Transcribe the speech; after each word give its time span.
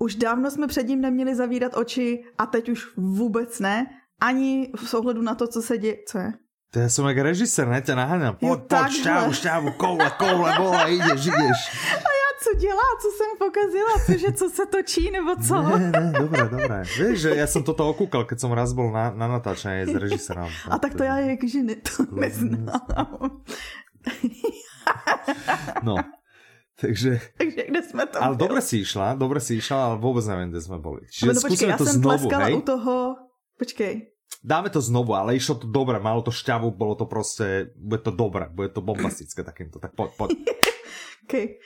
už 0.00 0.16
dávno 0.16 0.50
jsme 0.50 0.66
před 0.66 0.88
ním 0.88 1.00
neměli 1.00 1.34
zavírat 1.36 1.76
oči 1.76 2.24
a 2.38 2.46
teď 2.46 2.68
už 2.68 2.96
vůbec 2.96 3.60
ne. 3.60 3.86
Ani 4.20 4.72
v 4.76 4.94
ohledu 4.94 5.22
na 5.22 5.34
to, 5.34 5.46
co 5.46 5.62
se 5.62 5.78
děje. 5.78 5.96
Co 6.08 6.18
je? 6.18 6.32
To 6.70 6.78
ja 6.78 6.86
som 6.86 7.02
jak 7.10 7.18
režisér, 7.18 7.66
ne 7.66 7.82
ťa 7.82 7.98
naháňam. 7.98 8.38
Poď, 8.38 8.70
poď, 8.70 8.90
šťávu, 9.02 9.30
šťávu, 9.34 9.68
koule, 9.74 10.06
koule, 10.14 10.54
bola, 10.54 10.86
ideš, 10.86 11.26
ideš. 11.26 11.60
A 11.98 12.10
já 12.14 12.28
co 12.42 12.50
dělá, 12.54 12.88
co 13.02 13.08
jsem 13.10 13.30
pokazila, 13.38 13.94
cože, 14.06 14.32
co 14.32 14.46
se 14.50 14.66
točí, 14.66 15.10
nebo 15.10 15.36
co? 15.36 15.62
Ne, 15.62 15.90
ne, 15.90 16.12
dobré, 16.14 16.48
dobré. 16.48 16.78
Vieš, 16.86 17.16
že 17.26 17.30
ja 17.34 17.50
som 17.50 17.66
toto 17.66 17.90
okúkal, 17.90 18.22
keď 18.22 18.38
som 18.38 18.54
raz 18.54 18.70
bol 18.70 18.86
na, 18.94 19.10
na 19.10 19.26
natáčení 19.26 19.90
s 19.90 19.94
režisérom. 19.98 20.46
A 20.70 20.78
tak 20.78 20.94
to 20.94 21.02
já 21.02 21.18
jakože 21.18 21.58
ne, 21.62 21.74
to 21.82 22.06
neznám. 22.14 23.42
No, 25.82 25.98
takže... 26.80 27.20
Takže 27.38 27.62
kde 27.68 27.82
jsme 27.82 28.06
to 28.06 28.22
Ale 28.22 28.36
byli? 28.36 28.48
dobre 28.48 28.60
si 28.60 28.76
išla, 28.78 29.14
dobre 29.14 29.40
si 29.40 29.60
išla, 29.60 29.78
ale 29.86 29.94
vôbec 30.00 30.24
neviem, 30.26 30.48
kde 30.50 30.60
sme 30.60 30.78
boli. 30.80 31.04
No, 31.04 31.12
Čiže 31.12 31.32
no, 31.32 31.40
počkej, 31.40 31.68
já 31.68 31.76
to 31.76 31.86
jsem 31.86 31.96
znovu, 32.00 32.16
tleskala 32.16 32.44
hej? 32.44 32.54
u 32.54 32.60
toho, 32.60 32.94
počkej, 33.58 33.94
Dáme 34.40 34.70
to 34.72 34.80
znovu, 34.80 35.12
ale 35.12 35.36
išlo 35.36 35.60
to 35.60 35.66
dobre, 35.68 36.00
malo 36.00 36.24
to 36.24 36.32
šťavu, 36.32 36.72
bolo 36.72 36.96
to 36.96 37.04
proste, 37.04 37.76
bude 37.76 38.00
to 38.00 38.08
dobre, 38.08 38.48
bude 38.48 38.72
to 38.72 38.80
bombastické 38.80 39.44
takýmto, 39.44 39.76
tak 39.76 39.92
poď, 39.92 40.10
poď. 40.16 40.30
okay. 41.28 41.60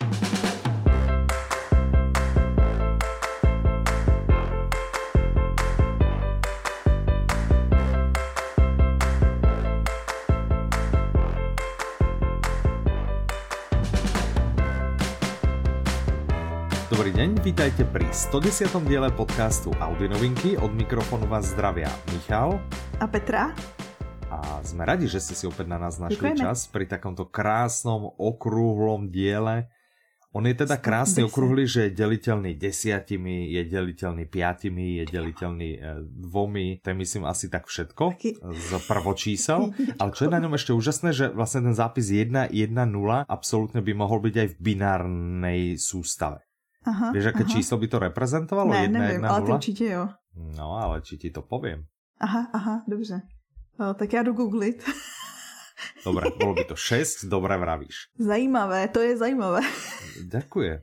Deň, 17.24 17.40
vítajte 17.40 17.88
pri 17.88 18.04
110. 18.12 18.84
diele 18.84 19.08
podcastu 19.08 19.72
Audi 19.80 20.12
Novinky. 20.12 20.60
Od 20.60 20.68
mikrofonu 20.76 21.24
vás 21.24 21.56
zdravia 21.56 21.88
Michal 22.12 22.60
A 23.00 23.08
Petra? 23.08 23.48
a 24.28 24.60
sme 24.60 24.84
radi, 24.84 25.08
že 25.08 25.24
ste 25.24 25.32
si 25.32 25.48
opäť 25.48 25.72
na 25.72 25.80
nás 25.80 25.96
našli 25.96 26.20
Ďakujeme. 26.20 26.44
čas 26.44 26.68
pri 26.68 26.84
takomto 26.84 27.24
krásnom 27.24 28.12
okrúhlom 28.20 29.08
diele. 29.08 29.72
On 30.36 30.44
je 30.44 30.52
teda 30.52 30.76
krásny 30.76 31.24
110. 31.24 31.32
okrúhly, 31.32 31.64
že 31.64 31.88
je 31.88 31.96
deliteľný 31.96 32.60
desiatimi, 32.60 33.56
je 33.56 33.62
deliteľný 33.72 34.28
piatimi, 34.28 35.00
je 35.00 35.04
deliteľný 35.08 35.70
e, 35.80 36.04
dvomi, 36.28 36.84
to 36.84 36.92
je 36.92 36.96
myslím 37.08 37.24
asi 37.24 37.48
tak 37.48 37.72
všetko 37.72 38.20
z 38.52 38.68
prvočísel. 38.84 39.72
Ale 39.96 40.12
čo 40.12 40.28
je 40.28 40.30
na 40.34 40.44
ňom 40.44 40.60
ešte 40.60 40.76
úžasné, 40.76 41.16
že 41.16 41.32
vlastne 41.32 41.72
ten 41.72 41.72
zápis 41.72 42.04
1, 42.12 42.52
1, 42.52 42.52
0 42.52 43.24
absolútne 43.24 43.80
by 43.80 43.92
mohol 43.96 44.20
byť 44.20 44.34
aj 44.44 44.48
v 44.52 44.56
binárnej 44.60 45.80
sústave. 45.80 46.44
Aha, 46.84 47.12
Vieš, 47.12 47.26
aké 47.32 47.44
aha. 47.44 47.52
číslo 47.52 47.76
by 47.80 47.86
to 47.88 47.98
reprezentovalo? 47.98 48.70
Ne, 48.70 48.82
1, 48.82 48.98
nevím, 49.00 49.24
1, 49.24 49.28
ale 49.28 49.40
0? 49.40 49.54
určitě 49.54 49.84
jo. 49.84 50.08
No, 50.56 50.76
ale 50.76 51.00
či 51.00 51.16
ti 51.18 51.30
to 51.30 51.42
poviem. 51.42 51.84
Aha, 52.20 52.50
aha, 52.52 52.82
dobře. 52.88 53.22
O, 53.80 53.94
tak 53.94 54.12
já 54.12 54.22
jdu 54.22 54.32
googlit. 54.32 54.84
Dobre, 56.04 56.30
bolo 56.40 56.54
by 56.54 56.64
to 56.64 56.76
6, 56.94 57.24
dobre 57.24 57.56
vravíš. 57.56 57.96
Zajímavé, 58.18 58.88
to 58.88 59.00
je 59.00 59.16
zajímavé. 59.16 59.60
Ďakujem. 60.28 60.78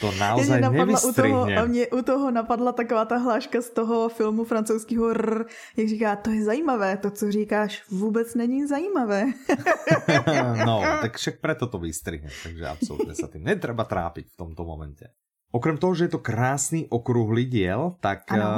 To 0.00 0.12
Mě 0.12 0.20
naozaj 0.20 0.60
napadla 0.60 0.98
u 1.00 1.12
toho, 1.12 1.38
a 1.44 1.64
mě 1.64 1.86
u 1.88 2.02
toho 2.02 2.30
napadla 2.30 2.72
taková 2.72 3.04
ta 3.04 3.16
hláška 3.16 3.62
z 3.62 3.70
toho 3.70 4.08
filmu 4.08 4.44
francouzského 4.44 5.08
R, 5.10 5.44
jak 5.76 5.88
říká, 5.88 6.16
to 6.16 6.30
je 6.30 6.44
zajímavé, 6.44 6.96
to, 6.96 7.10
co 7.10 7.32
říkáš, 7.32 7.82
vůbec 7.90 8.34
není 8.34 8.66
zajímavé. 8.66 9.24
No, 10.66 10.82
tak 11.02 11.16
však 11.16 11.40
preto 11.40 11.66
to 11.66 11.78
vystrihnem, 11.78 12.32
takže 12.42 12.64
absolútne 12.66 13.14
sa 13.16 13.28
tým 13.30 13.44
netreba 13.46 13.84
trápiť 13.84 14.32
v 14.32 14.36
tomto 14.36 14.62
momente. 14.64 15.08
Okrem 15.54 15.78
toho, 15.78 15.94
že 15.94 16.10
je 16.10 16.12
to 16.18 16.26
krásny 16.26 16.90
okrúhly 16.90 17.46
diel, 17.46 17.96
tak 18.02 18.28
Ano. 18.28 18.42
uh, 18.42 18.56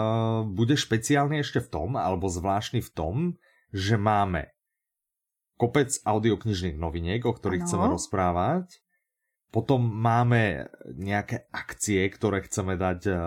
bude 0.48 0.75
špeciálny 0.75 1.44
ešte 1.44 1.61
v 1.61 1.69
tom, 1.69 1.89
alebo 1.94 2.27
zvláštny 2.27 2.81
v 2.81 2.91
tom, 2.91 3.14
že 3.70 4.00
máme 4.00 4.50
kopec 5.60 5.94
audioknižných 6.03 6.78
noviniek, 6.81 7.22
o 7.27 7.34
ktorých 7.34 7.62
Ano. 7.62 7.69
chceme 7.69 7.87
rozprávať. 7.93 8.66
Potom 9.48 9.81
máme 9.81 10.69
nejaké 10.92 11.48
akcie, 11.48 12.04
ktoré 12.12 12.44
chceme 12.44 12.76
dať 12.76 13.00
uh, 13.09 13.19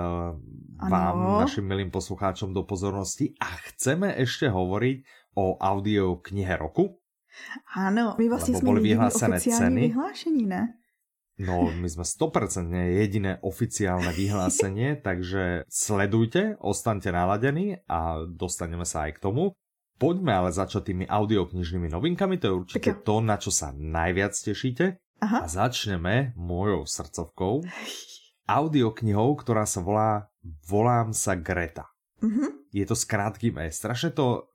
vám, 0.77 1.17
Ano. 1.17 1.41
našim 1.41 1.65
milým 1.65 1.89
poslucháčom 1.89 2.53
do 2.53 2.61
pozornosti. 2.61 3.33
A 3.41 3.49
chceme 3.73 4.13
ešte 4.21 4.45
hovoriť 4.45 4.97
o 5.35 5.57
audioknihe 5.57 6.53
roku. 6.61 7.01
Ano, 7.75 8.15
my 8.17 8.29
vlastně 8.29 8.53
jsme 8.55 8.65
boli 8.65 8.79
jediný 8.79 8.93
vyhlásené 8.93 9.39
ceny. 9.39 9.81
vyhlášení, 9.81 10.45
ne? 10.45 10.67
No, 11.39 11.71
my 11.73 11.89
sme 11.89 12.03
100% 12.05 12.69
jediné 12.69 13.39
oficiálne 13.41 14.13
vyhlásenie, 14.19 14.99
takže 15.01 15.65
sledujte, 15.69 16.59
ostaňte 16.61 17.09
naladení 17.09 17.81
a 17.89 18.21
dostaneme 18.29 18.85
sa 18.85 19.09
aj 19.09 19.17
k 19.17 19.19
tomu. 19.25 19.57
Poďme 19.97 20.33
ale 20.33 20.49
začať 20.53 20.93
tými 20.93 21.05
audioknižnými 21.05 21.89
novinkami, 21.89 22.37
to 22.37 22.45
je 22.45 22.53
určite 22.53 22.89
Tak 22.93 23.05
to, 23.05 23.21
na 23.21 23.37
čo 23.37 23.49
sa 23.53 23.69
najviac 23.73 24.33
tešíte. 24.33 24.97
Aha. 25.21 25.45
A 25.45 25.47
začneme 25.47 26.33
mojou 26.33 26.89
srdcovkou, 26.89 27.61
audioknihou, 28.49 29.37
ktorá 29.37 29.69
sa 29.69 29.79
volá 29.85 30.27
Volám 30.65 31.13
sa 31.13 31.37
Greta. 31.37 31.85
Mhm. 32.21 32.73
Je 32.73 32.85
to 32.87 32.97
s 32.97 33.05
krátkým 33.05 33.61
E. 33.61 33.69
Strašne 33.69 34.09
to 34.15 34.49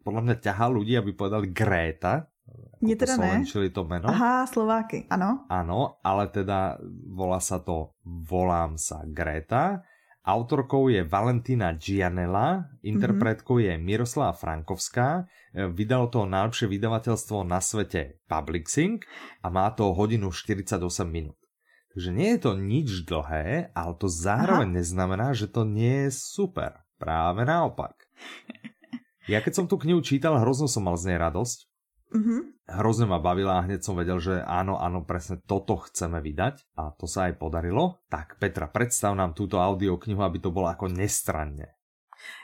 podľa 0.00 0.24
mňa 0.24 0.36
ťahá 0.40 0.66
ľudí, 0.72 0.96
aby 0.96 1.12
povedali 1.12 1.52
Gréta. 1.52 2.32
Mně 2.80 2.96
teda 2.96 3.16
ne. 3.16 3.44
To 3.70 3.84
meno. 3.84 4.08
Aha, 4.08 4.46
Slováky, 4.46 5.06
ano. 5.10 5.44
Áno, 5.50 5.98
ale 6.04 6.30
teda 6.30 6.78
volá 7.10 7.42
sa 7.42 7.58
to 7.58 7.98
Volám 8.06 8.78
sa 8.78 9.02
Greta. 9.04 9.82
Autorkou 10.26 10.92
je 10.92 11.06
Valentina 11.06 11.72
Gianella, 11.78 12.68
interpretkou 12.82 13.62
je 13.62 13.78
Miroslava 13.78 14.34
Frankovská. 14.34 15.24
E, 15.54 15.70
Vydalo 15.70 16.10
to 16.10 16.26
najlepšie 16.26 16.68
vydavateľstvo 16.68 17.46
na 17.46 17.62
svete 17.62 18.20
Publixing 18.28 19.00
a 19.40 19.46
má 19.48 19.70
to 19.72 19.94
hodinu 19.94 20.34
48 20.34 20.82
minút. 21.08 21.38
Takže 21.94 22.10
nie 22.12 22.36
je 22.36 22.40
to 22.44 22.52
nič 22.54 23.08
dlhé, 23.08 23.72
ale 23.72 23.92
to 23.96 24.06
zároveň 24.06 24.82
neznamená, 24.82 25.32
že 25.32 25.48
to 25.48 25.64
nie 25.64 26.08
je 26.08 26.10
super. 26.14 26.84
Práve 26.98 27.46
naopak. 27.46 27.94
Ja 29.28 29.44
keď 29.44 29.52
som 29.52 29.66
tú 29.68 29.76
knihu 29.76 30.00
čítal, 30.00 30.40
hrozno 30.40 30.72
som 30.72 30.88
mal 30.88 30.96
z 30.96 31.12
nej 31.12 31.18
radosť 31.20 31.67
Mhm. 32.14 32.64
hrozne 32.68 33.06
ma 33.06 33.18
bavila 33.20 33.58
a 33.60 33.64
hneď 33.64 33.84
som 33.84 33.96
vedel, 33.96 34.20
že 34.20 34.40
áno, 34.44 34.80
áno, 34.80 35.04
presne 35.04 35.40
toto 35.44 35.76
chceme 35.76 36.20
vydať 36.20 36.72
a 36.76 36.92
to 36.96 37.04
sa 37.04 37.28
aj 37.28 37.36
podarilo. 37.36 38.00
Tak 38.08 38.40
Petra, 38.40 38.68
predstav 38.68 39.12
nám 39.16 39.32
túto 39.36 39.60
audioknihu, 39.60 40.20
aby 40.24 40.38
to 40.40 40.48
bolo 40.48 40.68
ako 40.68 40.88
nestranne. 40.88 41.78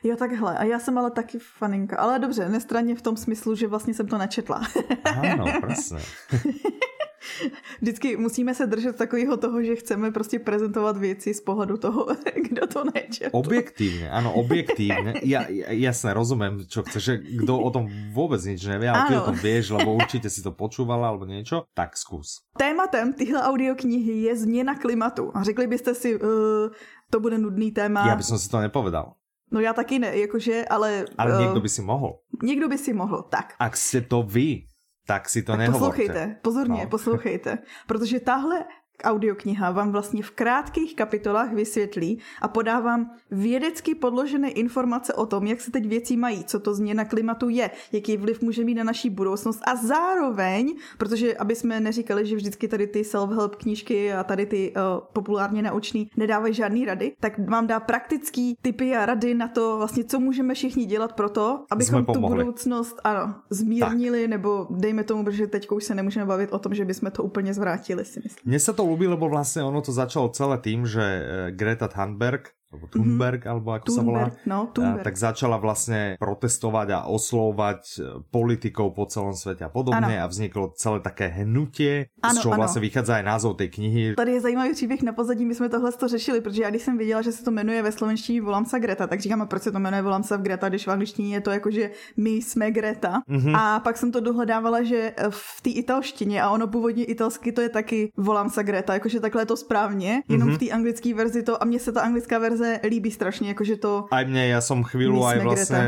Jo, 0.03 0.17
takhle. 0.17 0.59
A 0.59 0.65
já 0.65 0.79
jsem 0.79 0.99
ale 0.99 1.11
taky 1.11 1.39
faninka. 1.39 1.97
Ale 1.99 2.19
dobře, 2.19 2.49
nestranně 2.49 2.95
v 2.95 3.03
tom 3.03 3.17
smyslu, 3.17 3.55
že 3.55 3.67
vlastně 3.67 3.95
jsem 3.95 4.07
to 4.07 4.19
nečetla. 4.19 4.63
Áno, 5.05 5.45
presne. 5.61 6.01
Vždycky 7.81 8.17
musíme 8.17 8.55
se 8.55 8.67
držet 8.67 8.97
takového 8.97 9.37
toho, 9.37 9.63
že 9.63 9.77
chceme 9.77 10.11
prostě 10.11 10.39
prezentovat 10.39 10.97
věci 10.97 11.35
z 11.35 11.41
pohledu 11.41 11.77
toho, 11.77 12.07
kdo 12.49 12.67
to 12.67 12.85
nečetl. 12.95 13.37
Objektívne, 13.37 14.11
áno, 14.11 14.33
objektívne. 14.35 15.15
Ja, 15.25 15.49
ja, 15.49 15.73
jasne, 15.73 16.13
rozumiem, 16.13 16.69
čo 16.69 16.85
chceš, 16.85 17.03
že 17.03 17.15
kto 17.43 17.57
o 17.57 17.71
tom 17.73 17.89
vôbec 18.13 18.39
nič 18.45 18.61
nevie, 18.69 18.93
ale 18.93 19.09
ty 19.09 19.15
Áno. 19.17 19.25
o 19.25 19.29
tom 19.33 19.39
vieš, 19.41 19.73
lebo 19.73 19.97
určite 19.97 20.29
si 20.29 20.45
to 20.45 20.53
počúvala 20.53 21.09
alebo 21.09 21.25
niečo, 21.25 21.65
tak 21.73 21.97
skús. 21.97 22.45
Tématem 22.59 23.13
tyhle 23.17 23.41
audioknihy 23.41 24.29
je 24.29 24.37
změna 24.37 24.75
klimatu. 24.77 25.33
A 25.35 25.43
řekli 25.43 25.67
byste 25.67 25.95
si, 25.95 26.15
uh, 26.15 26.69
to 27.11 27.21
bude 27.21 27.39
nudný 27.39 27.73
téma. 27.73 28.05
Ja 28.07 28.17
by 28.17 28.23
som 28.27 28.39
si 28.39 28.51
to 28.51 28.61
nepovedal. 28.61 29.17
No 29.53 29.61
já 29.61 29.73
taky 29.73 29.99
ne, 29.99 30.17
jakože, 30.19 30.65
ale... 30.67 31.05
Ale 31.19 31.31
eh, 31.35 31.41
niekto 31.41 31.61
by 31.61 31.69
si 31.69 31.83
mohol. 31.83 32.19
někdo 32.43 32.69
by 32.69 32.79
si 32.79 32.93
mohl. 32.93 33.23
Tak, 33.31 33.55
Ak 33.59 33.77
ste 33.77 34.01
to 34.03 34.23
vy, 34.23 34.67
tak 35.07 35.29
si 35.29 35.43
to 35.43 35.53
tak 35.53 35.59
nehovorte. 35.59 35.81
poslouchejte, 36.03 36.37
pozorně, 36.43 36.75
No. 36.79 36.85
no. 36.85 36.91
poslouchejte. 36.91 37.59
Protože 37.87 38.21
tahle 38.21 38.65
audiokniha 39.03 39.71
vám 39.71 39.93
vlastně 39.93 40.23
v 40.23 40.31
krátkých 40.31 40.97
kapitolách 40.97 41.53
vysvětlí 41.53 42.19
a 42.43 42.49
podávám 42.49 43.11
vědecky 43.31 43.95
podložené 43.95 44.51
informace 44.51 45.15
o 45.15 45.27
tom, 45.27 45.47
jak 45.47 45.61
se 45.61 45.71
teď 45.71 45.87
věci 45.87 46.17
mají, 46.17 46.45
co 46.45 46.61
to 46.61 46.75
změna 46.75 47.05
klimatu 47.05 47.49
je, 47.49 47.71
jaký 47.93 48.17
vliv 48.17 48.43
může 48.43 48.65
mít 48.65 48.75
na 48.75 48.85
naší 48.85 49.11
budoucnost 49.11 49.61
a 49.67 49.77
zároveň, 49.77 50.75
protože 50.99 51.37
aby 51.37 51.55
jsme 51.55 51.81
neříkali, 51.81 52.27
že 52.27 52.37
vždycky 52.37 52.69
tady 52.69 52.87
ty 52.87 53.03
self-help 53.03 53.57
knížky 53.57 54.13
a 54.13 54.25
tady 54.25 54.47
ty 54.47 54.73
uh, 54.77 54.83
populárně 55.13 55.63
naučný 55.63 56.11
nedávají 56.17 56.55
žádný 56.55 56.85
rady, 56.85 57.13
tak 57.21 57.49
vám 57.49 57.67
dá 57.67 57.81
praktický 57.81 58.57
typy 58.63 58.97
a 58.97 59.07
rady 59.07 59.35
na 59.35 59.49
to, 59.49 59.77
vlastně, 59.77 60.05
co 60.05 60.21
můžeme 60.21 60.55
všichni 60.55 60.85
dělat 60.85 61.13
pro 61.13 61.29
to, 61.29 61.65
abychom 61.71 62.05
tu 62.05 62.21
budoucnost 62.21 63.01
ano, 63.05 63.35
zmírnili, 63.51 64.29
nebo 64.29 64.67
dejme 64.71 65.05
tomu, 65.05 65.25
protože 65.25 65.47
teď 65.47 65.71
už 65.71 65.85
se 65.85 65.95
nemůžeme 65.95 66.27
bavit 66.27 66.53
o 66.53 66.59
tom, 66.59 66.75
že 66.75 66.85
bychom 66.85 67.11
to 67.11 67.23
úplně 67.23 67.55
zvrátili, 67.55 68.05
si 68.05 68.21
myslím. 68.25 68.43
Mne 68.45 68.61
sa 68.61 68.73
to 68.73 68.84
ľúbi, 68.85 69.09
lebo 69.09 69.27
vlastne 69.27 69.65
ono 69.65 69.81
to 69.81 69.91
začalo 69.91 70.31
celé 70.31 70.61
tým, 70.61 70.85
že 70.85 71.03
eh, 71.03 71.23
Greta 71.57 71.89
Thunberg 71.89 72.53
alebo 72.75 72.91
Thunberg, 72.91 73.41
mm-hmm. 73.47 73.53
alebo 73.55 73.69
ako 73.71 73.87
Thunberg, 73.87 73.95
sa 73.95 74.03
volá, 74.03 74.25
no, 74.51 74.59
Thunberg. 74.75 75.05
tak 75.07 75.15
začala 75.15 75.57
vlastne 75.63 76.01
protestovať 76.19 76.89
a 76.91 76.99
oslovať 77.07 77.81
e, 77.95 77.99
politikov 78.35 78.99
po 78.99 79.07
celom 79.07 79.39
svete 79.39 79.63
a 79.63 79.71
podobne 79.71 80.19
ano. 80.19 80.25
a 80.25 80.27
vzniklo 80.27 80.75
celé 80.75 80.99
také 80.99 81.31
hnutie, 81.31 82.11
ano, 82.19 82.35
z 82.35 82.43
čoho 82.43 82.59
ano. 82.59 82.61
vlastně 82.67 82.81
vychádza 82.83 83.15
aj 83.17 83.23
názov 83.23 83.57
tej 83.57 83.69
knihy. 83.69 84.15
Tady 84.15 84.33
je 84.33 84.41
zajímavý 84.41 84.73
příběh 84.73 85.03
na 85.03 85.13
pozadí, 85.13 85.45
my 85.45 85.55
jsme 85.55 85.69
tohle 85.69 85.93
to 85.93 86.09
řešili, 86.09 86.41
protože 86.41 86.63
já 86.63 86.71
když 86.71 86.83
jsem 86.83 86.99
viděla, 86.99 87.23
že 87.23 87.33
se 87.33 87.45
to 87.45 87.51
jmenuje 87.51 87.83
ve 87.83 87.93
slovenštině 87.93 88.43
Volám 88.43 88.65
se 88.65 88.81
Greta, 88.81 89.07
tak 89.07 89.21
říkám, 89.21 89.43
a 89.43 89.47
proč 89.47 89.63
se 89.63 89.73
to 89.73 89.79
jmenuje 89.79 90.03
Volám 90.03 90.23
se 90.23 90.39
Greta, 90.39 90.69
když 90.69 90.87
v 90.87 90.91
angličtině 90.91 91.35
je 91.35 91.41
to 91.41 91.51
jako, 91.51 91.71
že 91.71 91.91
my 92.17 92.31
jsme 92.31 92.71
Greta. 92.71 93.23
Mm-hmm. 93.29 93.57
A 93.57 93.81
pak 93.81 93.97
jsem 93.97 94.13
to 94.13 94.21
dohledávala, 94.21 94.83
že 94.83 95.15
v 95.31 95.63
té 95.63 95.71
italštině, 95.71 96.43
a 96.43 96.51
ono 96.51 96.67
původně 96.67 97.05
italsky 97.05 97.53
to 97.53 97.61
je 97.61 97.69
taky 97.69 98.13
Volám 98.17 98.51
se 98.51 98.65
Greta, 98.65 98.95
jakože 98.95 99.21
takhle 99.21 99.43
je 99.43 99.47
to 99.47 99.57
správně, 99.57 100.23
jenom 100.29 100.49
mm-hmm. 100.49 100.55
v 100.55 100.59
té 100.59 100.71
anglické 100.71 101.15
verzi 101.15 101.43
to, 101.43 101.63
a 101.63 101.65
mně 101.65 101.79
se 101.81 101.93
ta 101.93 102.01
anglická 102.01 102.39
verze 102.39 102.64
líbí 102.85 103.11
strašně, 103.11 103.49
jakože 103.49 103.77
to... 103.77 104.07
Aj 104.11 104.25
mně, 104.25 104.47
já 104.47 104.61
jsem 104.61 104.83
chvíli 104.83 105.21
aj 105.25 105.39
vlastně 105.39 105.85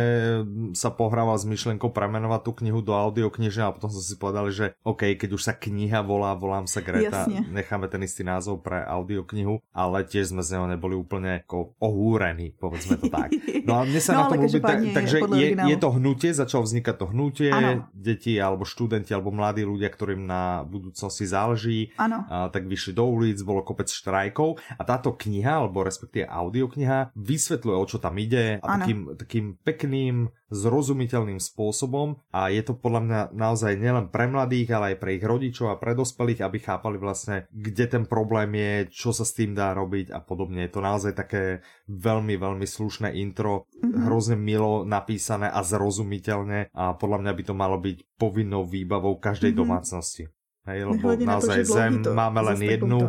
sa 0.72 0.90
pohrával 0.90 1.38
s 1.38 1.44
myšlenkou 1.44 1.88
premenovať 1.88 2.40
tu 2.42 2.52
knihu 2.62 2.80
do 2.80 2.92
audiokniže 2.92 3.62
a 3.62 3.72
potom 3.72 3.90
som 3.90 4.02
si 4.02 4.16
povedal, 4.16 4.48
že 4.52 4.76
OK, 4.84 5.16
keď 5.16 5.30
už 5.32 5.42
sa 5.42 5.52
kniha 5.56 6.02
volá, 6.02 6.36
volám 6.36 6.68
sa 6.68 6.80
Greta, 6.80 7.24
Jasne. 7.26 7.48
necháme 7.48 7.88
ten 7.88 8.02
istý 8.04 8.22
názov 8.24 8.60
pre 8.60 8.82
audioknihu, 8.84 9.60
ale 9.72 10.04
tiež 10.04 10.36
sme 10.36 10.42
z 10.44 10.56
neho 10.56 10.66
neboli 10.68 10.94
úplne 10.96 11.44
ako 11.44 11.76
ohúrení, 11.80 12.52
povedzme 12.56 13.00
to 13.00 13.08
tak. 13.08 13.32
No 13.64 13.80
a 13.80 13.88
mne 13.88 14.00
sa 14.00 14.12
no, 14.16 14.18
na 14.20 14.24
tom 14.28 14.40
ľúbi, 14.44 14.60
tak, 14.60 14.78
takže 14.92 15.16
je, 15.32 15.48
je 15.56 15.76
to 15.76 15.88
hnutie, 15.96 16.30
začalo 16.32 16.62
vznikať 16.64 16.94
to 16.96 17.06
hnutie, 17.10 17.50
ano. 17.52 17.88
deti 17.92 18.36
alebo 18.36 18.68
študenti 18.68 19.12
alebo 19.16 19.32
mladí 19.32 19.64
ľudia, 19.64 19.88
ktorým 19.88 20.24
na 20.24 20.66
budúcnosti 20.66 21.24
záleží, 21.24 21.92
ano. 21.96 22.24
A, 22.28 22.48
tak 22.52 22.68
vyšli 22.68 22.92
do 22.92 23.04
ulic, 23.08 23.38
bolo 23.42 23.64
kopec 23.64 23.88
štrajkov 23.88 24.60
a 24.76 24.82
táto 24.84 25.14
kniha, 25.16 25.64
alebo 25.64 25.84
respektíve 25.86 26.28
audiokniha, 26.66 27.14
vysvetľuje, 27.14 27.76
o 27.78 27.86
čo 27.86 28.02
tam 28.02 28.18
ide 28.18 28.58
a 28.58 28.66
takým, 28.82 29.14
takým 29.14 29.46
pekným, 29.62 30.34
zrozumiteľným 30.46 31.42
spôsobom 31.42 32.22
a 32.30 32.54
je 32.54 32.62
to 32.62 32.78
podľa 32.78 33.00
mňa 33.02 33.20
naozaj 33.34 33.72
nielen 33.78 34.14
pre 34.14 34.30
mladých, 34.30 34.78
ale 34.78 34.94
aj 34.94 34.96
pre 35.02 35.10
ich 35.18 35.24
rodičov 35.26 35.74
a 35.74 35.80
pre 35.80 35.98
dospelých, 35.98 36.42
aby 36.42 36.58
chápali 36.62 36.98
vlastne, 37.02 37.50
kde 37.50 37.86
ten 37.86 38.04
problém 38.06 38.54
je, 38.54 38.72
čo 38.90 39.10
sa 39.10 39.26
s 39.26 39.34
tým 39.34 39.58
dá 39.58 39.74
robiť 39.74 40.14
a 40.14 40.22
podobne. 40.22 40.66
Je 40.66 40.72
to 40.74 40.82
naozaj 40.82 41.18
také 41.18 41.66
veľmi, 41.90 42.38
veľmi 42.38 42.66
slušné 42.66 43.14
intro, 43.18 43.66
mm-hmm. 43.66 44.06
hrozne 44.06 44.38
milo 44.38 44.86
napísané 44.86 45.50
a 45.50 45.66
zrozumiteľne 45.66 46.70
a 46.74 46.94
podľa 46.94 47.18
mňa 47.26 47.32
by 47.34 47.42
to 47.42 47.54
malo 47.54 47.76
byť 47.82 47.96
povinnou 48.14 48.66
výbavou 48.66 49.18
každej 49.18 49.50
mm-hmm. 49.50 49.62
domácnosti. 49.66 50.30
Hej, 50.66 50.82
lebo 50.82 51.14
naozaj 51.14 51.62
to, 51.62 51.78
zem 51.78 52.02
máme 52.02 52.42
len 52.42 52.58
jednu 52.58 53.06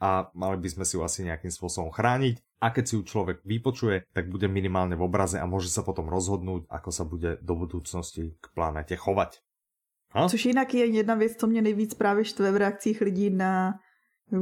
a 0.00 0.28
mali 0.36 0.56
by 0.60 0.68
sme 0.68 0.84
si 0.84 0.96
ju 0.96 1.02
asi 1.04 1.24
nejakým 1.24 1.52
spôsobom 1.52 1.88
chrániť 1.88 2.40
a 2.60 2.72
keď 2.72 2.84
si 2.84 2.94
ju 2.96 3.02
človek 3.04 3.44
vypočuje, 3.44 4.08
tak 4.12 4.32
bude 4.32 4.48
minimálne 4.48 4.96
v 4.96 5.04
obraze 5.04 5.36
a 5.40 5.48
môže 5.48 5.68
sa 5.68 5.84
potom 5.84 6.08
rozhodnúť, 6.08 6.68
ako 6.68 6.90
sa 6.92 7.04
bude 7.04 7.40
do 7.40 7.54
budúcnosti 7.56 8.36
k 8.40 8.44
planete 8.56 8.96
chovať. 8.96 9.40
Ha? 10.16 10.28
Což 10.28 10.46
jinak 10.46 10.74
je 10.74 10.84
jedna 10.86 11.14
věc, 11.14 11.36
co 11.36 11.46
mě 11.46 11.62
nejvíc 11.62 11.94
právě 11.94 12.24
štve 12.24 12.52
v 12.52 12.56
reakcích 12.56 13.00
lidí 13.00 13.30
na, 13.30 13.74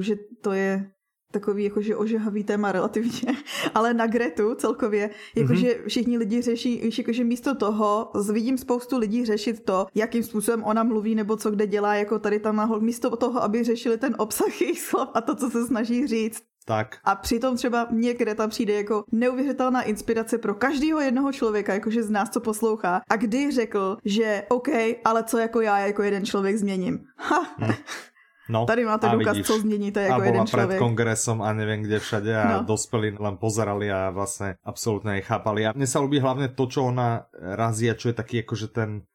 že 0.00 0.16
to 0.42 0.52
je 0.52 0.90
takový 1.34 1.64
jakože 1.64 1.96
ožehavý 1.96 2.44
téma 2.44 2.72
relativně, 2.72 3.36
ale 3.74 3.94
na 3.94 4.06
Gretu 4.06 4.54
celkově, 4.54 5.10
jakože 5.34 5.66
mm-hmm. 5.66 5.88
všichni 5.88 6.18
lidi 6.18 6.42
řeší, 6.42 6.80
víš, 6.80 6.98
jakože 6.98 7.24
místo 7.24 7.54
toho, 7.54 8.10
vidím 8.32 8.58
spoustu 8.58 8.98
lidí 8.98 9.24
řešit 9.24 9.64
to, 9.64 9.86
jakým 9.94 10.22
způsobem 10.22 10.64
ona 10.64 10.82
mluví 10.82 11.14
nebo 11.14 11.36
co 11.36 11.50
kde 11.50 11.66
dělá, 11.66 11.94
jako 11.94 12.18
tady 12.18 12.38
tam 12.38 12.82
místo 12.82 13.16
toho, 13.16 13.42
aby 13.42 13.64
řešili 13.64 13.98
ten 13.98 14.14
obsah 14.18 14.60
jejich 14.60 14.80
slov 14.80 15.08
a 15.14 15.20
to, 15.20 15.34
co 15.34 15.50
se 15.50 15.66
snaží 15.66 16.06
říct, 16.06 16.42
tak. 16.66 16.96
A 17.04 17.14
přitom 17.14 17.56
třeba 17.56 17.86
mně 17.90 18.14
Greta 18.14 18.48
přijde 18.48 18.74
jako 18.74 19.04
neuvěřitelná 19.12 19.82
inspirace 19.82 20.38
pro 20.38 20.54
každého 20.54 21.00
jednoho 21.00 21.32
člověka, 21.32 21.74
jakože 21.74 22.02
z 22.02 22.10
nás, 22.10 22.30
co 22.30 22.40
poslouchá. 22.40 23.02
A 23.10 23.16
kdy 23.16 23.50
řekl, 23.50 23.96
že 24.04 24.42
OK, 24.48 24.68
ale 25.04 25.24
co 25.24 25.38
jako 25.38 25.60
já 25.60 25.78
jako 25.78 26.02
jeden 26.02 26.26
člověk 26.26 26.56
změním. 26.56 27.04
Ha. 27.16 27.56
Hm. 27.58 27.72
No, 28.48 28.66
Tady 28.66 28.84
máte 28.84 29.08
důkaz, 29.08 29.36
vidíš, 29.36 29.46
co 29.46 29.58
změníte 29.58 30.02
jako 30.02 30.22
a 30.22 30.24
jeden 30.24 30.46
člověk. 30.46 30.68
pred 30.68 30.78
kongresom 30.78 31.42
a 31.42 31.52
nevím 31.52 31.82
kde 31.82 31.98
všade 31.98 32.42
a 32.42 32.52
no. 32.52 32.64
dospělí 32.64 33.16
len 33.18 33.36
pozerali 33.36 33.92
a 33.92 34.10
vlastně 34.10 34.56
absolútne 34.64 35.12
nechápali. 35.16 35.66
A 35.66 35.72
mne 35.72 35.86
sa 35.88 36.04
ľubí 36.04 36.20
hlavne 36.20 36.52
to, 36.52 36.68
čo 36.68 36.84
ona 36.84 37.24
razí 37.32 37.88
a 37.88 37.96
čo 37.96 38.12
je 38.12 38.16
taký 38.20 38.44
akože 38.44 38.68
ten 38.68 39.08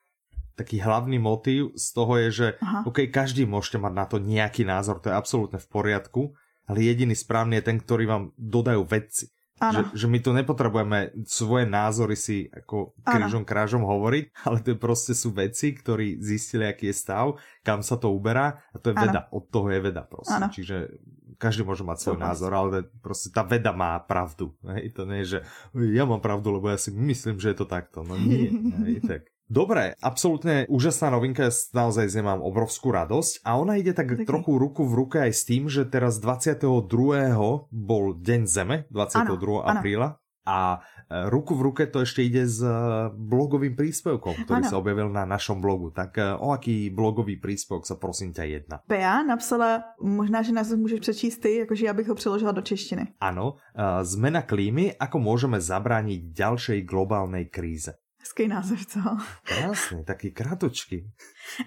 taký 0.59 0.83
hlavný 0.83 1.23
motiv 1.23 1.71
z 1.79 1.87
toho 1.95 2.19
je, 2.19 2.27
že 2.31 2.47
Aha. 2.59 2.83
OK, 2.83 3.07
každý 3.07 3.47
môžete 3.47 3.79
mať 3.79 3.93
na 3.95 4.05
to 4.09 4.19
nejaký 4.19 4.67
názor, 4.67 4.99
to 4.99 5.07
je 5.07 5.15
absolútne 5.15 5.55
v 5.55 5.67
poriadku, 5.71 6.35
ale 6.67 6.83
jediný 6.83 7.15
správny 7.15 7.63
je 7.63 7.67
ten, 7.71 7.77
ktorý 7.79 8.03
vám 8.05 8.23
dodajú 8.35 8.83
vedci. 8.83 9.31
Že, 9.59 9.81
že 9.91 10.07
my 10.07 10.19
tu 10.23 10.31
nepotrebujeme 10.31 10.99
svoje 11.27 11.67
názory 11.67 12.15
si 12.15 12.47
ako 12.47 12.95
krížom 13.03 13.43
krážom 13.43 13.83
hovoriť, 13.83 14.25
ale 14.47 14.63
to 14.63 14.75
prostě 14.79 15.11
sú 15.11 15.35
veci, 15.35 15.75
ktorí 15.75 16.23
zistili, 16.23 16.63
aký 16.63 16.87
je 16.87 16.95
stav, 16.95 17.35
kam 17.63 17.83
sa 17.83 17.99
to 17.99 18.07
uberá 18.11 18.63
a 18.71 18.79
to 18.79 18.89
je 18.89 18.95
ano. 18.95 19.05
veda. 19.05 19.21
Od 19.31 19.43
toho 19.51 19.69
je 19.69 19.79
veda 19.79 20.03
prostě. 20.07 20.33
Ano. 20.33 20.47
Čiže 20.47 20.87
každý 21.39 21.63
môže 21.63 21.87
mať 21.87 21.97
svoj 21.99 22.17
názor, 22.19 22.51
ale 22.53 22.83
prostě 23.01 23.31
ta 23.31 23.41
veda 23.41 23.71
má 23.71 23.99
pravdu. 23.99 24.53
Hej? 24.63 24.91
To 24.99 25.05
nie 25.07 25.23
je, 25.23 25.25
že 25.25 25.39
ja 25.95 26.03
mám 26.03 26.19
pravdu, 26.19 26.51
lebo 26.51 26.67
ja 26.67 26.75
si 26.75 26.91
myslím, 26.91 27.39
že 27.39 27.55
je 27.55 27.57
to 27.63 27.67
takto. 27.67 28.03
No 28.03 28.19
nie. 28.19 28.51
Hej? 28.83 29.07
Tak 29.07 29.21
Dobre, 29.49 29.97
absolútne 29.97 30.69
úžasná 30.69 31.09
novinka, 31.09 31.49
ja 31.49 31.53
naozaj 31.73 32.05
z 32.13 32.21
mám 32.21 32.45
obrovskú 32.45 32.93
radosť 32.93 33.41
a 33.41 33.57
ona 33.57 33.81
ide 33.81 33.97
tak 33.97 34.13
okay. 34.13 34.21
trochu 34.21 34.61
ruku 34.61 34.85
v 34.85 34.93
ruke 34.93 35.17
aj 35.17 35.33
s 35.33 35.41
tým, 35.49 35.65
že 35.65 35.89
teraz 35.89 36.21
22. 36.21 36.69
bol 37.73 38.05
Deň 38.13 38.41
Zeme, 38.45 38.85
22. 38.93 39.65
Ano, 39.65 39.65
apríla 39.65 40.21
a 40.49 40.81
e, 41.09 41.29
ruku 41.29 41.53
v 41.53 41.61
ruke 41.69 41.83
to 41.85 42.01
ešte 42.01 42.25
ide 42.25 42.49
s 42.49 42.61
e, 42.61 42.69
blogovým 43.13 43.77
príspevkom, 43.77 44.45
ktorý 44.45 44.61
ano. 44.65 44.69
sa 44.69 44.81
objavil 44.81 45.09
na 45.13 45.29
našom 45.29 45.61
blogu. 45.61 45.93
Tak 45.93 46.17
e, 46.17 46.25
o 46.41 46.49
aký 46.49 46.89
blogový 46.89 47.37
príspevok 47.37 47.85
sa 47.85 48.01
prosím 48.01 48.33
ťa 48.33 48.43
jedna? 48.49 48.75
Pea 48.89 49.21
napsala, 49.21 49.93
možná, 50.01 50.41
že 50.41 50.53
nás 50.53 50.73
môžeš 50.73 51.05
přečíst 51.05 51.41
ty, 51.45 51.65
jakože 51.65 51.85
ja 51.85 51.93
bych 51.93 52.09
ho 52.09 52.15
přeložila 52.17 52.53
do 52.53 52.65
češtiny. 52.65 53.21
Áno, 53.21 53.61
zmena 54.01 54.41
klímy, 54.41 54.97
ako 54.97 55.17
môžeme 55.21 55.61
zabrániť 55.61 56.33
ďalšej 56.33 56.79
globálnej 56.85 57.49
kríze. 57.49 57.93
Hezký 58.29 58.47
název, 58.47 58.85
co? 58.85 58.99
Krásný, 59.43 60.05
taky 60.05 60.31
kratočky. 60.31 61.05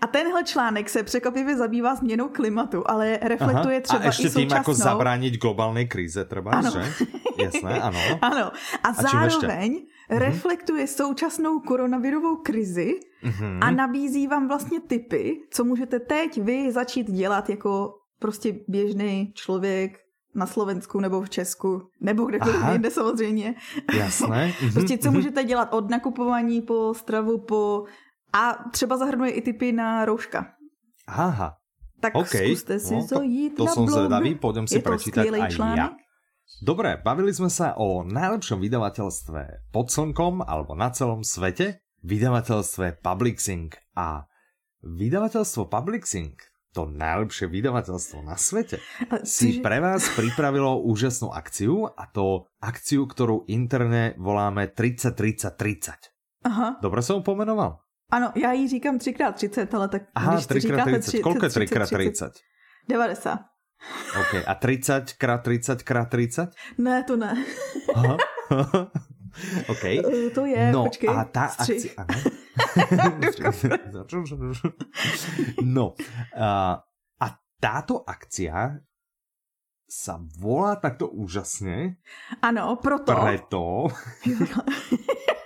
A 0.01 0.07
tenhle 0.07 0.45
článek 0.45 0.89
se 0.89 1.03
překvapivě 1.03 1.57
zabývá 1.57 1.95
změnou 1.95 2.29
klimatu, 2.29 2.91
ale 2.91 3.19
reflektuje 3.23 3.77
Aha. 3.77 3.81
třeba 3.81 4.01
a 4.01 4.07
ještě 4.07 4.23
i 4.23 4.31
současnou... 4.31 4.49
tím 4.49 4.57
jako 4.57 4.75
zabránit 4.75 5.41
globální 5.41 5.89
krize 5.89 6.25
třeba, 6.25 6.51
ano. 6.51 6.71
že? 6.71 7.07
Jasné, 7.45 7.81
ano. 7.81 7.99
Ano. 8.23 8.53
A, 8.83 8.89
a 8.89 8.93
zároveň 8.93 9.73
mhm. 9.73 10.19
reflektuje 10.19 10.87
současnou 10.87 11.61
koronavirovou 11.61 12.37
krizi 12.37 13.01
uh-huh. 13.25 13.59
a 13.61 13.71
nabízí 13.71 14.27
vám 14.27 14.49
vlastně 14.49 14.81
typy, 14.81 15.41
co 15.51 15.65
můžete 15.65 16.01
teď 16.01 16.43
vy 16.43 16.73
začít 16.73 17.11
dělat 17.11 17.51
jako 17.51 17.95
prostě 18.19 18.55
běžný 18.69 19.33
člověk, 19.35 20.02
na 20.35 20.47
Slovensku 20.47 21.01
nebo 21.01 21.23
v 21.23 21.31
Česku, 21.31 21.89
nebo 22.01 22.25
kdekoliv 22.25 22.61
jinde 22.73 22.91
samozřejmě. 22.91 23.55
Jasné. 23.99 24.53
prostě 24.73 24.99
co 24.99 25.09
mhm, 25.09 25.15
mhm. 25.15 25.17
můžete 25.17 25.45
dělat 25.45 25.75
od 25.75 25.91
nakupování 25.91 26.63
po 26.63 26.95
stravu, 26.95 27.39
po... 27.39 27.85
A 28.33 28.65
třeba 28.73 28.97
zahrnuje 28.97 29.31
i 29.31 29.43
typy 29.43 29.73
na 29.73 30.05
rouška. 30.05 30.47
Aha. 31.07 31.57
Tak 32.01 32.15
okay. 32.15 32.47
zkuste 32.47 32.81
si 32.81 32.95
no, 32.95 33.07
to 33.07 33.23
jít 33.23 33.51
to, 33.51 33.57
to 33.57 33.65
na 33.65 33.73
som 33.73 33.85
blog. 33.87 33.99
zvedavý, 33.99 34.35
pôjdem 34.35 34.67
si 34.67 34.83
prečítať 34.83 35.23
aj 35.31 35.55
článek. 35.55 35.79
ja. 35.79 35.89
Dobre, 36.59 36.99
bavili 36.99 37.31
sme 37.31 37.47
sa 37.47 37.79
o 37.79 38.03
najlepšom 38.03 38.59
vydavateľstve 38.59 39.71
pod 39.71 39.87
slnkom 39.87 40.43
alebo 40.43 40.75
na 40.75 40.91
celom 40.91 41.23
svete, 41.23 41.79
vydavateľstve 42.03 42.99
Publixing. 42.99 43.71
A 43.95 44.27
vydavateľstvo 44.83 45.71
Publixing 45.71 46.35
to 46.73 46.89
najlepšie 46.89 47.53
vydavateľstvo 47.53 48.25
na 48.25 48.41
svete, 48.41 48.81
si 49.29 49.61
pre 49.61 49.79
vás 49.79 50.09
pripravilo 50.19 50.81
úžasnú 50.81 51.29
akciu 51.29 51.93
a 51.93 52.09
to 52.09 52.49
akciu, 52.65 53.05
ktorú 53.05 53.45
interne 53.53 54.17
voláme 54.17 54.73
30 54.73 55.13
30 55.13 55.53
30. 55.53 56.49
Aha. 56.49 56.81
Dobre 56.83 57.05
som 57.05 57.23
pomenoval? 57.23 57.79
Ano, 58.13 58.33
já 58.37 58.53
ji 58.53 58.69
říkám 58.69 58.99
3x30, 58.99 59.77
ale 59.77 59.89
tak 59.89 60.03
Aha, 60.15 60.35
když 60.35 60.47
3x30. 60.47 61.21
Koľko 61.21 61.45
je 61.45 61.51
3x30? 61.51 62.31
90. 62.89 63.39
OK, 64.21 64.33
a 64.47 64.55
30 64.55 65.11
x 65.11 65.43
30 65.43 65.81
x 65.81 66.09
30? 66.09 66.49
Ne, 66.79 67.05
to 67.05 67.17
ne. 67.17 67.45
Aha. 67.95 68.17
OK. 69.69 69.85
To 70.37 70.47
je, 70.47 70.73
no, 70.73 70.85
počkej, 70.89 71.09
a 71.09 71.25
tá 71.25 71.53
akcia... 71.53 71.93
no, 75.77 75.95
a, 76.37 76.81
a 77.21 77.27
táto 77.61 78.05
akcia 78.05 78.81
sa 79.93 80.17
volá 80.41 80.81
takto 80.81 81.13
úžasne. 81.13 82.01
Ano, 82.41 82.81
proto. 82.81 83.13
Preto. 83.13 83.93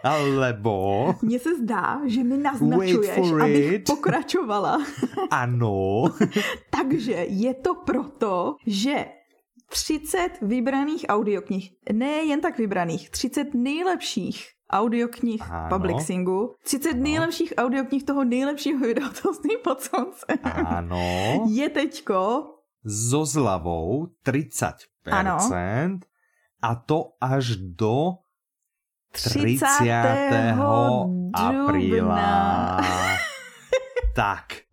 Alebo... 0.07 1.15
Mně 1.23 1.39
se 1.39 1.59
zdá, 1.59 2.01
že 2.07 2.25
mi 2.25 2.37
naznačuješ, 2.39 3.33
abych 3.43 3.73
it. 3.73 3.85
pokračovala. 3.87 4.79
ano. 5.31 6.05
Takže 6.71 7.27
je 7.29 7.55
to 7.55 7.75
proto, 7.75 8.57
že 8.67 9.16
30 9.71 10.43
vybraných 10.43 11.07
audioknih. 11.09 11.93
Ne 11.93 12.25
jen 12.31 12.41
tak 12.41 12.59
vybraných, 12.59 13.11
30 13.11 13.55
nejlepších 13.55 14.57
audioknih 14.71 15.43
ano. 15.43 15.71
Publixingu, 15.71 16.55
30 16.63 16.95
ano. 16.95 17.03
nejlepších 17.03 17.51
audioknih 17.59 18.03
toho 18.03 18.23
nejlepšího 18.25 18.79
vydavatelství 18.79 19.55
pod 19.67 19.83
sluncem. 19.83 20.39
Ano. 20.43 21.03
Je 21.51 21.67
teďko 21.69 22.51
so 22.87 23.27
zľavou 23.27 24.15
30%. 24.23 25.11
Ano. 25.11 25.39
A 26.63 26.71
to 26.75 27.15
až 27.23 27.59
do 27.59 28.23
30. 29.11 29.59
30. 29.59 30.59
apríla. 31.35 32.27
tak. 34.19 34.66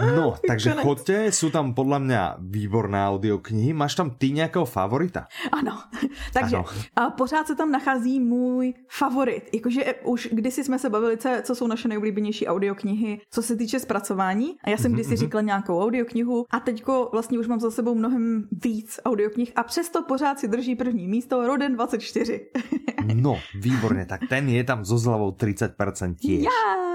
No, 0.00 0.34
takže 0.48 0.78
chodte, 0.78 1.32
sú 1.34 1.50
tam 1.50 1.74
podľa 1.74 1.98
mňa 1.98 2.22
výborné 2.40 2.98
audioknihy. 2.98 3.74
Máš 3.74 3.94
tam 3.94 4.14
ty 4.14 4.30
nějakého 4.30 4.64
favorita? 4.64 5.26
Ano, 5.52 5.78
takže 6.36 6.56
ano. 6.56 6.64
A 6.96 7.10
pořád 7.10 7.46
se 7.46 7.54
tam 7.54 7.70
nachází 7.72 8.20
můj 8.20 8.74
favorit. 8.90 9.48
Jakože 9.52 9.94
už 10.04 10.28
kdysi 10.32 10.64
jsme 10.64 10.78
se 10.78 10.90
bavili, 10.90 11.18
co 11.42 11.54
jsou 11.54 11.66
naše 11.66 11.88
nejoblíbenější 11.88 12.46
audioknihy, 12.46 13.20
co 13.30 13.42
se 13.42 13.56
týče 13.56 13.80
zpracování. 13.80 14.56
A 14.64 14.70
já 14.70 14.76
jsem 14.76 14.92
kdysi 14.92 15.10
mm-hmm. 15.10 15.16
říkala 15.16 15.42
nějakou 15.42 15.82
audioknihu 15.82 16.46
a 16.50 16.60
teďko 16.60 17.08
vlastně 17.12 17.38
už 17.38 17.46
mám 17.46 17.60
za 17.60 17.70
sebou 17.70 17.94
mnohem 17.94 18.48
víc 18.64 19.00
audioknih 19.04 19.52
a 19.56 19.62
přesto 19.62 20.02
pořád 20.02 20.38
si 20.38 20.48
drží 20.48 20.76
první 20.76 21.08
místo 21.08 21.46
Roden 21.46 21.74
24. 21.74 22.40
no, 23.14 23.38
výborně, 23.54 24.06
tak 24.06 24.20
ten 24.28 24.48
je 24.48 24.64
tam 24.64 24.84
so 24.84 24.98
zľavou 24.98 25.32
30% 25.32 26.14
tiež. 26.18 26.44
Ja. 26.44 26.88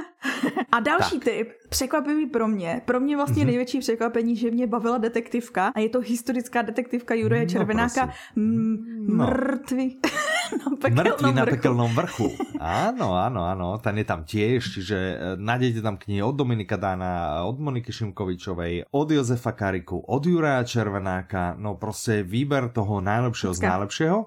A 0.72 0.80
další 0.80 1.20
tak. 1.20 1.24
tip, 1.24 1.48
překvapivý 1.74 2.26
pro 2.30 2.48
mě, 2.48 2.82
pro 2.86 3.00
mě 3.00 3.18
vlastně 3.18 3.44
mm-hmm. 3.44 3.46
největší 3.46 3.80
překvapení, 3.80 4.36
že 4.36 4.52
mě 4.52 4.68
bavila 4.68 4.98
detektivka 4.98 5.74
a 5.76 5.80
je 5.80 5.90
to 5.90 6.00
historická 6.00 6.62
detektivka 6.62 7.14
Juraje 7.14 7.44
no, 7.44 7.50
Červenáka 7.50 8.14
m- 8.38 8.78
no. 9.10 9.26
mrtvý. 9.26 9.98
na 10.62 10.76
pekelnom 10.78 11.36
na 11.36 11.46
pekelnom 11.46 11.92
vrchu. 11.96 12.30
Áno, 12.62 13.18
áno, 13.18 13.42
áno, 13.42 13.82
ten 13.82 13.98
je 13.98 14.06
tam 14.06 14.22
tiež, 14.22 14.62
čiže 14.62 14.98
e, 14.98 15.16
nájdete 15.40 15.82
tam 15.82 15.98
knihy 15.98 16.22
od 16.22 16.36
Dominika 16.38 16.78
Dána, 16.78 17.42
od 17.50 17.58
Moniky 17.58 17.90
Šimkovičovej, 17.90 18.94
od 18.94 19.08
Jozefa 19.12 19.52
Kariku, 19.52 19.98
od 19.98 20.22
Juraja 20.26 20.64
Červenáka, 20.64 21.56
no 21.58 21.76
prostě 21.76 22.24
výber 22.24 22.70
toho 22.70 23.02
najlepšieho 23.02 23.54
z 23.54 23.62
najlepšieho 23.62 24.18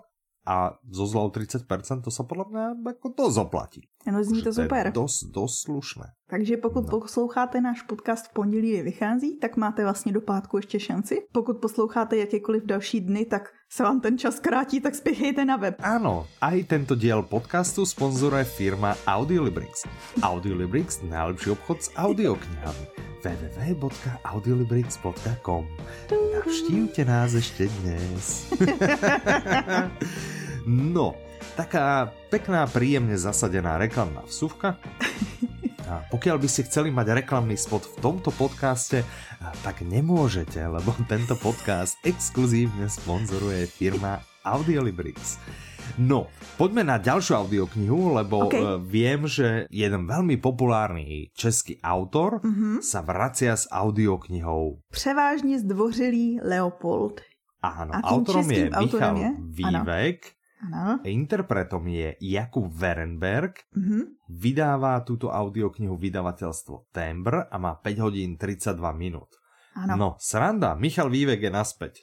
a 0.47 0.79
zo 0.91 1.07
zlou 1.07 1.29
30% 1.29 2.03
to 2.03 2.11
se 2.11 2.23
podle 2.23 2.45
mě 2.51 2.61
jako 2.87 3.09
to 3.11 3.31
zaplatí. 3.31 3.89
Ano, 4.07 4.25
zní 4.25 4.43
to 4.43 4.53
super. 4.53 4.93
To 4.93 5.01
dost, 5.01 5.25
dost 5.25 5.61
slušné. 5.61 6.05
Takže 6.31 6.57
pokud 6.57 6.85
no. 6.85 7.01
posloucháte 7.01 7.61
náš 7.61 7.83
podcast 7.83 8.27
v 8.27 8.33
pondělí, 8.33 8.71
kdy 8.71 8.83
vychází, 8.83 9.39
tak 9.39 9.57
máte 9.57 9.83
vlastně 9.83 10.13
do 10.13 10.21
pátku 10.21 10.57
ještě 10.57 10.81
šanci. 10.81 11.27
Pokud 11.33 11.61
posloucháte 11.61 12.17
jakékoliv 12.17 12.65
další 12.65 13.01
dny, 13.01 13.25
tak 13.25 13.43
se 13.73 13.83
vám 13.83 14.01
ten 14.01 14.19
čas 14.19 14.41
krátí, 14.41 14.81
tak 14.81 14.95
spěchejte 14.95 15.45
na 15.45 15.57
web. 15.57 15.75
Ano, 15.79 16.27
a 16.41 16.51
i 16.51 16.65
tento 16.65 16.95
diel 16.95 17.23
podcastu 17.23 17.87
sponzoruje 17.87 18.45
firma 18.45 18.95
Audiolibrix. 19.07 19.83
Audiolibrix, 20.23 21.03
nejlepší 21.03 21.51
obchod 21.51 21.83
s 21.83 21.91
audioknihami 21.97 22.87
www.audiolibrix.com 23.27 25.67
Navštívte 26.35 27.05
nás 27.05 27.35
ešte 27.35 27.67
dnes. 27.67 28.47
no, 30.95 31.15
taká 31.57 32.13
pekná, 32.29 32.69
príjemne 32.69 33.17
zasadená 33.17 33.81
reklamná 33.81 34.21
vsuvka. 34.29 34.77
A 35.89 36.05
pokiaľ 36.13 36.37
by 36.37 36.49
ste 36.51 36.69
chceli 36.69 36.93
mať 36.93 37.25
reklamný 37.25 37.57
spot 37.57 37.89
v 37.89 37.97
tomto 38.05 38.29
podcaste, 38.37 39.01
tak 39.65 39.81
nemôžete, 39.81 40.61
lebo 40.61 40.93
tento 41.09 41.33
podcast 41.41 41.97
exkluzívne 42.05 42.93
sponzoruje 42.93 43.65
firma 43.65 44.21
Audiolibrix. 44.45 45.41
No, 45.97 46.29
poďme 46.61 46.83
na 46.83 46.99
ďalšiu 46.99 47.47
audioknihu, 47.47 48.19
lebo 48.19 48.51
okay. 48.51 48.59
uh, 48.59 48.77
viem, 48.83 49.25
že 49.25 49.71
jeden 49.71 50.05
veľmi 50.05 50.37
populárny 50.43 51.31
český 51.33 51.79
autor 51.81 52.43
mm-hmm. 52.43 52.83
sa 52.83 53.01
vracia 53.07 53.55
s 53.55 53.71
audioknihou. 53.71 54.83
Převážně 54.91 55.63
zdvořilý 55.63 56.43
Leopold. 56.43 57.23
Áno, 57.63 57.99
autorom 57.99 58.47
je 58.51 58.71
Michal 58.71 59.17
je? 59.17 59.31
Vývek. 59.41 60.19
Ano. 60.23 60.36
Ano. 60.57 61.05
Interpretom 61.05 61.85
je 61.85 62.17
Jakub 62.21 62.73
Verenberg. 62.73 63.61
Mm-hmm. 63.77 64.03
Vydává 64.33 65.05
túto 65.05 65.29
audioknihu 65.29 66.01
vydavateľstvo 66.01 66.89
Tembr 66.89 67.53
a 67.53 67.57
má 67.61 67.77
5 67.77 68.01
hodín 68.01 68.41
32 68.41 68.73
minút. 68.97 69.29
Ano. 69.77 69.93
No, 69.97 70.09
sranda, 70.17 70.73
Michal 70.73 71.13
Vývek 71.13 71.45
je 71.45 71.53
naspäť. 71.53 71.95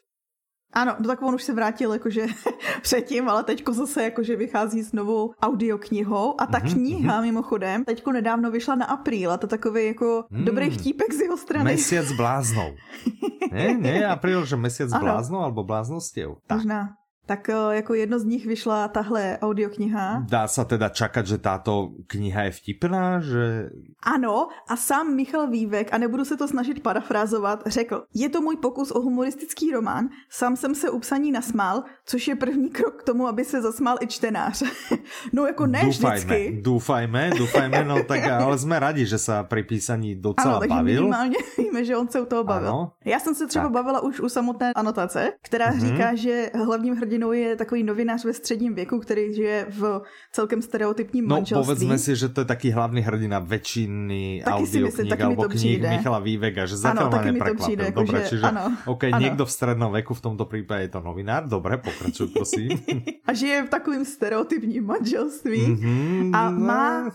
Ano, 0.74 0.98
no 0.98 1.06
tak 1.06 1.22
on 1.22 1.36
už 1.36 1.44
se 1.44 1.54
vrátil 1.54 1.94
jakože 1.94 2.26
předtím, 2.82 3.30
ale 3.30 3.44
teďko 3.44 3.74
zase 3.74 4.04
jakože 4.04 4.36
vychází 4.36 4.84
s 4.84 4.94
novou 4.94 5.34
audioknihou 5.42 6.42
a 6.42 6.46
ta 6.46 6.58
mm-hmm, 6.58 6.74
kniha 6.74 7.14
mm-hmm. 7.14 7.22
mimochodem 7.22 7.86
teďko 7.86 8.12
nedávno 8.12 8.52
vyšla 8.52 8.76
na 8.76 8.86
apríl 8.86 9.32
a 9.32 9.38
to 9.38 9.48
takový 9.48 9.86
jako 9.86 10.26
mm, 10.30 10.46
dobrý 10.46 10.70
chtípek 10.70 11.14
z 11.14 11.20
jeho 11.20 11.38
strany. 11.38 11.66
Mesiac 11.66 12.12
bláznou. 12.12 12.74
ne, 13.54 13.78
ne, 13.78 14.06
apríl, 14.06 14.46
že 14.46 14.56
mesiac 14.58 14.90
bláznou 14.90 15.40
alebo 15.40 15.64
bláznostěv. 15.64 16.30
Možná. 16.50 16.90
Tak 17.26 17.50
eh, 17.50 17.76
jako 17.76 17.94
jedno 17.94 18.20
z 18.20 18.26
nich 18.26 18.46
vyšla 18.46 18.88
tahle 18.88 19.38
audiokniha. 19.42 20.26
Dá 20.30 20.48
se 20.48 20.66
teda 20.66 20.90
čakat, 20.90 21.28
že 21.28 21.38
táto 21.38 21.90
kniha 22.08 22.42
je 22.44 22.52
vtipná, 22.52 23.20
že... 23.20 23.70
Ano, 24.04 24.48
a 24.70 24.76
sám 24.76 25.16
Michal 25.16 25.48
Vývek, 25.48 25.94
a 25.94 25.98
nebudu 25.98 26.26
se 26.26 26.38
to 26.38 26.48
snažit 26.48 26.84
parafrázovat, 26.84 27.64
řekl, 27.66 28.04
je 28.14 28.30
to 28.30 28.42
můj 28.42 28.56
pokus 28.56 28.92
o 28.92 29.02
humoristický 29.02 29.72
román, 29.72 30.10
sám 30.30 30.56
jsem 30.56 30.76
se 30.76 30.90
u 30.90 31.00
psaní 31.00 31.32
nasmál, 31.32 31.84
což 32.06 32.28
je 32.28 32.36
první 32.36 32.70
krok 32.70 33.02
k 33.02 33.04
tomu, 33.04 33.28
aby 33.28 33.46
se 33.46 33.62
zasmál 33.62 33.98
i 34.02 34.08
čtenář. 34.08 34.64
no 35.34 35.46
jako 35.46 35.68
ne 35.68 35.86
dúfajme, 35.86 36.16
vždycky. 36.16 36.62
Dúfajme, 36.62 37.30
dúfajme, 37.38 37.84
no 37.86 38.04
tak 38.04 38.24
ale 38.44 38.58
jsme 38.58 38.80
rádi, 38.80 39.06
že 39.06 39.18
se 39.18 39.34
pri 39.44 39.64
písaní 39.64 40.16
docela 40.16 40.58
ano, 40.58 40.68
bavil. 40.68 41.02
minimálně 41.02 41.38
víme, 41.58 41.86
že 41.86 41.98
on 41.98 42.08
se 42.08 42.22
u 42.22 42.26
toho 42.26 42.44
bavil. 42.44 42.70
Ano. 42.70 42.92
Já 43.06 43.20
jsem 43.20 43.36
se 43.36 43.48
třeba 43.48 43.66
tak. 43.66 43.72
bavila 43.72 44.04
už 44.04 44.20
u 44.20 44.30
samotné 44.30 44.74
anotace, 44.76 45.32
která 45.42 45.72
mm-hmm. 45.72 45.80
říká, 45.80 46.16
že 46.16 46.52
hlavním 46.66 46.96
hrdinou 46.96 47.13
hrdinou 47.14 47.32
je 47.32 47.56
takový 47.56 47.84
novinář 47.84 48.26
ve 48.26 48.34
středním 48.34 48.74
věku, 48.74 49.00
který 49.00 49.34
žije 49.34 49.66
v 49.70 50.02
celkem 50.32 50.62
stereotypním 50.62 51.28
no, 51.28 51.36
manželství. 51.36 51.62
No 51.62 51.66
povedzme 51.66 51.98
si, 52.02 52.16
že 52.16 52.30
to 52.30 52.42
je 52.42 52.46
taký 52.50 52.74
hlavní 52.74 53.02
hrdina 53.06 53.38
väčšiny 53.38 54.42
audiokníh 54.42 55.22
alebo 55.22 55.46
kníh 55.46 55.78
Michala 55.78 56.18
Vývega, 56.18 56.66
že 56.66 56.82
zatiaľ 56.82 57.14
ma 57.14 57.22
neprekvapil. 57.22 57.80
Jako, 57.94 58.00
Dobre, 58.02 58.18
že, 58.26 58.30
čiže 58.34 58.46
ano, 58.50 58.64
OK, 58.90 59.04
ano. 59.14 59.22
niekto 59.22 59.44
v 59.46 59.52
strednom 59.54 59.92
veku 59.94 60.18
v 60.18 60.22
tomto 60.26 60.50
prípade 60.50 60.90
je 60.90 60.92
to 60.98 61.02
novinár. 61.06 61.46
Dobre, 61.46 61.78
pokračuj 61.78 62.34
prosím. 62.34 62.82
a 63.30 63.32
žije 63.38 63.64
v 63.66 63.70
takovým 63.70 64.04
stereotypním 64.06 64.82
manželství 64.82 65.62
mm-hmm, 65.62 66.34
a 66.34 66.42
má 66.50 67.14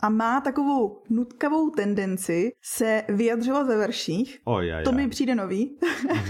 a 0.00 0.08
má 0.08 0.40
takovou 0.40 1.02
nutkavou 1.10 1.70
tendenci 1.70 2.52
se 2.62 3.02
vyjadřovat 3.08 3.66
ve 3.66 3.76
verších. 3.76 4.38
Oj, 4.44 4.74
aj, 4.74 4.84
to 4.84 4.92
mi 4.92 5.08
přijde 5.08 5.34
nový. 5.34 5.78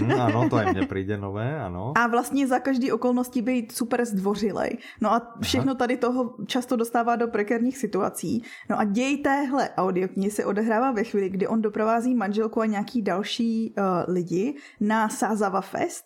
Mm, 0.01 0.11
ano, 0.11 0.49
to 0.49 0.59
je 0.59 0.73
mně 0.73 0.87
přijde 0.87 1.17
nové, 1.17 1.59
ano. 1.61 1.93
A 1.95 2.07
vlastně 2.07 2.47
za 2.47 2.59
každý 2.59 2.91
okolností 2.91 3.41
být 3.41 3.71
super 3.71 4.05
zdvořilej. 4.05 4.77
No 5.01 5.13
a 5.13 5.33
všechno 5.41 5.75
tady 5.75 5.97
toho 5.97 6.35
často 6.47 6.75
dostává 6.75 7.15
do 7.15 7.27
prekérních 7.27 7.77
situací. 7.77 8.43
No 8.69 8.79
a 8.79 8.83
děj 8.83 9.17
téhle 9.17 9.69
audioknihy 9.77 10.31
se 10.31 10.45
odehrává 10.45 10.91
ve 10.91 11.03
chvíli, 11.03 11.29
kdy 11.29 11.47
on 11.47 11.61
doprovází 11.61 12.15
manželku 12.15 12.61
a 12.61 12.65
nějaký 12.65 13.01
další 13.01 13.73
uh, 13.77 14.13
lidi 14.13 14.55
na 14.79 15.09
Sázava 15.09 15.61
Fest, 15.61 16.05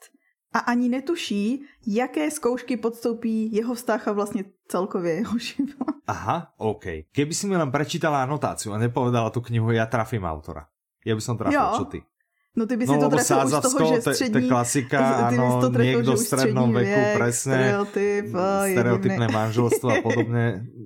a 0.53 0.59
ani 0.59 0.89
netuší, 0.89 1.65
jaké 1.87 2.31
zkoušky 2.31 2.77
podstoupí 2.77 3.53
jeho 3.53 3.73
vztah 3.73 4.07
a 4.07 4.11
vlastně 4.11 4.45
celkově 4.67 5.13
jeho 5.13 5.37
život. 5.37 5.95
Aha, 6.07 6.53
OK. 6.57 6.85
Keby 7.11 7.33
si 7.33 7.47
mi 7.47 7.57
len 7.57 7.71
prečítala 7.71 8.23
anotáciu 8.23 8.73
a 8.73 8.77
nepovedala 8.77 9.29
tu 9.29 9.41
knihu, 9.41 9.71
ja 9.71 9.85
trafím 9.89 10.23
autora. 10.23 10.67
Ja 11.03 11.15
by 11.15 11.21
som 11.21 11.35
trafil, 11.35 11.59
jo. 11.59 11.67
čo 11.79 11.85
ty? 11.89 11.99
No 12.53 12.69
ty 12.69 12.77
by 12.77 12.85
si 12.85 12.95
no, 12.95 13.01
to 13.01 13.09
trefil 13.09 13.37
už 13.43 13.51
z 13.51 13.61
toho, 13.61 13.77
že 13.95 14.01
střední... 14.01 14.33
To 14.33 14.37
je 14.37 14.47
klasika, 14.47 14.99
ano, 15.29 15.61
to 15.61 15.69
trefil, 15.73 16.05
niekto 16.05 16.11
v 16.13 16.21
strednom 16.21 16.69
veku, 16.69 17.01
presne. 17.17 17.57
Stereotyp, 17.57 18.25
stereotypné 18.71 19.25
manželstvo 19.27 19.87
a 19.89 19.97
podobne. 20.05 20.45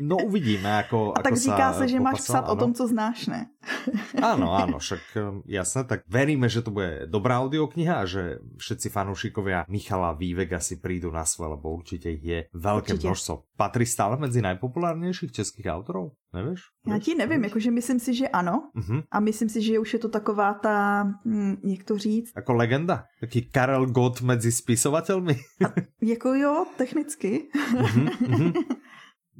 No 0.00 0.16
uvidíme, 0.16 0.80
ako, 0.80 1.12
A 1.12 1.20
tak 1.20 1.36
ako 1.36 1.44
říká 1.44 1.66
sa 1.72 1.78
se, 1.84 1.88
že 1.92 2.00
máš 2.00 2.24
psát 2.24 2.48
ano. 2.48 2.52
o 2.52 2.56
tom, 2.56 2.72
co 2.74 2.88
znáš, 2.88 3.28
ne? 3.28 3.52
Áno, 4.32 4.56
áno, 4.56 4.80
však 4.84 5.02
um, 5.20 5.44
jasné, 5.44 5.84
tak 5.84 6.08
veríme, 6.08 6.48
že 6.48 6.64
to 6.64 6.72
bude 6.72 7.04
dobrá 7.12 7.44
audiokniha 7.44 8.00
a 8.00 8.08
že 8.08 8.40
všetci 8.56 8.88
fanúšikovia 8.88 9.68
Michala 9.68 10.16
Vývega 10.16 10.56
si 10.64 10.80
prídu 10.80 11.12
na 11.12 11.28
svoje, 11.28 11.60
lebo 11.60 11.76
určite 11.76 12.08
ich 12.08 12.24
je 12.24 12.38
veľké 12.56 12.96
určite. 12.96 13.06
množstvo. 13.06 13.34
Patrí 13.60 13.84
stále 13.84 14.16
medzi 14.16 14.40
najpopulárnejších 14.40 15.36
českých 15.36 15.68
autorov? 15.68 16.16
Nevíš? 16.32 16.60
Já 16.86 16.98
ti 16.98 17.14
nevím, 17.14 17.44
jakože 17.44 17.70
myslím 17.70 18.00
si, 18.00 18.14
že 18.14 18.28
ano. 18.28 18.70
Uh-huh. 18.78 19.02
A 19.10 19.20
myslím 19.20 19.48
si, 19.48 19.62
že 19.62 19.78
už 19.78 19.92
je 19.92 19.98
to 19.98 20.08
taková 20.08 20.54
ta, 20.54 21.02
hm, 21.26 21.56
jak 21.64 21.84
to 21.84 21.98
říct? 21.98 22.32
Jako 22.36 22.52
legenda? 22.52 23.04
Taký 23.20 23.42
Karel 23.42 23.86
Gott 23.86 24.20
mezi 24.20 24.52
spisovatelmi? 24.52 25.36
A, 25.66 25.68
jako 26.02 26.34
jo, 26.34 26.66
technicky. 26.76 27.50
Uh-huh, 27.74 28.08
uh-huh. 28.20 28.52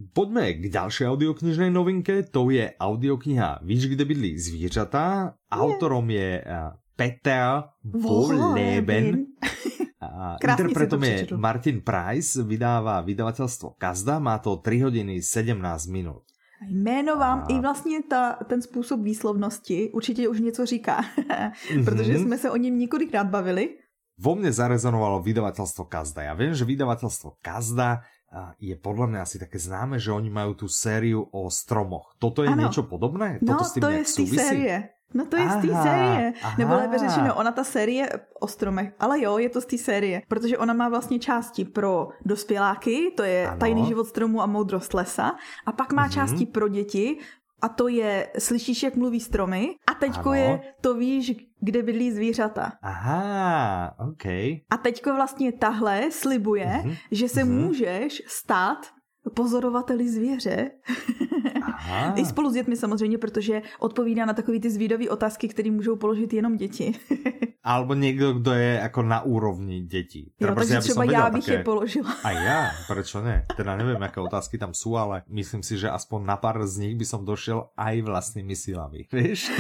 Poďme 0.00 0.56
k 0.56 0.72
ďalšej 0.72 1.12
audioknižnej 1.12 1.68
novinke, 1.68 2.24
to 2.24 2.48
je 2.48 2.72
audiokniha 2.72 3.60
Víš, 3.60 3.92
kde 3.92 4.08
bydlí 4.08 4.32
zvířata. 4.40 5.36
Autorom 5.52 6.08
je 6.08 6.40
eh, 6.40 6.72
Peter 6.96 7.68
Wolleben. 7.84 9.28
interpretom 10.40 11.04
je 11.04 11.28
Martin 11.36 11.84
Price, 11.84 12.42
vydává 12.42 13.00
vydavatelstvo 13.00 13.76
Kazda, 13.76 14.18
má 14.18 14.40
to 14.40 14.56
3 14.56 14.80
hodiny 14.80 15.22
17 15.22 15.86
minut. 15.86 16.22
Jméno 16.68 17.16
vám 17.16 17.38
a... 17.38 17.46
i 17.48 17.60
vlastně 17.60 18.02
ta, 18.02 18.32
ten 18.32 18.62
způsob 18.62 19.00
výslovnosti 19.00 19.90
určitě 19.92 20.28
už 20.28 20.40
něco 20.40 20.66
říká, 20.66 21.04
protože 21.84 22.18
jsme 22.18 22.38
se 22.38 22.50
o 22.50 22.56
něm 22.56 22.78
několikrát 22.78 23.28
bavili. 23.28 23.76
Vo 24.20 24.36
mne 24.36 24.52
zarezonovalo 24.52 25.24
vydavatelstvo 25.24 25.88
Kazda. 25.88 26.20
Ja 26.20 26.36
viem, 26.36 26.52
že 26.52 26.68
vydavatelstvo 26.68 27.40
Kazda 27.40 28.04
je 28.62 28.74
podľa 28.78 29.06
mňa 29.10 29.20
asi 29.26 29.36
také 29.42 29.58
známe, 29.58 29.98
že 29.98 30.14
oni 30.14 30.30
majú 30.30 30.54
tú 30.54 30.66
sériu 30.70 31.26
o 31.34 31.50
stromoch. 31.50 32.14
Toto 32.22 32.46
je 32.46 32.50
ano. 32.50 32.62
niečo 32.62 32.86
podobné? 32.86 33.42
No, 33.42 33.58
Toto 33.58 33.64
s 33.66 33.72
tým 33.74 33.82
to 33.82 33.90
je 33.90 34.00
z 34.06 34.14
té 34.14 34.24
série. 34.38 34.76
No 35.10 35.26
to 35.26 35.36
je 35.36 35.42
aha, 35.42 35.58
z 35.58 35.66
té 35.66 35.70
série. 35.74 36.32
Aha. 36.42 36.54
Nebo 36.58 36.74
lépe 36.74 36.98
řečeno, 36.98 37.34
ona 37.34 37.52
ta 37.52 37.64
série 37.64 38.06
o 38.40 38.46
stromech, 38.46 38.94
ale 39.00 39.20
jo, 39.20 39.38
je 39.38 39.50
to 39.50 39.60
z 39.60 39.66
té 39.66 39.78
série, 39.78 40.22
protože 40.28 40.58
ona 40.58 40.74
má 40.74 40.88
vlastně 40.88 41.18
části 41.18 41.64
pro 41.64 42.08
dospěláky, 42.24 43.10
to 43.16 43.22
je 43.22 43.48
ano. 43.48 43.58
tajný 43.58 43.86
život 43.86 44.06
stromu 44.06 44.42
a 44.42 44.46
moudrost 44.46 44.94
lesa, 44.94 45.34
a 45.66 45.72
pak 45.72 45.92
má 45.92 46.06
mm-hmm. 46.06 46.12
části 46.12 46.46
pro 46.46 46.68
děti, 46.68 47.18
a 47.62 47.68
to 47.68 47.88
je 47.88 48.28
Slyšíš, 48.38 48.82
jak 48.82 48.96
mluví 48.96 49.20
stromy 49.20 49.74
a 49.90 49.94
teďko 49.94 50.28
ano. 50.30 50.38
je 50.38 50.60
To 50.80 50.94
víš, 50.94 51.32
kde 51.60 51.82
bydlí 51.82 52.12
zvířata. 52.12 52.72
Aha, 52.82 53.94
OK. 53.98 54.26
A 54.70 54.76
teďko 54.82 55.14
vlastně 55.14 55.52
tahle 55.52 56.10
slibuje, 56.10 56.66
mm-hmm. 56.66 56.96
že 57.10 57.28
se 57.28 57.40
mm-hmm. 57.40 57.66
můžeš 57.66 58.22
stát 58.26 58.86
pozorovateli 59.34 60.08
zvěře. 60.08 60.70
Aha. 61.62 62.14
I 62.16 62.24
spolu 62.24 62.50
s 62.50 62.52
dětmi 62.52 62.76
samozřejmě, 62.76 63.18
protože 63.18 63.62
odpovídá 63.78 64.24
na 64.24 64.32
takové 64.32 64.60
ty 64.60 64.70
zvídavé 64.70 65.08
otázky, 65.08 65.48
které 65.48 65.70
můžou 65.70 65.96
položit 65.96 66.32
jenom 66.32 66.56
děti. 66.56 66.92
Alebo 67.64 67.94
někdo, 67.94 68.32
kdo 68.32 68.52
je 68.52 68.80
jako 68.82 69.02
na 69.02 69.22
úrovni 69.22 69.80
dětí. 69.80 70.32
Jo, 70.40 70.54
takže 70.54 70.74
ja 70.74 70.80
třeba 70.80 71.04
já 71.04 71.30
bych 71.30 71.44
také... 71.44 71.58
je 71.58 71.64
položila. 71.64 72.16
A 72.24 72.30
já, 72.30 72.70
proč 72.86 73.14
ne? 73.14 73.46
Teda 73.56 73.76
nevím, 73.76 74.02
jaké 74.02 74.20
otázky 74.20 74.58
tam 74.58 74.74
jsou, 74.74 74.96
ale 74.96 75.22
myslím 75.28 75.62
si, 75.62 75.78
že 75.78 75.90
aspoň 75.90 76.24
na 76.24 76.36
pár 76.36 76.66
z 76.66 76.78
nich 76.78 76.96
by 76.96 77.04
som 77.04 77.24
došel 77.24 77.68
aj 77.76 78.00
vlastnými 78.00 78.56
silami. 78.56 79.04
Víš? 79.12 79.52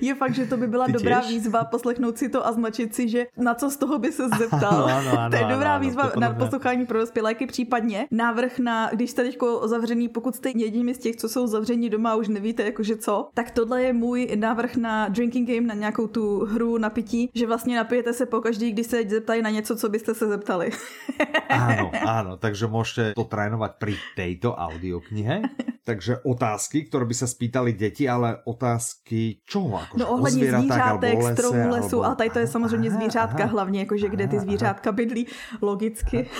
je 0.00 0.14
fakt, 0.14 0.34
že 0.34 0.46
to 0.46 0.56
by 0.56 0.66
byla 0.68 0.86
Ty 0.86 0.92
dobrá 0.92 1.20
těž? 1.20 1.28
výzva 1.28 1.64
poslechnout 1.64 2.18
si 2.18 2.28
to 2.28 2.46
a 2.46 2.52
značit 2.52 2.94
si, 2.94 3.08
že 3.08 3.26
na 3.36 3.54
co 3.54 3.70
z 3.70 3.76
toho 3.76 3.98
by 3.98 4.12
se 4.12 4.28
zeptal. 4.28 4.84
Ano, 4.84 4.92
ano, 4.92 5.12
ano, 5.18 5.30
to 5.30 5.36
je 5.36 5.44
dobrá 5.44 5.74
ano, 5.74 5.84
výzva 5.84 6.12
na 6.20 6.34
poslouchání 6.34 6.86
pro 6.86 6.98
dospěláky, 6.98 7.46
případně 7.46 8.01
návrh 8.10 8.58
na, 8.58 8.90
když 8.92 9.10
jste 9.10 9.22
teď 9.22 9.38
zavřený, 9.64 10.08
pokud 10.08 10.36
jste 10.36 10.50
jedním 10.54 10.94
z 10.94 10.98
těch, 10.98 11.16
co 11.16 11.28
jsou 11.28 11.46
zavření 11.46 11.90
doma 11.90 12.12
a 12.12 12.14
už 12.14 12.28
nevíte 12.28 12.62
jakože 12.62 12.96
co, 12.96 13.28
tak 13.34 13.50
tohle 13.50 13.82
je 13.82 13.92
můj 13.92 14.28
návrh 14.36 14.76
na 14.76 15.08
drinking 15.08 15.48
game, 15.48 15.66
na 15.66 15.74
nějakou 15.74 16.06
tu 16.06 16.44
hru 16.44 16.78
na 16.78 16.90
pití, 16.90 17.30
že 17.34 17.46
vlastně 17.46 17.76
napijete 17.76 18.12
se 18.12 18.26
pokaždý, 18.26 18.72
když 18.72 18.86
se 18.86 19.02
zeptají 19.08 19.42
na 19.42 19.50
něco, 19.50 19.76
co 19.76 19.88
byste 19.88 20.14
se 20.14 20.28
zeptali. 20.28 20.70
áno, 21.52 21.86
áno, 22.18 22.32
takže 22.40 22.64
môžete 22.66 23.04
to 23.16 23.24
trénovať 23.28 23.72
pri 23.76 23.94
tejto 24.16 24.56
audioknihe. 24.56 25.36
Takže 25.82 26.22
otázky, 26.22 26.86
ktoré 26.86 27.10
by 27.10 27.14
sa 27.18 27.26
spýtali 27.26 27.74
deti, 27.74 28.06
ale 28.06 28.38
otázky 28.46 29.42
čoho? 29.42 29.82
Akože 29.82 29.98
no 29.98 30.14
ohledně 30.14 30.54
zvířátek, 30.54 31.18
stromu, 31.34 31.70
lesu, 31.70 31.98
alebo... 31.98 32.12
a 32.12 32.14
tady 32.14 32.30
to 32.30 32.38
je 32.38 32.46
samozřejmě 32.46 32.88
aha, 32.88 32.98
zvířátka 32.98 33.42
aha, 33.42 33.52
hlavně, 33.52 33.80
jakože 33.80 34.08
kde 34.08 34.28
ty 34.28 34.40
zvířátka 34.40 34.92
bydlí, 34.92 35.26
logicky. 35.62 36.30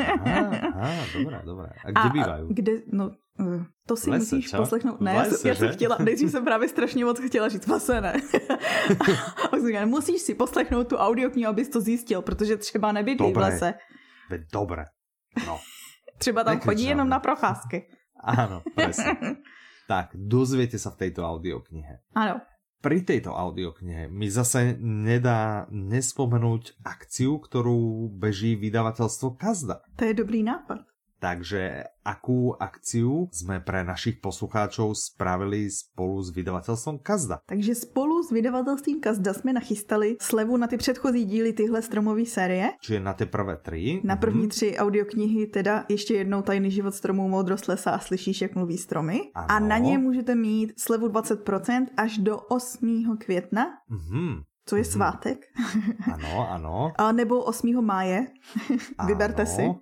Aha, 0.00 0.16
aha, 0.24 0.63
dobré, 1.12 1.42
dobré. 1.44 1.68
A 1.84 1.90
kde 1.90 2.00
a, 2.00 2.08
bývají? 2.08 2.44
Kde, 2.48 2.72
no, 2.92 3.10
eh, 3.40 3.64
to 3.86 3.96
si 3.96 4.10
lese, 4.10 4.36
musíš 4.36 4.50
čo? 4.50 4.56
poslechnout. 4.56 5.00
Ne, 5.00 5.16
lese, 5.18 5.48
já, 5.48 5.54
jsem 5.54 5.72
chtěla, 5.72 5.96
nejdřív 6.04 6.30
jsem 6.30 6.44
právě 6.44 6.68
strašně 6.68 7.04
moc 7.04 7.20
chtěla 7.20 7.48
říct, 7.48 7.66
lese 7.66 8.00
ne. 8.00 8.14
musíš 9.84 10.22
si 10.22 10.34
poslechnout 10.34 10.88
tu 10.88 10.96
audioknihu, 10.96 11.50
abys 11.50 11.68
to 11.68 11.80
zjistil, 11.80 12.22
protože 12.22 12.56
třeba 12.56 12.92
nebydlí 12.92 13.32
v 13.32 13.36
lese. 13.36 13.74
Dobré, 14.52 14.84
no. 15.46 15.60
třeba 16.18 16.44
tam 16.44 16.60
chodí 16.60 16.84
jenom 16.84 17.08
na 17.08 17.18
procházky. 17.18 17.88
Áno, 18.24 18.64
presne. 18.72 19.36
tak, 19.84 20.16
dozviete 20.16 20.80
sa 20.80 20.88
v 20.88 20.96
tejto 20.96 21.28
audioknihe. 21.28 22.00
Áno. 22.16 22.40
Pri 22.84 23.00
tejto 23.00 23.32
audioknihe 23.32 24.12
mi 24.12 24.28
zase 24.28 24.76
nedá 24.76 25.64
nespomenúť 25.72 26.84
akciu, 26.84 27.40
ktorú 27.40 28.12
beží 28.12 28.60
vydavateľstvo 28.60 29.40
Kazda. 29.40 29.80
To 29.96 30.04
je 30.04 30.12
dobrý 30.12 30.44
nápad. 30.44 30.84
Takže 31.24 31.88
akú 32.04 32.52
akciu 32.52 33.32
jsme 33.32 33.64
pre 33.64 33.80
našich 33.80 34.20
poslucháčov 34.20 34.92
spravili 34.92 35.72
spolu 35.72 36.20
s 36.20 36.28
vydavatelstvom 36.28 37.00
Kazda? 37.00 37.40
Takže 37.48 37.74
spolu 37.74 38.20
s 38.20 38.28
vydavatelstvím 38.28 39.00
Kazda 39.00 39.32
jsme 39.32 39.56
nachystali 39.56 40.20
slevu 40.20 40.56
na 40.56 40.66
ty 40.66 40.76
předchozí 40.76 41.24
díly 41.24 41.52
tyhle 41.52 41.82
stromové 41.82 42.28
série. 42.28 42.76
Čiže 42.80 43.00
na 43.00 43.16
ty 43.16 43.24
prvé 43.26 43.56
tři? 43.56 44.00
Na 44.04 44.16
první 44.16 44.44
mm-hmm. 44.44 44.48
tři 44.48 44.76
audioknihy, 44.76 45.46
teda 45.46 45.84
ještě 45.88 46.14
jednou 46.14 46.42
Tajný 46.42 46.70
život 46.70 46.94
stromů, 46.94 47.28
Moudrost 47.28 47.68
lesa 47.68 47.90
a 47.90 47.98
Slyšíš, 47.98 48.40
jak 48.40 48.54
mluví 48.54 48.78
stromy. 48.78 49.20
Ano. 49.34 49.46
A 49.48 49.58
na 49.58 49.78
ně 49.78 49.98
můžete 49.98 50.34
mít 50.34 50.80
slevu 50.80 51.08
20% 51.08 51.86
až 51.96 52.18
do 52.18 52.38
8. 52.38 53.16
května. 53.18 53.66
Mm-hmm. 53.90 54.42
Co 54.66 54.76
je 54.76 54.82
mm-hmm. 54.82 54.92
svátek. 54.92 55.38
Ano, 56.12 56.50
ano. 56.50 56.92
A 56.96 57.12
nebo 57.12 57.44
8. 57.44 57.84
máje. 57.84 58.26
Vyberte 59.06 59.46
si. 59.46 59.72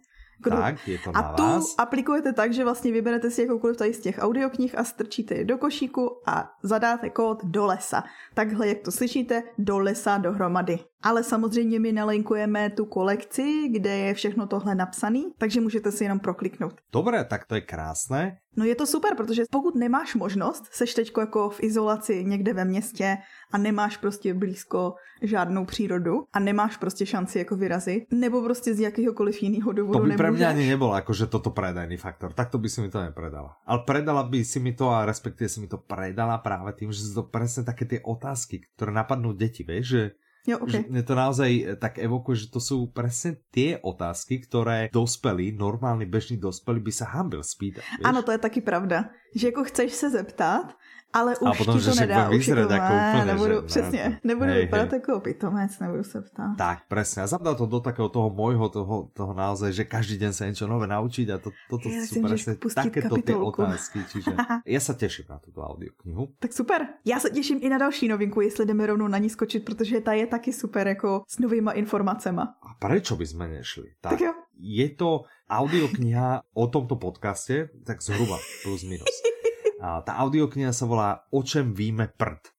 Kdo... 0.43 0.57
Tak, 0.57 0.89
je 0.89 0.99
to 0.99 1.11
a 1.15 1.23
na 1.23 1.33
tu 1.33 1.43
vás. 1.43 1.75
aplikujete 1.79 2.33
tak, 2.33 2.53
že 2.53 2.65
vlastně 2.65 2.93
vyberete 2.93 3.31
si 3.31 3.43
jakoukoliv 3.43 3.77
tady 3.77 3.95
z 3.95 4.01
těch 4.01 4.19
audioknih 4.19 4.79
a 4.79 4.85
strčíte 4.85 5.35
je 5.35 5.45
do 5.45 5.59
košíku 5.59 6.21
a 6.27 6.53
zadáte 6.63 7.11
kód 7.11 7.45
do 7.45 7.67
lesa. 7.67 8.05
Takhle, 8.35 8.69
jak 8.69 8.79
to 8.79 8.93
slyšíte, 8.93 9.43
do 9.59 9.79
lesa 9.79 10.19
dohromady. 10.19 10.79
Ale 11.03 11.25
samozřejmě 11.25 11.81
my 11.81 11.93
nalinkujeme 11.93 12.71
tu 12.71 12.85
kolekci, 12.85 13.69
kde 13.69 13.97
je 13.97 14.15
všechno 14.15 14.47
tohle 14.47 14.75
napsané, 14.75 15.23
takže 15.39 15.61
můžete 15.61 15.93
si 15.93 16.05
jenom 16.05 16.21
prokliknout. 16.21 16.75
Dobré, 16.93 17.25
tak 17.25 17.47
to 17.47 17.55
je 17.55 17.61
krásné. 17.61 18.39
No 18.57 18.65
je 18.65 18.75
to 18.75 18.87
super, 18.87 19.17
protože 19.17 19.43
pokud 19.51 19.75
nemáš 19.75 20.15
možnost, 20.15 20.69
seš 20.71 20.95
teď 20.95 21.13
jako 21.19 21.51
v 21.51 21.63
izolaci 21.63 22.25
někde 22.25 22.53
ve 22.53 22.65
městě 22.65 23.19
a 23.53 23.59
nemáš 23.59 23.97
prostě 23.97 24.35
blízko 24.35 24.95
žádnou 25.23 25.65
přírodu 25.65 26.25
a 26.33 26.39
nemáš 26.41 26.77
prostě 26.77 27.07
šanci 27.07 27.39
jako 27.39 27.57
vyrazit, 27.57 28.05
nebo 28.13 28.43
prostě 28.43 28.75
z 28.75 28.81
jakéhokoliv 28.81 29.43
jiného 29.43 29.73
důvodu 29.73 29.99
To 29.99 30.05
by 30.05 30.17
pre 30.17 30.31
mňa 30.31 30.49
ani 30.49 30.69
nebolo 30.69 30.93
akože 30.93 31.33
toto 31.33 31.51
predajný 31.51 31.97
faktor. 31.97 32.37
Takto 32.37 32.59
by 32.59 32.69
si 32.69 32.85
mi 32.85 32.91
to 32.93 33.01
nepredala. 33.01 33.57
Ale 33.65 33.89
predala 33.89 34.23
by 34.29 34.45
si 34.45 34.61
mi 34.61 34.77
to 34.77 34.93
a 34.93 35.09
respektíve 35.09 35.49
si 35.49 35.61
mi 35.65 35.69
to 35.69 35.81
predala 35.81 36.37
práve 36.45 36.77
tým, 36.77 36.93
že 36.93 37.09
sú 37.09 37.23
to 37.23 37.25
presne 37.33 37.65
také 37.65 37.89
tie 37.89 38.01
otázky, 38.05 38.69
ktoré 38.77 38.93
napadnú 38.93 39.33
deti, 39.33 39.65
vieš, 39.65 39.87
že 39.89 40.03
Jo, 40.43 40.59
okay. 40.59 40.83
Že 40.83 41.03
to 41.07 41.15
naozaj 41.15 41.51
eh, 41.55 41.65
tak 41.79 42.03
evokuje, 42.03 42.47
že 42.47 42.49
to 42.51 42.59
sú 42.59 42.91
presne 42.91 43.39
tie 43.55 43.79
otázky, 43.79 44.43
ktoré 44.43 44.91
dospelí, 44.91 45.55
normálny 45.55 46.07
bežný 46.11 46.37
dospelý 46.43 46.83
by 46.83 46.93
sa 46.93 47.07
hambil 47.15 47.47
spýtať. 47.47 47.85
Vieš? 48.03 48.07
Ano, 48.07 48.27
to 48.27 48.35
je 48.35 48.41
taky 48.43 48.61
pravda. 48.61 49.15
Že 49.39 49.47
jako 49.55 49.65
chceš 49.65 49.93
se 49.93 50.11
zeptat, 50.11 50.75
ale 51.13 51.37
už 51.37 51.49
a 51.49 51.53
potom, 51.55 51.79
ti 51.79 51.85
to 51.85 51.95
nedá. 51.95 52.31
Už 52.31 52.49
jako, 52.49 52.73
jako 52.73 52.95
úplně, 52.95 53.25
nebudu, 53.25 53.55
že, 53.55 53.67
přesně, 53.67 54.03
ne, 54.09 54.21
nebudu 54.25 54.51
hej, 54.51 54.61
vypadat 54.61 54.91
hej. 54.91 55.01
jako 55.01 55.21
pitomec, 55.21 55.79
nebudu 55.79 56.05
se 56.05 56.23
ptát. 56.23 56.57
Tak, 56.59 56.79
presne. 56.89 57.23
A 57.23 57.27
zabdá 57.27 57.55
to 57.55 57.67
do 57.67 57.81
takého 57.81 58.09
toho 58.09 58.33
môjho, 58.33 58.69
toho, 58.69 59.13
toho 59.13 59.33
naozaj, 59.37 59.73
že 59.73 59.85
každý 59.85 60.17
deň 60.17 60.33
sa 60.33 60.49
niečo 60.49 60.65
nové 60.65 60.89
naučiť 60.89 61.27
a 61.29 61.37
to, 61.37 61.53
toto 61.69 61.93
ja 61.93 62.01
sú 62.09 62.25
presne 62.25 62.57
takéto 62.57 63.15
tie 63.21 63.37
otázky. 63.37 64.01
Čiže 64.09 64.33
ja 64.75 64.81
sa 64.81 64.97
teším 64.97 65.29
na 65.29 65.39
túto 65.39 65.61
audioknihu. 65.61 66.41
Tak 66.41 66.53
super. 66.53 66.89
Já 67.05 67.21
se 67.21 67.31
těším 67.31 67.59
i 67.63 67.69
na 67.69 67.79
další 67.79 68.09
novinku, 68.09 68.41
jestli 68.41 68.67
jdeme 68.67 68.87
rovnou 68.87 69.09
na 69.09 69.19
ní 69.19 69.31
skočit, 69.31 69.65
protože 69.65 70.01
ta 70.01 70.13
je 70.13 70.27
taky 70.27 70.53
super 70.53 70.89
jako 70.89 71.23
s 71.29 71.39
novýma 71.39 71.73
informacema. 71.73 72.57
A 72.63 72.75
prečo 72.81 73.17
by 73.17 73.27
sme 73.27 73.45
nešli? 73.49 74.01
Tak, 74.01 74.17
tak 74.17 74.21
jo. 74.21 74.33
Je 74.57 74.89
to 74.97 75.29
audiokniha 75.51 76.43
o 76.55 76.65
tomto 76.67 76.97
podcaste, 76.97 77.69
tak 77.85 78.01
zhruba 78.03 78.39
plus 78.65 78.83
minus. 78.83 79.09
A 79.83 79.99
tá 80.07 80.15
audiokniha 80.23 80.71
sa 80.71 80.87
volá 80.87 81.27
O 81.35 81.43
čem 81.43 81.75
víme 81.75 82.07
prd. 82.07 82.55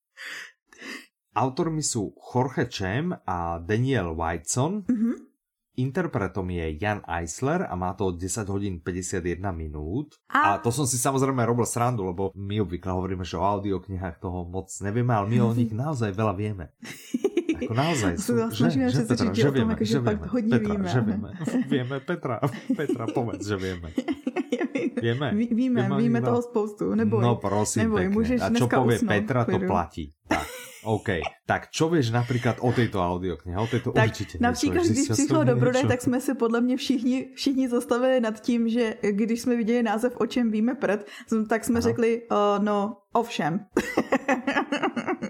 Autormi 1.33 1.79
sú 1.79 2.11
Jorge 2.19 2.67
Chem 2.67 3.15
a 3.15 3.63
Daniel 3.63 4.11
Whiteson. 4.11 4.83
Mm-hmm. 4.83 5.15
Interpretom 5.73 6.45
je 6.53 6.77
Jan 6.77 7.01
Eisler 7.09 7.65
a 7.65 7.73
má 7.73 7.97
to 7.97 8.13
10 8.13 8.45
hodín 8.45 8.77
51 8.77 9.41
minút. 9.55 10.21
A... 10.29 10.53
a 10.53 10.61
to 10.61 10.69
som 10.69 10.85
si 10.85 11.01
samozrejme 11.01 11.41
robil 11.41 11.65
srandu, 11.65 12.05
lebo 12.05 12.29
my 12.37 12.61
obvykle 12.61 12.93
hovoríme, 12.93 13.25
že 13.25 13.41
o 13.41 13.47
audioknihách 13.47 14.21
toho 14.21 14.45
moc 14.45 14.69
nevieme, 14.85 15.17
ale 15.17 15.33
my 15.33 15.37
o 15.41 15.49
nich 15.57 15.73
naozaj 15.73 16.13
veľa 16.13 16.37
vieme. 16.37 16.69
Ako 17.63 17.73
naozaj 17.73 18.19
sú, 18.19 18.35
že, 18.51 18.69
že, 18.69 18.81
že, 18.91 19.01
Petra, 19.07 19.31
že 19.31 19.49
vieme, 19.49 19.73
že 19.79 19.97
vieme, 20.03 20.27
Petra, 20.27 20.75
že 20.85 20.99
vieme, 21.01 21.29
vieme, 21.65 21.97
Petra, 22.03 22.37
Petra, 22.75 23.03
povedz, 23.09 23.47
že 23.47 23.57
vieme. 23.57 23.89
Vieme. 25.01 25.31
Ví, 25.35 25.47
víme, 25.51 25.81
víme, 25.81 25.97
víme 25.97 26.21
toho 26.21 26.41
spoustu. 26.41 26.95
Neboj. 26.95 27.23
No 27.23 27.35
prosím 27.35 27.81
neboj, 27.83 28.01
pekne. 28.01 28.13
Můžeš 28.13 28.41
A 28.41 28.49
čo 28.49 28.67
povie 28.67 28.99
Petra, 28.99 29.45
to 29.45 29.59
platí. 29.59 30.13
Tak. 30.27 30.47
OK. 30.83 31.09
Tak 31.47 31.71
čo 31.71 31.89
vieš 31.89 32.11
například 32.11 32.59
o 32.59 32.71
této 32.71 32.99
audioknihe? 32.99 33.57
O 33.57 33.67
této 33.67 33.91
tak 33.91 34.07
určitě 34.07 34.37
Například, 34.41 34.85
když 34.85 35.09
přišlo 35.09 35.43
do 35.43 35.55
Brode, 35.55 35.83
tak 35.87 36.01
jsme 36.01 36.21
se 36.21 36.35
podle 36.35 36.61
mě 36.61 36.77
všichni, 36.77 37.31
všichni 37.35 37.69
zastavili 37.69 38.19
nad 38.19 38.41
tím, 38.41 38.69
že 38.69 38.95
když 39.11 39.41
jsme 39.41 39.55
viděli 39.55 39.83
název 39.83 40.13
O 40.19 40.25
čem 40.25 40.51
víme 40.51 40.75
prd, 40.75 41.05
tak 41.49 41.63
jsme 41.63 41.79
ano. 41.79 41.81
řekli, 41.81 42.21
uh, 42.31 42.63
no, 42.63 42.97
ovšem. 43.13 43.65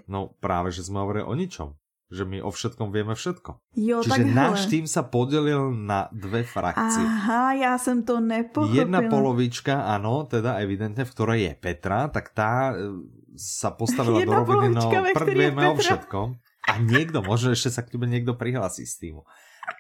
no 0.07 0.29
právě, 0.39 0.71
že 0.71 0.83
jsme 0.83 0.99
hovorili 0.99 1.25
o 1.25 1.35
ničom 1.35 1.73
že 2.13 2.29
my 2.29 2.45
o 2.45 2.53
všetkom 2.53 2.93
vieme 2.93 3.17
všetko. 3.17 3.73
Jo, 3.73 4.05
Čiže 4.05 4.21
takhle. 4.21 4.37
náš 4.37 4.69
tým 4.69 4.85
sa 4.85 5.01
podelil 5.01 5.73
na 5.73 6.13
dve 6.13 6.45
frakcie. 6.45 7.01
Aha, 7.01 7.57
já 7.57 7.73
jsem 7.81 8.05
to 8.05 8.21
nepochopila. 8.21 8.77
Jedna 8.85 9.01
polovička, 9.09 9.89
áno, 9.89 10.29
teda 10.29 10.61
evidentne, 10.61 11.01
v 11.01 11.11
ktorej 11.11 11.39
je 11.41 11.53
Petra, 11.57 12.05
tak 12.13 12.29
tá 12.37 12.77
e, 12.77 13.01
sa 13.33 13.73
postavila 13.73 14.21
Jedna 14.21 14.29
do 14.29 14.45
roviny, 14.45 14.65
no 14.77 14.89
prd 14.93 15.33
vieme 15.33 15.65
o 15.65 15.73
všetkom. 15.73 16.37
A 16.69 16.71
niekto, 16.79 17.25
možno 17.25 17.51
ešte 17.51 17.73
sa 17.73 17.81
k 17.81 17.97
tebe 17.97 18.05
niekto 18.05 18.37
prihlási 18.37 18.85
s 18.85 19.01
týmu. 19.01 19.25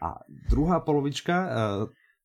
A 0.01 0.25
druhá 0.27 0.81
polovička, 0.81 1.35
e, 1.37 1.49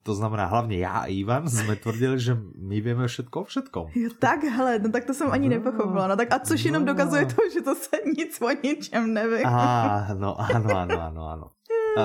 to 0.09 0.17
znamená 0.17 0.49
hlavne 0.49 0.81
ja 0.81 1.05
a 1.05 1.13
Ivan, 1.13 1.45
sme 1.45 1.77
tvrdili, 1.77 2.17
že 2.17 2.33
my 2.57 2.81
vieme 2.81 3.05
všetko 3.05 3.37
o 3.37 3.45
všetkom. 3.45 3.85
Jo, 3.93 4.09
takhle, 4.17 4.81
no 4.81 4.89
tak 4.89 5.05
to 5.05 5.13
jsem 5.13 5.29
ani 5.29 5.53
No. 5.53 5.61
nepochopila. 5.61 6.09
No 6.09 6.17
tak 6.17 6.33
a 6.33 6.41
což 6.41 6.65
jenom 6.65 6.83
No. 6.83 6.97
dokazuje 6.97 7.29
to, 7.29 7.45
že 7.53 7.61
to 7.61 7.75
se 7.77 7.97
nic 8.09 8.33
o 8.41 8.49
ničem 8.49 9.05
neví. 9.13 9.45
Áno, 9.45 10.33
áno, 10.41 10.69
áno, 10.73 10.97
áno, 10.97 11.23
áno. 11.29 11.47
A 11.53 11.58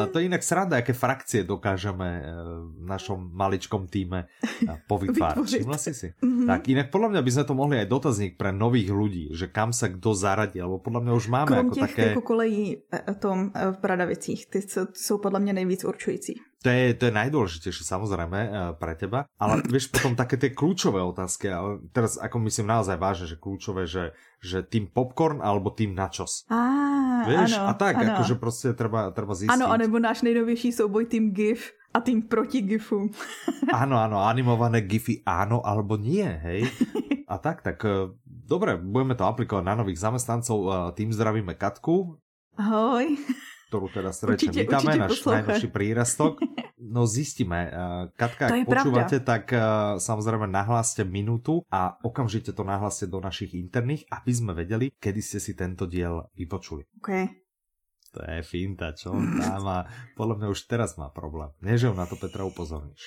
to 0.09 0.15
je 0.19 0.25
inak 0.25 0.41
sranda, 0.41 0.81
aké 0.81 0.93
frakcie 0.95 1.45
dokážeme 1.45 2.09
e, 2.09 2.21
v 2.81 2.85
našom 2.87 3.29
maličkom 3.29 3.85
týme 3.85 4.25
e, 4.25 4.79
povytvárať. 4.89 5.37
Vytvoriť. 5.37 5.61
Všimla 5.61 5.79
si 5.79 5.91
si? 5.93 6.07
Mhm. 6.19 6.45
Tak 6.49 6.61
inak 6.71 6.87
podľa 6.89 7.09
mňa 7.13 7.21
by 7.21 7.31
sme 7.31 7.43
to 7.45 7.53
mohli 7.53 7.75
aj 7.79 7.87
dotazník 7.87 8.33
pre 8.35 8.49
nových 8.49 8.89
ľudí, 8.89 9.25
že 9.35 9.51
kam 9.51 9.75
sa 9.75 9.91
kto 9.91 10.15
zaradí, 10.17 10.57
alebo 10.57 10.81
podľa 10.81 11.01
mňa 11.05 11.13
už 11.13 11.25
máme 11.29 11.49
Krom 11.51 11.67
ako 11.69 11.75
těch 11.75 11.83
také... 11.93 12.03
jako 12.09 12.21
kolejí 12.21 12.65
eh, 12.91 13.15
tom 13.19 13.51
eh, 13.53 13.71
v 13.71 13.77
Bradavicích, 13.79 14.41
ty 14.49 14.59
jsou 14.93 15.17
podle 15.17 15.39
mě 15.39 15.53
nejvíc 15.53 15.83
určující. 15.83 16.33
To 16.63 16.71
je, 16.71 16.95
to 16.95 17.11
je 17.11 17.13
najdôležitejšie 17.19 17.83
samozrejme 17.83 18.39
pre 18.79 18.95
teba, 18.95 19.27
ale 19.35 19.59
vieš 19.73 19.91
potom 19.91 20.15
také 20.15 20.39
tie 20.39 20.55
kľúčové 20.55 21.03
otázky, 21.03 21.51
ale 21.51 21.83
teraz 21.91 22.15
ako 22.15 22.39
myslím 22.47 22.71
naozaj 22.71 22.95
vážne, 22.95 23.27
že 23.27 23.35
kľúčové, 23.35 23.83
že, 23.83 24.15
že 24.39 24.63
tým 24.63 24.87
popcorn 24.87 25.43
alebo 25.43 25.75
tým 25.75 25.91
načos. 25.91 26.47
Á, 26.47 26.55
Vieš, 27.27 27.51
ano, 27.57 27.65
a 27.69 27.73
tak, 27.73 27.93
ano. 27.99 28.19
akože 28.19 28.35
proste 28.37 28.67
treba, 28.75 29.09
treba 29.15 29.33
zistiť. 29.33 29.53
Ano, 29.53 29.71
anebo 29.71 29.99
náš 29.99 30.21
nejnovější 30.23 30.75
souboj 30.75 31.07
tým 31.07 31.31
GIF 31.31 31.71
a 31.93 32.01
tým 32.01 32.25
proti 32.25 32.65
GIFu. 32.65 33.09
Áno, 33.83 34.01
áno, 34.01 34.25
animované 34.25 34.81
gify 34.81 35.21
áno 35.29 35.61
alebo 35.61 35.93
nie, 35.93 36.25
hej. 36.25 36.65
A 37.33 37.41
tak, 37.41 37.65
tak 37.65 37.81
e, 37.81 38.13
dobre, 38.25 38.77
budeme 38.77 39.17
to 39.17 39.25
aplikovať 39.25 39.65
na 39.65 39.73
nových 39.73 39.97
zamestnancov. 39.97 40.57
E, 40.59 40.69
Tým 40.93 41.09
zdravíme 41.09 41.57
Katku, 41.57 42.21
Ahoj. 42.53 43.17
Ktorú 43.73 43.89
teda 43.89 44.13
srdečne 44.13 44.53
Určite- 44.53 44.61
vítame, 44.69 44.85
určite 44.85 45.01
náš 45.01 45.17
najnovší 45.25 45.69
prírastok. 45.73 46.33
No 46.77 47.09
zistíme, 47.09 47.59
e, 47.65 47.69
Katka, 48.13 48.53
To 48.53 48.61
ak 48.61 48.69
počúvate, 48.69 49.17
tak 49.25 49.49
e, 49.49 49.57
samozrejme 49.97 50.45
nahláste 50.45 51.01
minútu 51.01 51.65
a 51.73 51.97
okamžite 52.05 52.53
to 52.53 52.61
nahláste 52.61 53.09
do 53.09 53.17
našich 53.17 53.57
interných, 53.57 54.05
aby 54.13 54.29
sme 54.29 54.53
vedeli, 54.53 54.93
kedy 55.01 55.25
ste 55.25 55.41
si 55.41 55.57
tento 55.57 55.89
diel 55.89 56.29
vypočuli. 56.37 56.85
Okay. 57.01 57.33
To 58.13 58.21
je 58.21 58.45
finta, 58.45 58.93
čo? 58.93 59.09
Tá 59.41 59.57
má, 59.57 59.89
podľa 60.13 60.37
mňa 60.37 60.47
už 60.53 60.69
teraz 60.69 60.93
má 61.01 61.09
problém. 61.09 61.49
Nie, 61.65 61.81
že 61.81 61.89
na 61.89 62.05
to 62.05 62.13
Petra 62.13 62.45
upozorníš. 62.45 63.01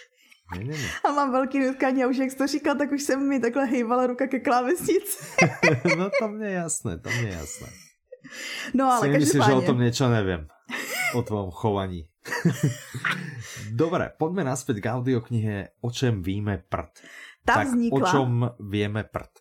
Nie, 0.50 0.66
nie, 0.66 0.74
nie. 0.74 0.90
A 1.06 1.14
mám 1.14 1.30
velký 1.30 1.58
nutkání 1.62 2.02
a 2.02 2.10
už 2.10 2.16
jak 2.16 2.30
jsi 2.30 2.36
to 2.36 2.46
říkal, 2.46 2.74
tak 2.74 2.92
už 2.92 3.02
jsem 3.02 3.28
mi 3.28 3.40
takhle 3.40 3.66
hejvala 3.66 4.06
ruka 4.06 4.26
ke 4.26 4.42
klávesnici. 4.42 5.18
No 5.98 6.10
to 6.10 6.26
mne 6.26 6.50
je 6.50 6.58
jasné, 6.58 6.92
to 6.98 7.06
mne 7.10 7.28
je 7.30 7.38
jasné. 7.38 7.68
No 8.74 8.90
ale 8.90 9.06
si 9.06 9.12
nemyslíš, 9.14 9.42
že 9.46 9.54
o 9.54 9.62
tom 9.62 9.78
niečo 9.78 10.06
neviem. 10.10 10.50
O 11.14 11.22
tvojom 11.22 11.50
chovaní. 11.50 12.08
Dobre, 13.80 14.10
poďme 14.18 14.42
naspäť 14.42 14.82
k 14.82 14.90
audioknihe 14.90 15.78
O 15.80 15.94
čem 15.94 16.22
víme 16.22 16.58
prd. 16.66 16.92
Tam 17.46 17.56
tak 17.62 17.66
vznikla, 17.70 17.94
o 17.94 18.00
čom 18.10 18.30
vieme 18.58 19.06
prd. 19.06 19.32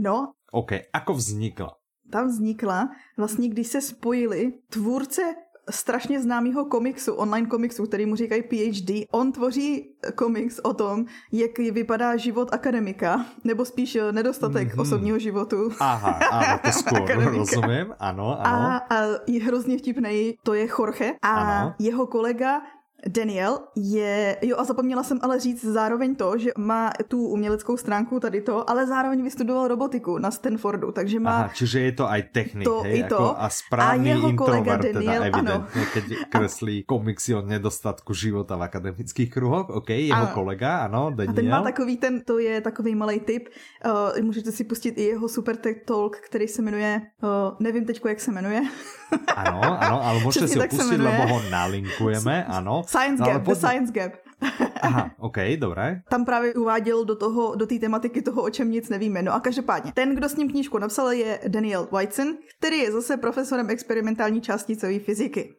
no, 0.00 0.32
OK, 0.50 0.88
ako 0.92 1.12
vznikla? 1.14 1.80
tam 2.10 2.28
vznikla 2.28 2.88
vlastně, 3.16 3.48
když 3.48 3.66
se 3.66 3.80
spojili 3.80 4.52
tvůrce 4.68 5.22
strašně 5.70 6.20
známého 6.20 6.64
komiksu, 6.64 7.14
online 7.14 7.46
komiksu, 7.46 7.86
který 7.86 8.06
mu 8.06 8.16
říkají 8.16 8.42
PhD. 8.42 8.90
On 9.10 9.32
tvoří 9.32 9.90
komiks 10.14 10.58
o 10.62 10.74
tom, 10.74 11.04
jak 11.32 11.58
vypadá 11.58 12.16
život 12.16 12.48
akademika, 12.52 13.26
nebo 13.44 13.64
spíš 13.64 13.98
nedostatek 14.12 14.68
Mhm. 14.68 14.76
mm-hmm. 14.76 14.80
osobního 14.82 15.18
životu. 15.18 15.70
Aha, 15.80 16.18
áno, 16.32 16.58
to 16.62 16.96
Akademika. 16.96 17.36
rozumiem. 17.36 17.86
Áno, 18.00 18.26
áno. 18.40 18.66
A, 18.68 18.76
a 18.90 18.96
je 19.26 19.40
hrozně 19.44 19.78
vtipnej, 19.78 20.36
to 20.42 20.54
je 20.54 20.68
Jorge 20.78 21.14
a 21.22 21.28
Ano. 21.34 21.74
jeho 21.78 22.06
kolega 22.06 22.62
Daniel 23.08 23.58
je, 23.76 24.36
jo 24.42 24.56
a 24.58 24.64
zapomněla 24.64 25.02
jsem 25.02 25.18
ale 25.22 25.40
říct 25.40 25.64
zároveň 25.64 26.14
to, 26.16 26.38
že 26.38 26.50
má 26.58 26.90
tu 27.08 27.26
uměleckou 27.28 27.76
stránku 27.76 28.20
tady 28.20 28.40
to, 28.40 28.70
ale 28.70 28.86
zároveň 28.86 29.22
vystudoval 29.22 29.68
robotiku 29.68 30.18
na 30.18 30.30
Stanfordu, 30.30 30.92
takže 30.92 31.20
má 31.20 31.30
Aha, 31.30 31.50
čiže 31.54 31.80
je 31.80 31.92
to 31.92 32.04
aj 32.10 32.22
technik, 32.32 32.64
To 32.68 32.80
hej, 32.82 32.98
i 32.98 33.02
to. 33.08 33.16
ako, 33.16 33.28
a 33.40 33.46
správny 33.48 34.08
A 34.10 34.14
jeho 34.14 34.28
kolega 34.36 34.72
introvert, 34.74 34.82
teda 34.82 35.00
Daniel, 35.00 35.22
evidentne, 35.22 35.82
keď 35.94 36.04
kreslí 36.28 36.76
komiksy 36.84 37.30
o 37.34 37.42
nedostatku 37.42 38.12
života 38.14 38.56
v 38.56 38.62
akademických 38.62 39.30
kruhoch, 39.30 39.68
OK, 39.70 39.90
jeho 39.90 40.26
Ano. 40.28 40.34
kolega, 40.34 40.84
ano, 40.84 41.08
A 41.08 41.16
ten 41.16 41.26
má 41.26 41.32
Daniel. 41.34 41.62
takový 41.62 41.96
ten, 41.96 42.20
to 42.20 42.38
je 42.38 42.60
takový 42.60 42.94
malý 42.94 43.20
tip, 43.20 43.48
uh, 43.84 44.22
můžete 44.24 44.52
si 44.52 44.64
pustit 44.64 44.98
i 44.98 45.02
jeho 45.02 45.28
super 45.28 45.56
tech 45.56 45.84
talk, 45.84 46.16
který 46.16 46.48
se 46.48 46.62
jmenuje, 46.62 47.02
uh, 47.22 47.28
nevím 47.60 47.84
teďko, 47.84 48.08
jak 48.08 48.20
se 48.20 48.32
jmenuje, 48.32 48.62
Áno, 49.36 49.60
áno, 49.80 49.96
ale 50.04 50.18
Přesně 50.28 50.48
si 50.48 50.76
ho 50.76 50.84
jmenuje. 50.90 51.10
lebo 51.10 51.22
ho 51.34 51.38
nalinkujeme, 51.50 52.46
áno. 52.48 52.82
Science 52.86 53.20
No, 53.22 53.26
Gap, 53.26 53.42
The 53.42 53.44
poďme- 53.50 53.56
Science 53.68 53.92
Gap. 53.92 54.12
Aha, 54.82 55.10
OK, 55.18 55.36
dobré. 55.58 56.00
Tam 56.08 56.24
právě 56.24 56.54
uváděl 56.54 57.04
do 57.04 57.16
toho, 57.16 57.54
do 57.56 57.66
té 57.66 57.78
tematiky 57.78 58.22
toho, 58.22 58.42
o 58.42 58.50
čem 58.50 58.70
nic 58.70 58.88
nevíme. 58.88 59.22
No 59.22 59.34
a 59.34 59.40
každopádně, 59.40 59.92
ten, 59.92 60.14
kdo 60.14 60.28
s 60.28 60.36
ním 60.36 60.50
knížku 60.50 60.78
napsal, 60.78 61.12
je 61.12 61.38
Daniel 61.48 61.88
Whiteson, 61.92 62.26
který 62.58 62.78
je 62.78 62.92
zase 62.92 63.16
profesorem 63.16 63.70
experimentální 63.70 64.40
částicové 64.40 64.98
fyziky. 64.98 65.54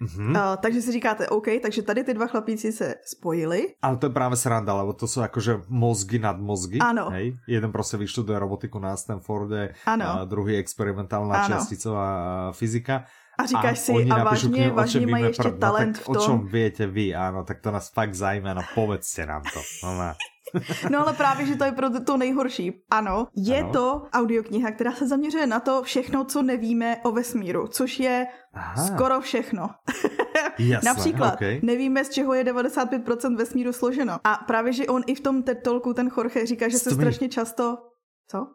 Mhm. 0.00 0.36
Uh, 0.36 0.56
takže 0.60 0.82
si 0.82 0.92
říkáte, 0.92 1.28
OK, 1.28 1.46
takže 1.62 1.82
tady 1.82 2.04
ty 2.04 2.14
dva 2.14 2.26
chlapíci 2.26 2.72
se 2.72 2.94
spojili. 3.04 3.74
Ale 3.82 3.96
to 3.96 4.06
je 4.06 4.12
práve 4.12 4.36
sranda, 4.36 4.74
lebo 4.74 4.92
to 4.92 5.08
sú 5.08 5.24
akože 5.24 5.64
mozgy 5.72 6.20
nad 6.20 6.36
mozgy. 6.36 6.78
Áno. 6.84 7.08
Hej? 7.10 7.40
Jeden 7.48 7.72
proste 7.72 7.96
vyštuduje 7.96 8.36
robotiku 8.38 8.76
na 8.76 8.92
Stanforde, 8.96 9.72
Áno. 9.88 10.04
a 10.04 10.24
druhý 10.28 10.60
experimentálna 10.60 11.34
Áno. 11.44 11.48
časticová 11.48 12.08
fyzika. 12.52 13.08
A 13.36 13.44
říkáš 13.46 13.78
si, 13.78 13.92
oni 13.92 14.10
a 14.10 14.24
vážně, 14.24 14.48
knihu, 14.48 14.64
o 14.64 14.68
čem 14.68 14.76
vážně 14.76 15.06
mají 15.06 15.24
ještě. 15.24 15.48
No, 15.48 15.58
talent 15.58 15.92
tak 15.96 16.04
v 16.04 16.08
O 16.08 16.14
čom 16.16 16.38
tom. 16.40 16.48
viete 16.48 16.86
vy, 16.88 17.12
áno, 17.12 17.44
tak 17.44 17.60
to 17.60 17.68
nás 17.68 17.92
fakt 17.92 18.14
zajímá, 18.16 18.54
no 18.56 18.64
povedzte 18.74 19.26
nám 19.28 19.44
to. 19.44 19.60
No. 19.84 20.12
No 20.90 21.00
ale 21.00 21.12
právě, 21.12 21.46
že 21.46 21.56
to 21.56 21.64
je 21.64 21.72
pro 21.72 22.00
to 22.00 22.16
nejhorší. 22.16 22.72
Ano, 22.90 23.26
je 23.36 23.62
Ano. 23.62 23.72
to 23.72 24.02
audiokniha, 24.12 24.70
která 24.70 24.92
se 24.92 25.08
zaměřuje 25.08 25.46
na 25.46 25.60
to 25.60 25.82
všechno, 25.82 26.24
co 26.24 26.42
nevíme 26.42 26.96
o 27.02 27.12
vesmíru, 27.12 27.66
což 27.66 28.00
je 28.00 28.26
Aha, 28.54 28.86
skoro 28.86 29.20
všechno. 29.20 29.70
jasné, 30.58 30.90
Například 30.90 31.34
okay. 31.34 31.60
nevíme, 31.62 32.04
z 32.04 32.10
čeho 32.10 32.34
je 32.34 32.44
95% 32.44 33.36
vesmíru 33.36 33.72
složeno. 33.72 34.18
A 34.24 34.34
právě, 34.46 34.72
že 34.72 34.86
on 34.86 35.02
i 35.06 35.14
v 35.14 35.20
tom 35.20 35.42
TED 35.42 35.62
Talku, 35.62 35.94
ten 35.94 36.10
Jorge, 36.16 36.46
říká, 36.46 36.68
že 36.68 36.78
se 36.78 36.90
strašně 36.90 37.28
často... 37.28 37.78
Co? 38.30 38.46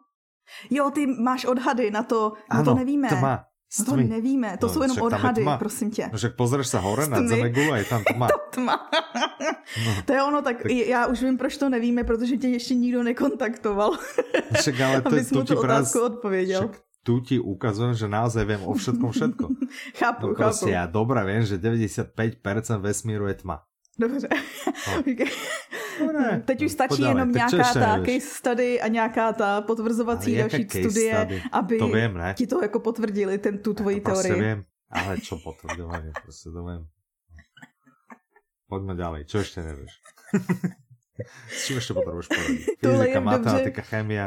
Jo, 0.70 0.90
ty 0.90 1.06
máš 1.06 1.44
odhady 1.44 1.90
na 1.90 2.02
to, 2.02 2.32
no 2.54 2.64
to 2.64 2.74
nevíme. 2.74 3.08
tma. 3.08 3.44
No 3.78 3.84
to 3.84 3.96
nevíme, 3.96 4.56
to 4.60 4.66
No, 4.66 4.72
jsou 4.72 4.82
jenom 4.82 4.96
je 4.96 5.02
odhady, 5.02 5.42
tma. 5.42 5.56
prosím 5.58 5.90
tě. 5.90 6.08
No 6.12 6.18
však 6.18 6.36
pozrieš 6.36 6.66
sa 6.68 6.78
hore 6.84 7.06
na. 7.08 7.24
Zemegulu 7.24 7.72
a 7.72 7.76
je 7.80 7.84
tam 7.88 8.04
tma. 8.14 8.28
Tma. 8.52 8.76
To 10.04 10.12
je 10.12 10.22
ono, 10.22 10.42
tak, 10.42 10.56
já 10.68 11.06
už 11.06 11.22
vím, 11.22 11.38
proč 11.38 11.56
to 11.56 11.68
nevíme, 11.68 12.04
protože 12.04 12.36
tě 12.36 12.48
ještě 12.48 12.74
nikdo 12.74 13.02
nekontaktoval, 13.02 13.96
Však 14.60 14.80
ale 14.80 15.00
to, 15.02 15.08
abys 15.08 15.28
tu 15.28 15.34
mu 15.38 15.44
ti 15.44 15.52
tu 15.54 15.60
otázku 15.60 16.00
odpověděl. 16.04 16.60
však 16.60 16.80
tu 17.02 17.20
ti 17.20 17.38
ukazujem, 17.40 17.94
že 17.98 18.06
naozaj 18.08 18.44
viem 18.46 18.62
o 18.62 18.72
všetkom 18.78 19.10
všetko. 19.10 19.44
Chápu, 19.98 20.26
No 20.26 20.34
chápu. 20.34 20.42
proste 20.54 20.70
ja 20.70 20.86
dobre 20.86 21.18
viem, 21.26 21.42
že 21.42 21.58
95% 21.58 22.14
vesmíru 22.78 23.26
je 23.26 23.34
tma. 23.42 23.64
Dobře. 23.98 24.28
Okay. 25.00 25.26
Dobre. 26.00 26.42
Teď 26.44 26.62
už 26.62 26.72
stačí 26.72 26.88
Poď 26.88 26.98
ďalej, 27.00 27.12
jenom 27.14 27.32
nějaká 27.32 27.74
ta 27.74 27.90
case 28.04 28.20
study 28.20 28.80
a 28.80 28.86
nějaká 28.88 29.32
ta 29.32 29.60
potvrzovací 29.60 30.36
další 30.36 30.64
studie, 30.68 31.12
study? 31.14 31.42
aby 31.52 31.78
To 31.78 31.88
viem, 31.88 32.14
ne? 32.14 32.34
ti 32.34 32.46
to 32.46 32.62
jako 32.62 32.80
potvrdili, 32.80 33.38
ten, 33.38 33.58
tu 33.58 33.74
tvoji 33.74 34.00
to 34.00 34.04
proste 34.04 34.28
teorii. 34.28 34.42
viem. 34.42 34.60
Ale 34.92 35.20
čo 35.24 35.40
potvrdovanie, 35.40 36.12
proste 36.12 36.52
to 36.52 36.60
viem. 36.64 36.82
Poďme 38.68 38.92
ďalej, 38.96 39.24
čo 39.28 39.40
ešte 39.40 39.60
nevieš? 39.64 39.92
S 41.52 41.68
čím 41.68 41.76
ešte 41.76 41.92
potrebuješ 41.92 42.28
poradiť? 42.28 42.64
Tohle 42.80 43.04
Fyzika, 43.04 43.20
matematika, 43.20 43.82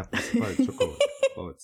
proste 0.06 0.34
povedz 0.38 0.58
čokoľvek. 0.70 1.00
Povedz. 1.34 1.64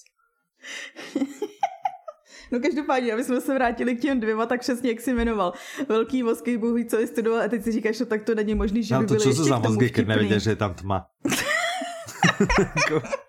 No 2.52 2.60
každopádně, 2.60 3.14
aby 3.14 3.24
jsme 3.24 3.42
se 3.42 3.54
vrátili 3.54 3.96
k 3.96 4.02
těm 4.02 4.20
dvěma, 4.20 4.46
tak 4.46 4.60
přesně 4.60 4.90
jak 4.90 5.02
jsi 5.02 5.14
jmenoval. 5.14 5.54
Velký 5.90 6.24
mozky, 6.24 6.58
Bůh 6.58 6.76
ví, 6.76 6.86
co 6.86 7.00
je 7.00 7.08
studoval 7.08 7.42
a 7.42 7.48
teď 7.48 7.64
si 7.64 7.72
říkáš, 7.72 7.98
že 7.98 8.06
tak 8.06 8.24
to 8.24 8.36
není 8.36 8.56
možný, 8.56 8.84
že 8.84 8.96
No 8.96 9.02
by 9.02 9.08
to 9.08 9.16
čo 9.16 9.30
ještě 9.30 9.42
sú 9.42 9.48
za 9.48 9.60
mozgy, 9.60 10.06
nevidia, 10.06 10.40
že 10.40 10.50
je 10.50 10.56
tam 10.56 10.74
tma? 10.74 11.06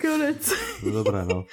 Konec. 0.00 0.52
dobré, 0.92 1.24
no. 1.24 1.44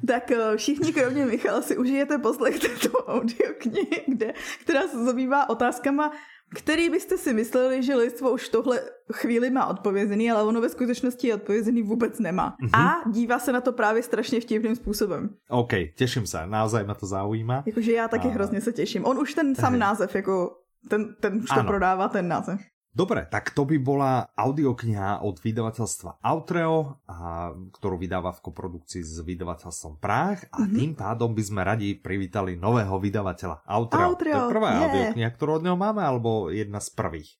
tak 0.06 0.30
eh, 0.30 0.56
všichni 0.56 0.92
kromě 0.92 1.26
Michala 1.26 1.62
si 1.62 1.76
užijete 1.76 2.18
poslech 2.18 2.58
této 2.58 2.90
audioknihy, 3.04 4.02
kde, 4.08 4.32
která 4.60 4.88
se 4.88 5.04
zabývá 5.04 5.48
otázkama, 5.50 6.12
který 6.54 6.90
byste 6.90 7.18
si 7.18 7.32
mysleli, 7.32 7.82
že 7.82 7.94
lidstvo 7.94 8.30
už 8.30 8.48
tohle 8.48 8.80
chvíli 9.12 9.50
má 9.50 9.66
odpovězený, 9.66 10.30
ale 10.30 10.42
ono 10.42 10.60
ve 10.60 10.68
skutečnosti 10.68 11.34
odpovězený 11.34 11.82
vůbec 11.82 12.18
nemá. 12.18 12.56
Mm-hmm. 12.62 12.80
A 12.80 13.08
dívá 13.10 13.38
se 13.38 13.52
na 13.52 13.60
to 13.60 13.72
právě 13.72 14.02
strašně 14.02 14.40
vtipným 14.40 14.76
způsobem. 14.76 15.30
OK, 15.48 15.70
těším 15.96 16.26
se, 16.26 16.46
naozaj 16.46 16.84
ma 16.84 16.94
to 16.94 17.06
zaujíma. 17.06 17.62
Jakože 17.66 17.92
já 17.92 18.08
taky 18.08 18.28
a... 18.28 18.30
hrozně 18.30 18.60
se 18.60 18.72
těším. 18.72 19.04
On 19.04 19.18
už 19.18 19.34
ten 19.34 19.54
sám 19.54 19.78
název, 19.78 20.14
jako 20.14 20.56
ten, 20.88 21.14
ten 21.20 21.36
už 21.36 21.48
to 21.48 21.60
ano. 21.60 21.68
prodává 21.68 22.08
ten 22.08 22.28
název. 22.28 22.60
Dobre, 22.96 23.28
tak 23.28 23.52
to 23.52 23.68
by 23.68 23.76
bola 23.76 24.24
audiokniha 24.32 25.20
od 25.20 25.36
vydavateľstva 25.44 26.24
Outreo, 26.24 26.96
a, 27.04 27.52
ktorú 27.52 28.00
vydáva 28.00 28.32
v 28.32 28.40
koprodukcii 28.48 29.04
s 29.04 29.20
vydavateľstvom 29.20 30.00
Práh 30.00 30.40
a 30.48 30.64
mm 30.64 30.66
-hmm. 30.66 30.78
tým 30.80 30.92
pádom 30.96 31.36
by 31.36 31.42
sme 31.44 31.60
radi 31.60 31.92
privítali 31.92 32.56
nového 32.56 32.96
vydavateľa 32.96 33.68
Outreo. 33.68 34.16
Outreo 34.16 34.32
to 34.32 34.48
je 34.48 34.52
prvá 34.56 34.70
yeah. 34.72 34.82
audiokniha, 34.88 35.28
ktorú 35.36 35.50
od 35.60 35.62
neho 35.68 35.76
máme, 35.76 36.00
alebo 36.00 36.48
jedna 36.48 36.80
z 36.80 36.88
prvých? 36.96 37.36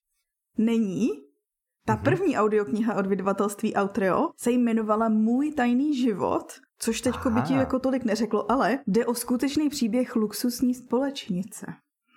Není. 0.60 1.24
Ta 1.88 1.92
mm 1.92 1.98
-hmm. 1.98 2.04
první 2.04 2.36
audiokniha 2.36 2.94
od 2.94 3.06
vydavatelství 3.06 3.76
Outreo 3.76 4.36
se 4.36 4.50
jmenovala 4.52 5.08
Můj 5.08 5.52
tajný 5.56 5.96
život, 5.96 6.52
což 6.78 7.00
teďko 7.00 7.30
by 7.30 7.42
ti 7.42 7.54
jako 7.54 7.78
tolik 7.78 8.04
neřeklo, 8.04 8.50
ale 8.52 8.78
jde 8.86 9.06
o 9.06 9.14
skutečný 9.14 9.68
příběh 9.68 10.16
luxusní 10.16 10.74
společnice. 10.74 11.66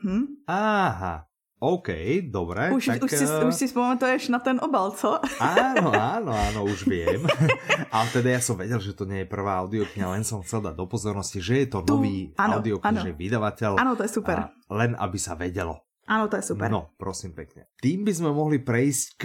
Hm? 0.04 0.26
Aha, 0.48 1.29
OK, 1.60 1.92
dobre. 2.32 2.72
Už, 2.72 2.88
tak, 2.88 3.04
už, 3.04 3.12
si, 3.12 3.26
uh... 3.28 3.44
už 3.44 3.56
si 3.56 3.68
spomentuješ 3.68 4.32
na 4.32 4.40
ten 4.40 4.56
obal, 4.64 4.96
co? 4.96 5.20
Áno, 5.44 5.92
áno, 6.16 6.32
áno, 6.32 6.60
už 6.64 6.88
viem. 6.88 7.28
Ale 7.96 8.08
teda 8.16 8.40
ja 8.40 8.42
som 8.42 8.56
vedel, 8.56 8.80
že 8.80 8.96
to 8.96 9.04
nie 9.04 9.24
je 9.24 9.28
prvá 9.28 9.60
audiokniha, 9.60 10.08
len 10.08 10.24
som 10.24 10.40
chcel 10.40 10.64
dať 10.64 10.80
do 10.80 10.88
pozornosti, 10.88 11.44
že 11.44 11.68
je 11.68 11.68
to 11.68 11.84
tu, 11.84 12.00
nový 12.00 12.32
audioknižný 12.40 13.12
vydavateľ. 13.12 13.76
Áno, 13.76 14.00
to 14.00 14.08
je 14.08 14.12
super. 14.16 14.56
len 14.72 14.96
aby 14.96 15.20
sa 15.20 15.36
vedelo. 15.36 15.84
Áno, 16.08 16.32
to 16.32 16.40
je 16.40 16.56
super. 16.56 16.72
No, 16.72 16.96
prosím 16.96 17.36
pekne. 17.36 17.68
Tým 17.84 18.08
by 18.08 18.12
sme 18.16 18.32
mohli 18.32 18.64
prejsť 18.64 19.08
k 19.20 19.24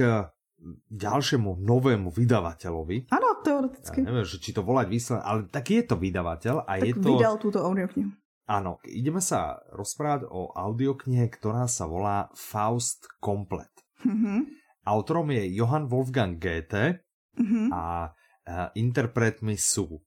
ďalšiemu 0.90 1.60
novému 1.60 2.10
vydavateľovi. 2.10 3.14
Áno, 3.14 3.28
teoreticky. 3.46 4.02
Ja 4.02 4.10
neviem, 4.10 4.26
že 4.26 4.40
či 4.40 4.50
to 4.50 4.66
volať 4.66 4.86
výsledne, 4.90 5.22
ale 5.22 5.40
tak 5.52 5.70
je 5.70 5.82
to 5.84 5.94
vydavateľ 6.00 6.66
a 6.66 6.82
tak 6.82 6.88
je 6.88 6.94
to... 6.98 7.08
vydal 7.14 7.34
túto 7.38 7.62
audioknihu. 7.62 8.10
Áno, 8.44 8.76
ideme 8.84 9.24
sa 9.24 9.56
rozprávať 9.72 10.28
o 10.28 10.52
audioknihe, 10.52 11.32
ktorá 11.32 11.64
sa 11.64 11.88
volá 11.88 12.28
Faust 12.36 13.08
Komplet. 13.16 13.72
Mm-hmm. 14.04 14.38
Autorom 14.84 15.32
je 15.32 15.48
Johann 15.56 15.88
Wolfgang 15.88 16.36
Goethe 16.36 17.00
mm-hmm. 17.40 17.72
a, 17.72 18.12
a 18.44 18.68
interpretmi 18.76 19.56
sú 19.56 20.04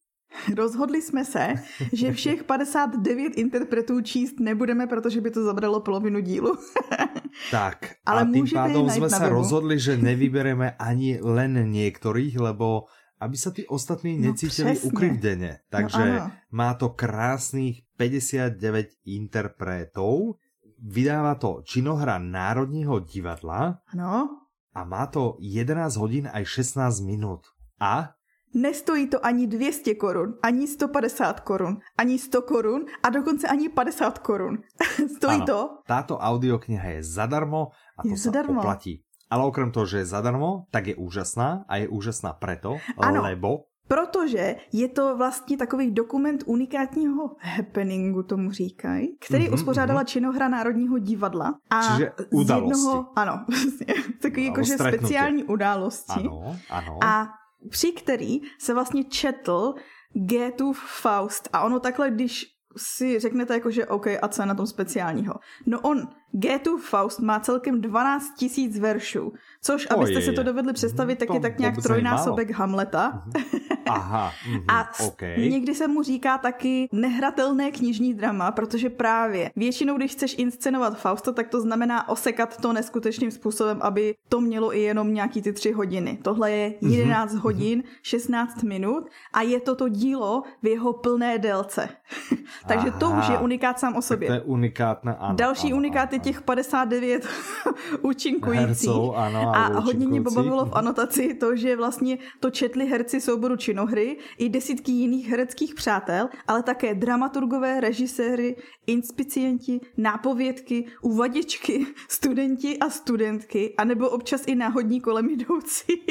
Rozhodli 0.55 1.01
jsme 1.01 1.25
se, 1.25 1.53
že 1.93 2.13
všech 2.13 2.43
59 2.43 3.37
interpretů 3.37 4.01
číst 4.01 4.39
nebudeme, 4.39 4.87
protože 4.87 5.21
by 5.21 5.31
to 5.31 5.43
zabralo 5.43 5.79
polovinu 5.79 6.19
dílu. 6.19 6.55
tak, 7.51 7.95
Ale 8.05 8.21
a 8.21 8.25
tým 8.25 8.45
pádom 8.53 8.89
sme 8.89 9.09
sa 9.09 9.29
rozhodli, 9.29 9.79
že 9.79 9.97
nevybereme 9.97 10.75
ani 10.77 11.17
len 11.21 11.71
niektorých, 11.71 12.37
lebo 12.39 12.85
aby 13.17 13.37
sa 13.37 13.49
tí 13.49 13.65
ostatní 13.65 14.17
no, 14.17 14.31
necítili 14.31 14.77
no, 14.77 14.93
ukrivdene. 14.93 15.65
Takže 15.69 16.03
no, 16.05 16.31
má 16.53 16.73
to 16.77 16.93
krásnych 16.93 17.81
59 17.97 18.61
interpretov, 19.09 20.37
vydáva 20.77 21.35
to 21.35 21.61
činohra 21.65 22.17
Národního 22.17 22.99
divadla 22.99 23.81
ano. 23.93 24.29
a 24.73 24.83
má 24.83 25.05
to 25.09 25.37
11 25.39 25.97
hodin 25.97 26.29
aj 26.33 26.45
16 26.45 27.01
minut. 27.01 27.41
A 27.81 28.13
Nestojí 28.53 29.07
to 29.07 29.25
ani 29.25 29.47
200 29.47 29.95
korun, 29.95 30.39
ani 30.43 30.67
150 30.67 31.39
korun, 31.39 31.77
ani 31.97 32.19
100 32.19 32.41
korun 32.41 32.85
a 33.03 33.09
dokonce 33.09 33.47
ani 33.47 33.69
50 33.69 34.19
korun. 34.19 34.57
Stojí 35.17 35.35
ano, 35.35 35.45
to. 35.45 35.59
Táto 35.87 36.17
audiokniha 36.17 36.89
je 36.97 37.03
zadarmo 37.03 37.75
a 37.97 38.01
to 38.01 38.09
je 38.09 38.17
sa 38.17 38.31
zadarmo. 38.31 38.63
oplatí. 38.63 39.03
Ale 39.29 39.43
okrem 39.43 39.71
toho, 39.71 39.85
že 39.85 39.97
je 39.97 40.05
zadarmo, 40.05 40.65
tak 40.71 40.87
je 40.87 40.95
úžasná 40.95 41.65
a 41.67 41.75
je 41.75 41.87
úžasná 41.87 42.33
preto, 42.33 42.77
ano. 42.97 43.21
lebo 43.21 43.67
Protože 43.87 44.55
je 44.71 44.87
to 44.87 45.17
vlastně 45.17 45.57
takový 45.57 45.91
dokument 45.91 46.43
unikátního 46.45 47.35
happeningu, 47.39 48.23
tomu 48.23 48.51
říkají, 48.51 49.17
který 49.19 49.47
mm-hmm, 49.47 49.53
uspořádala 49.53 50.01
mm-hmm. 50.01 50.05
činohra 50.05 50.47
Národního 50.47 50.97
divadla. 50.99 51.59
A 51.69 51.81
Čiže 51.81 52.11
události. 52.31 52.75
Z 52.75 52.77
jednoho, 52.77 53.05
ano, 53.15 53.45
vlastně, 53.49 53.85
takový 54.21 54.45
jakože 54.45 54.73
speciální 54.73 55.43
události. 55.43 56.19
Ano, 56.19 56.55
ano. 56.69 56.99
A 57.03 57.27
při 57.69 57.91
který 57.91 58.39
se 58.59 58.73
vlastně 58.73 59.03
četl 59.03 59.73
Goethův 60.13 60.79
Faust. 61.01 61.49
A 61.53 61.63
ono 61.63 61.79
takhle, 61.79 62.11
když 62.11 62.45
si 62.77 63.19
řeknete 63.19 63.53
jako, 63.53 63.71
že 63.71 63.85
OK, 63.85 64.07
a 64.21 64.27
co 64.27 64.41
je 64.41 64.45
na 64.45 64.55
tom 64.55 64.67
speciálního? 64.67 65.33
No 65.65 65.79
on, 65.79 66.07
Goethův 66.31 66.89
Faust 66.89 67.19
má 67.19 67.39
celkem 67.39 67.81
12 67.81 68.33
tisíc 68.37 68.79
veršů, 68.79 69.33
což, 69.61 69.87
abyste 69.89 70.21
si 70.21 70.33
to 70.33 70.43
dovedli 70.43 70.73
představit, 70.73 71.19
tak 71.19 71.29
je 71.33 71.39
tak 71.39 71.59
nějak 71.59 71.75
trojnásobek 71.83 72.51
Hamleta. 72.51 73.23
Mhm. 73.25 73.67
Aha, 73.89 74.31
mm, 74.49 74.59
a 74.67 74.89
okay. 75.07 75.49
někdy 75.49 75.75
se 75.75 75.87
mu 75.87 76.03
říká 76.03 76.37
taky 76.37 76.89
nehratelné 76.91 77.71
knižní 77.71 78.13
drama, 78.13 78.51
protože 78.51 78.89
právě 78.89 79.51
většinou, 79.55 79.97
když 79.97 80.11
chceš 80.11 80.35
inscenovat 80.37 80.99
Fausta, 80.99 81.31
tak 81.31 81.47
to 81.47 81.61
znamená 81.61 82.09
osekat 82.09 82.61
to 82.61 82.73
neskutečným 82.73 83.31
způsobem, 83.31 83.79
aby 83.81 84.15
to 84.29 84.41
mělo 84.41 84.75
i 84.75 84.81
jenom 84.81 85.13
nějaký 85.13 85.41
ty 85.41 85.53
tři 85.53 85.71
hodiny. 85.71 86.19
Tohle 86.21 86.51
je 86.51 86.73
11 86.81 87.33
mm-hmm. 87.33 87.39
hodin, 87.39 87.83
16 88.01 88.63
minut 88.63 89.09
a 89.33 89.41
je 89.41 89.59
to 89.59 89.75
to 89.75 89.89
dílo 89.89 90.43
v 90.63 90.67
jeho 90.67 90.93
plné 90.93 91.37
délce. 91.37 91.89
Takže 92.67 92.87
Aha, 92.87 92.99
to 92.99 93.09
už 93.09 93.29
je 93.29 93.37
unikát 93.37 93.79
sám 93.79 93.95
o 93.95 94.01
sobě. 94.01 94.27
to 94.27 94.33
je 94.33 94.41
unikátné, 94.41 95.15
ano. 95.19 95.35
Další 95.35 95.67
ano, 95.67 95.77
unikát 95.77 96.13
je 96.17 96.21
těch 96.21 96.41
59 96.41 97.27
účinkujících. 98.01 98.67
Herců, 98.67 99.15
ano, 99.15 99.55
a, 99.55 99.65
a 99.65 99.79
hodně 99.79 100.07
mě 100.07 100.21
pobavilo 100.21 100.65
v 100.65 100.73
anotaci 100.73 101.33
to, 101.33 101.55
že 101.55 101.75
vlastně 101.75 102.17
to 102.39 102.49
četli 102.49 102.85
herci 102.85 103.21
souboru 103.21 103.55
činohry 103.55 104.17
i 104.37 104.49
desítky 104.49 104.91
jiných 104.91 105.29
hereckých 105.29 105.75
přátel, 105.75 106.29
ale 106.47 106.63
také 106.63 106.95
dramaturgové, 106.95 107.81
režiséry, 107.81 108.55
inspicienti, 108.87 109.79
nápovědky, 109.97 110.85
uvaděčky, 111.01 111.85
studenti 112.09 112.77
a 112.79 112.89
studentky, 112.89 113.73
anebo 113.77 114.09
občas 114.09 114.43
i 114.47 114.55
náhodní 114.55 115.01
kolem 115.01 115.29
jdoucí. 115.29 115.93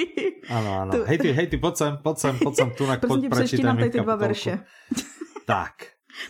Ano, 0.49 0.81
ano. 0.81 0.93
To... 0.93 1.05
Hej 1.05 1.19
ty, 1.19 1.33
hej 1.33 1.47
ty, 1.47 1.57
pojď 1.57 1.77
sem, 1.77 1.99
pojď 2.03 2.19
sem, 2.19 2.39
pojď 2.39 2.57
sem, 2.57 2.71
tu 2.71 2.87
na 2.87 2.97
Prosím 2.97 3.31
tě, 3.47 3.63
nám 3.63 3.77
tady 3.77 3.91
ty 3.91 4.01
dva 4.01 4.17
verše. 4.17 4.59
Tak, 5.47 5.73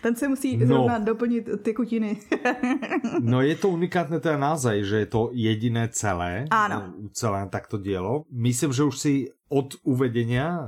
ten 0.01 0.15
se 0.15 0.27
musí 0.27 0.57
no. 0.57 0.67
zrovna 0.67 0.99
doplnit 0.99 1.49
ty 1.63 1.73
kutiny. 1.73 2.17
no 3.19 3.41
je 3.41 3.55
to 3.55 3.69
unikátne 3.69 4.19
teda 4.19 4.37
naozaj, 4.37 4.83
že 4.83 4.97
je 5.05 5.07
to 5.09 5.21
jediné 5.33 5.87
celé. 5.89 6.45
Áno. 6.51 6.93
Celé 7.13 7.47
takto 7.49 7.77
dielo. 7.77 8.25
Myslím, 8.31 8.73
že 8.73 8.83
už 8.83 8.95
si 8.97 9.13
od 9.47 9.79
uvedenia 9.87 10.59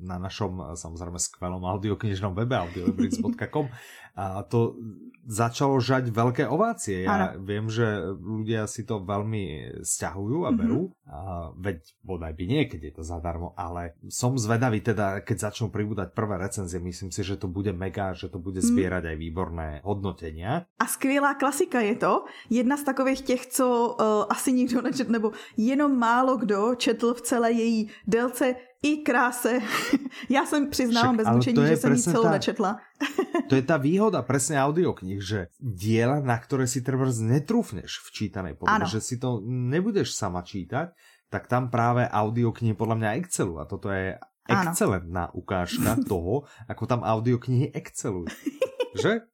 na 0.00 0.16
našom 0.16 0.72
samozrejme 0.72 1.20
skvelom 1.20 1.68
audioknižnom 1.68 2.32
webe 2.32 2.56
audiolibrix.com 2.56 3.68
a 4.12 4.44
to 4.44 4.76
začalo 5.22 5.78
žať 5.78 6.10
veľké 6.10 6.44
ovácie. 6.50 7.06
Ja 7.06 7.32
ano. 7.32 7.46
viem, 7.46 7.70
že 7.70 7.86
ľudia 8.18 8.66
si 8.66 8.82
to 8.82 9.06
veľmi 9.06 9.78
stiahujú 9.86 10.44
a 10.44 10.50
mhm. 10.50 10.56
berú. 10.58 10.82
Mm-hmm. 10.90 11.00
A 11.12 11.18
veď 11.54 11.78
bodaj 12.02 12.32
by 12.34 12.44
nie, 12.48 12.62
keď 12.66 12.80
je 12.88 12.92
to 12.98 13.02
zadarmo, 13.04 13.52
ale 13.54 13.94
som 14.08 14.34
zvedavý 14.34 14.80
teda, 14.80 15.20
keď 15.22 15.52
začnú 15.52 15.68
pribúdať 15.68 16.16
prvé 16.16 16.40
recenzie, 16.40 16.80
myslím 16.80 17.12
si, 17.12 17.20
že 17.22 17.36
to 17.36 17.46
bude 17.46 17.70
mega, 17.76 18.16
že 18.16 18.32
to 18.32 18.40
bude 18.42 18.58
mhm. 18.58 18.66
zbierať 18.66 19.02
mm. 19.04 19.10
aj 19.12 19.16
výborné 19.16 19.68
hodnotenia. 19.84 20.66
A 20.80 20.84
skvělá 20.86 21.34
klasika 21.34 21.80
je 21.80 21.96
to. 21.96 22.24
Jedna 22.50 22.76
z 22.76 22.82
takových 22.82 23.20
těch, 23.20 23.46
co 23.46 23.66
uh, 23.66 24.26
asi 24.28 24.52
nikdo 24.52 24.82
nečetl, 24.82 25.12
nebo 25.12 25.32
jenom 25.56 25.98
málo 25.98 26.36
kdo 26.36 26.74
četl 26.74 27.14
v 27.14 27.20
celé 27.20 27.52
její 27.52 27.90
délce 28.06 28.54
i 28.82 29.02
kráse. 29.02 29.60
Já 30.28 30.46
jsem 30.46 30.70
přiznávám 30.70 31.16
bez 31.16 31.28
mučení, 31.28 31.66
že 31.66 31.76
jsem 31.76 31.92
ji 31.92 32.02
celou 32.02 32.24
tá, 32.24 32.30
nečetla. 32.30 32.70
to 33.48 33.54
je 33.54 33.62
ta 33.62 33.76
výhoda 33.78 34.22
presne 34.22 34.58
audioknih, 34.58 35.22
že 35.22 35.40
diela, 35.58 36.18
na 36.18 36.38
ktoré 36.38 36.66
si 36.66 36.82
treba 36.82 37.06
netrúfneš 37.06 38.02
v 38.02 38.08
čítanej 38.10 38.54
podobe, 38.58 38.86
že 38.90 39.00
si 39.00 39.16
to 39.22 39.42
nebudeš 39.46 40.14
sama 40.14 40.42
čítať, 40.42 40.94
tak 41.30 41.48
tam 41.48 41.70
práve 41.70 42.04
audioknihy 42.06 42.74
podľa 42.74 42.96
mňa 42.98 43.10
excelu 43.22 43.54
a 43.62 43.64
toto 43.64 43.88
je 43.88 44.18
excelentná 44.50 45.30
ukážka 45.32 45.96
toho, 46.10 46.44
ako 46.66 46.82
tam 46.86 47.00
audioknihy 47.06 47.70
excelujú. 47.72 48.28
Že? 48.98 49.24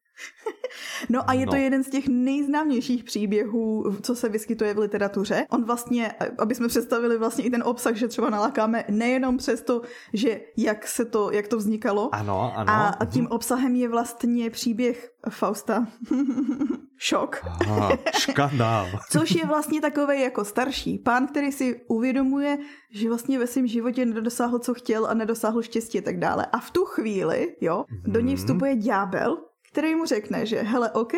No 1.08 1.30
a 1.30 1.32
je 1.32 1.46
No. 1.46 1.52
to 1.52 1.56
jeden 1.56 1.84
z 1.84 1.90
těch 1.90 2.08
nejznámějších 2.08 3.04
příběhů, 3.04 3.84
co 4.02 4.14
se 4.14 4.28
vyskytuje 4.28 4.74
v 4.74 4.78
literatuře. 4.78 5.46
On 5.50 5.64
vlastně, 5.64 6.12
aby 6.38 6.54
jsme 6.54 6.68
představili 6.68 7.18
vlastně 7.18 7.44
i 7.44 7.50
ten 7.50 7.62
obsah, 7.62 7.94
že 7.94 8.08
třeba 8.08 8.30
nalákáme 8.30 8.84
nejenom 8.88 9.36
přes 9.36 9.62
to, 9.62 9.82
že 10.12 10.40
jak 10.56 10.86
se 10.86 11.04
to, 11.04 11.30
jak 11.32 11.48
to 11.48 11.56
vznikalo, 11.56 12.14
Ano, 12.14 12.52
ano. 12.56 12.72
a, 12.72 12.88
a 12.88 13.04
tím 13.04 13.26
obsahem 13.26 13.74
je 13.74 13.88
vlastně 13.88 14.50
příběh 14.50 15.10
Fausta. 15.28 15.86
Šok. 17.00 17.40
Aha, 17.60 17.90
škandál. 18.18 18.86
Což 19.10 19.30
je 19.30 19.46
vlastně 19.46 19.80
takový 19.80 20.20
jako 20.20 20.44
starší 20.44 20.98
pán, 20.98 21.26
který 21.26 21.52
si 21.52 21.80
uvědomuje, 21.88 22.58
že 22.90 23.08
vlastně 23.08 23.38
ve 23.38 23.46
svém 23.46 23.66
životě 23.66 24.06
nedosáhl, 24.06 24.58
co 24.58 24.74
chtěl 24.74 25.06
a 25.06 25.14
nedosáhl 25.14 25.62
štěstí 25.62 25.98
a 25.98 26.02
tak 26.02 26.18
dále. 26.18 26.46
A 26.52 26.58
v 26.58 26.70
tu 26.70 26.84
chvíli, 26.84 27.56
jo, 27.60 27.84
do 28.06 28.20
něj 28.20 28.34
Mhm. 28.34 28.36
vstupuje 28.36 28.76
ďábel, 28.76 29.38
který 29.72 29.94
mu 29.94 30.04
řekne, 30.04 30.46
že 30.46 30.62
hele, 30.62 30.90
OK, 30.90 31.12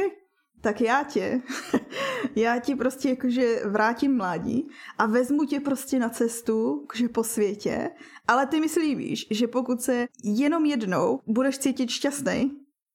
tak 0.61 0.81
já 0.81 1.03
tě, 1.03 1.41
já 2.37 2.59
ti 2.59 2.75
prostě 2.75 3.09
jakože 3.09 3.61
vrátím 3.65 4.17
mládí 4.17 4.69
a 4.99 5.07
vezmu 5.07 5.45
tě 5.45 5.61
prostě 5.61 5.99
na 5.99 6.09
cestu 6.09 6.81
jakože 6.83 7.09
po 7.09 7.25
světě, 7.25 7.91
ale 8.29 8.47
ty 8.47 8.61
mi 8.61 8.69
slíbíš, 8.69 9.27
že 9.31 9.47
pokud 9.47 9.83
se 9.83 10.09
jenom 10.25 10.65
jednou 10.65 11.21
budeš 11.27 11.59
cítit 11.59 11.91
šťastný, 11.91 12.51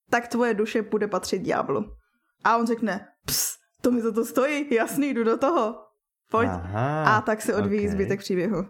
tak 0.10 0.28
tvoje 0.28 0.54
duše 0.54 0.82
bude 0.82 1.08
patřit 1.08 1.42
ďáblu. 1.42 1.86
A 2.44 2.58
on 2.58 2.68
řekne, 2.68 3.08
ps, 3.26 3.56
to 3.82 3.92
mi 3.92 4.02
za 4.02 4.12
to 4.12 4.26
stojí, 4.26 4.76
jasný, 4.76 5.14
jdu 5.14 5.24
do 5.24 5.38
toho. 5.38 5.76
Pojď. 6.32 6.50
Aha, 6.50 7.18
A 7.18 7.22
tak 7.22 7.42
se 7.42 7.56
odvíjí 7.56 7.88
ok. 7.88 7.92
zbytek 7.92 8.20
příběhu. 8.20 8.66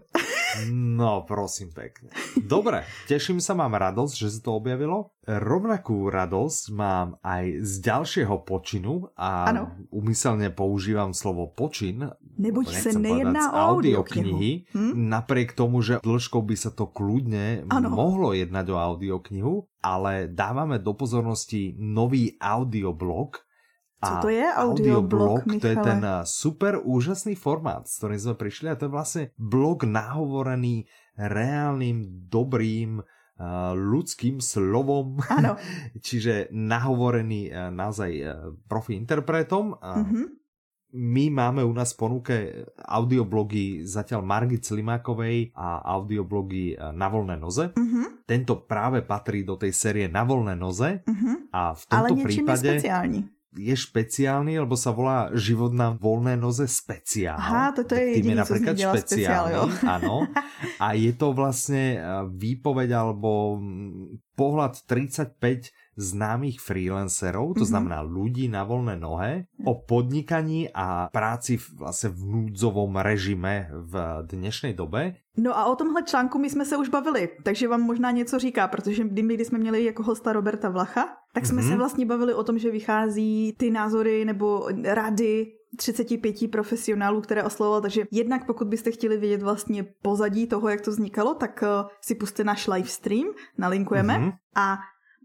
No, 0.71 1.23
prosím 1.23 1.69
pekne. 1.69 2.09
Dobre, 2.37 2.83
teším 3.05 3.37
sa, 3.37 3.53
mám 3.53 3.73
radosť, 3.73 4.13
že 4.15 4.27
sa 4.29 4.39
to 4.41 4.51
objavilo. 4.55 5.11
Rovnakú 5.25 6.07
radosť 6.07 6.63
mám 6.71 7.17
aj 7.19 7.65
z 7.65 7.73
ďalšieho 7.81 8.45
počinu 8.45 9.09
a 9.17 9.49
Ano. 9.49 9.73
umyselne 9.89 10.53
používam 10.53 11.11
slovo 11.11 11.49
počin. 11.49 12.13
Neboť 12.37 12.67
se 12.69 12.91
nejedná 12.93 13.51
o 13.51 13.57
audioknihu. 13.75 14.37
Hm? 14.71 14.93
Napriek 15.09 15.53
tomu, 15.53 15.81
že 15.81 15.97
dĺžkou 15.99 16.45
by 16.45 16.55
sa 16.55 16.69
to 16.69 16.85
kľudne 16.85 17.65
Ano. 17.67 17.89
mohlo 17.89 18.31
jednať 18.31 18.65
o 18.69 18.77
audioknihu, 18.77 19.53
ale 19.81 20.29
dávame 20.29 20.77
do 20.77 20.93
pozornosti 20.93 21.73
nový 21.75 22.37
audioblog, 22.37 23.41
Co 23.97 24.13
to 24.21 24.29
je 24.29 24.43
audioblog, 24.43 25.41
to 25.57 25.67
je 25.67 25.77
ten 25.77 25.99
eh, 25.99 26.21
super 26.23 26.77
úžasný 26.77 27.33
formát, 27.33 27.87
s 27.87 27.97
ktorým 27.97 28.19
sme 28.19 28.35
prišli 28.35 28.67
a 28.69 28.75
to 28.75 28.85
je 28.85 28.93
vlastne 28.93 29.23
blog 29.35 29.83
nahovorený 29.83 30.85
reálnym, 31.15 32.27
dobrým, 32.27 32.99
eh, 32.99 33.05
ľudským 33.73 34.39
slovom, 34.39 35.19
Ano. 35.25 35.55
čiže 36.05 36.51
nahovorený 36.51 37.49
eh, 37.49 37.71
naozaj 37.71 38.11
profi 38.65 38.95
interpretom. 38.95 39.75
A 39.79 40.01
Mhm. 40.01 40.43
My 40.95 41.27
máme 41.27 41.59
u 41.59 41.75
nás 41.75 41.91
ponuke 41.91 42.63
audioblogy 42.79 43.83
zatiaľ 43.83 44.23
Margit 44.23 44.63
Slimákovej 44.63 45.51
a 45.51 45.83
audioblogy 45.91 46.71
Na 46.95 47.11
voľné 47.11 47.35
noze. 47.35 47.75
Mhm. 47.75 48.23
Tento 48.23 48.63
práve 48.63 49.03
patrí 49.03 49.43
do 49.43 49.59
tej 49.59 49.75
série 49.75 50.07
Na 50.07 50.23
voľné 50.23 50.55
noze 50.55 51.03
Mhm. 51.03 51.51
a 51.51 51.75
v 51.75 51.81
Ale 51.91 52.07
tomto 52.15 52.15
je 52.15 52.23
prípade 52.23 52.69
speciální. 52.79 53.34
Je 53.55 53.71
špeciálny, 53.71 54.59
lebo 54.59 54.75
sa 54.75 54.91
volá 54.91 55.31
Život 55.31 55.71
na 55.71 55.89
voľné 55.89 56.35
noze 56.35 56.67
speciál. 56.67 57.35
Aha, 57.35 57.71
to- 57.71 57.83
to 57.83 57.95
je 57.95 58.05
jediný, 58.19 58.43
co 58.43 58.53
z 58.53 58.61
nich 58.61 58.75
dělá 58.75 58.93
speciál, 58.97 59.45
jo. 59.51 59.63
Áno. 59.87 60.27
A 60.77 60.91
je 60.93 61.11
to 61.11 61.31
vlastne 61.31 61.95
eh, 61.95 62.03
výpoveď 62.27 62.89
alebo 62.91 63.59
pohľad 64.33 64.83
35 64.83 65.71
známych 65.95 66.59
freelancerov, 66.59 67.55
to 67.55 67.63
Mhm. 67.63 67.71
znamená 67.71 68.03
ľudí 68.03 68.51
na 68.51 68.67
voľné 68.67 68.99
nohe, 68.99 69.47
o 69.63 69.79
podnikaní 69.79 70.67
a 70.69 71.07
práci 71.07 71.55
v, 71.55 71.65
vlastne 71.79 72.11
v 72.11 72.21
núdzovom 72.21 72.91
režime 72.99 73.71
v 73.71 73.93
dnešnej 74.27 74.75
dobe. 74.75 75.15
No 75.37 75.57
a 75.57 75.65
o 75.65 75.75
tomhle 75.75 76.03
článku 76.03 76.37
my 76.39 76.49
jsme 76.49 76.65
se 76.65 76.77
už 76.77 76.89
bavili, 76.89 77.29
takže 77.43 77.67
vám 77.67 77.81
možná 77.81 78.11
něco 78.11 78.39
říká, 78.39 78.67
protože 78.67 79.03
kdyby, 79.03 79.33
když 79.33 79.47
jsme 79.47 79.57
měli 79.59 79.83
jako 79.83 80.03
hosta 80.03 80.33
Roberta 80.33 80.69
Vlacha, 80.69 81.09
tak 81.33 81.45
jsme 81.45 81.61
Mhm. 81.61 81.71
se 81.71 81.77
vlastně 81.77 82.05
bavili 82.05 82.33
o 82.33 82.43
tom, 82.43 82.57
že 82.59 82.71
vychází 82.71 83.55
ty 83.59 83.71
názory 83.71 84.25
nebo 84.25 84.67
rady 84.83 85.47
35 85.77 86.47
profesionálů, 86.47 87.21
které 87.21 87.43
oslovoval, 87.43 87.81
takže 87.81 88.03
jednak 88.11 88.45
pokud 88.45 88.67
byste 88.67 88.91
chtěli 88.91 89.17
vědět 89.17 89.41
vlastně 89.43 89.85
pozadí 90.01 90.47
toho, 90.47 90.69
jak 90.69 90.81
to 90.81 90.91
vznikalo, 90.91 91.33
tak 91.33 91.63
eh, 91.63 91.67
si 92.01 92.15
puste 92.15 92.43
náš 92.43 92.67
livestream, 92.67 93.27
nalinkujeme. 93.57 94.17
Mhm. 94.19 94.31
A 94.55 94.77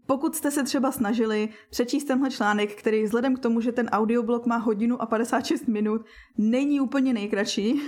pokud 0.05 0.35
jste 0.35 0.51
se 0.51 0.63
třeba 0.63 0.91
snažili 0.91 1.49
přečíst 1.69 2.03
tenhle 2.03 2.31
článek, 2.31 2.75
který 2.75 3.03
vzhledem 3.03 3.35
k 3.35 3.39
tomu, 3.39 3.61
že 3.61 3.71
ten 3.71 3.89
audioblog 3.89 4.45
má 4.45 4.57
hodinu 4.57 5.01
a 5.01 5.05
56 5.05 5.67
minut, 5.67 6.05
není 6.37 6.79
úplně 6.79 7.13
nejkratší 7.13 7.81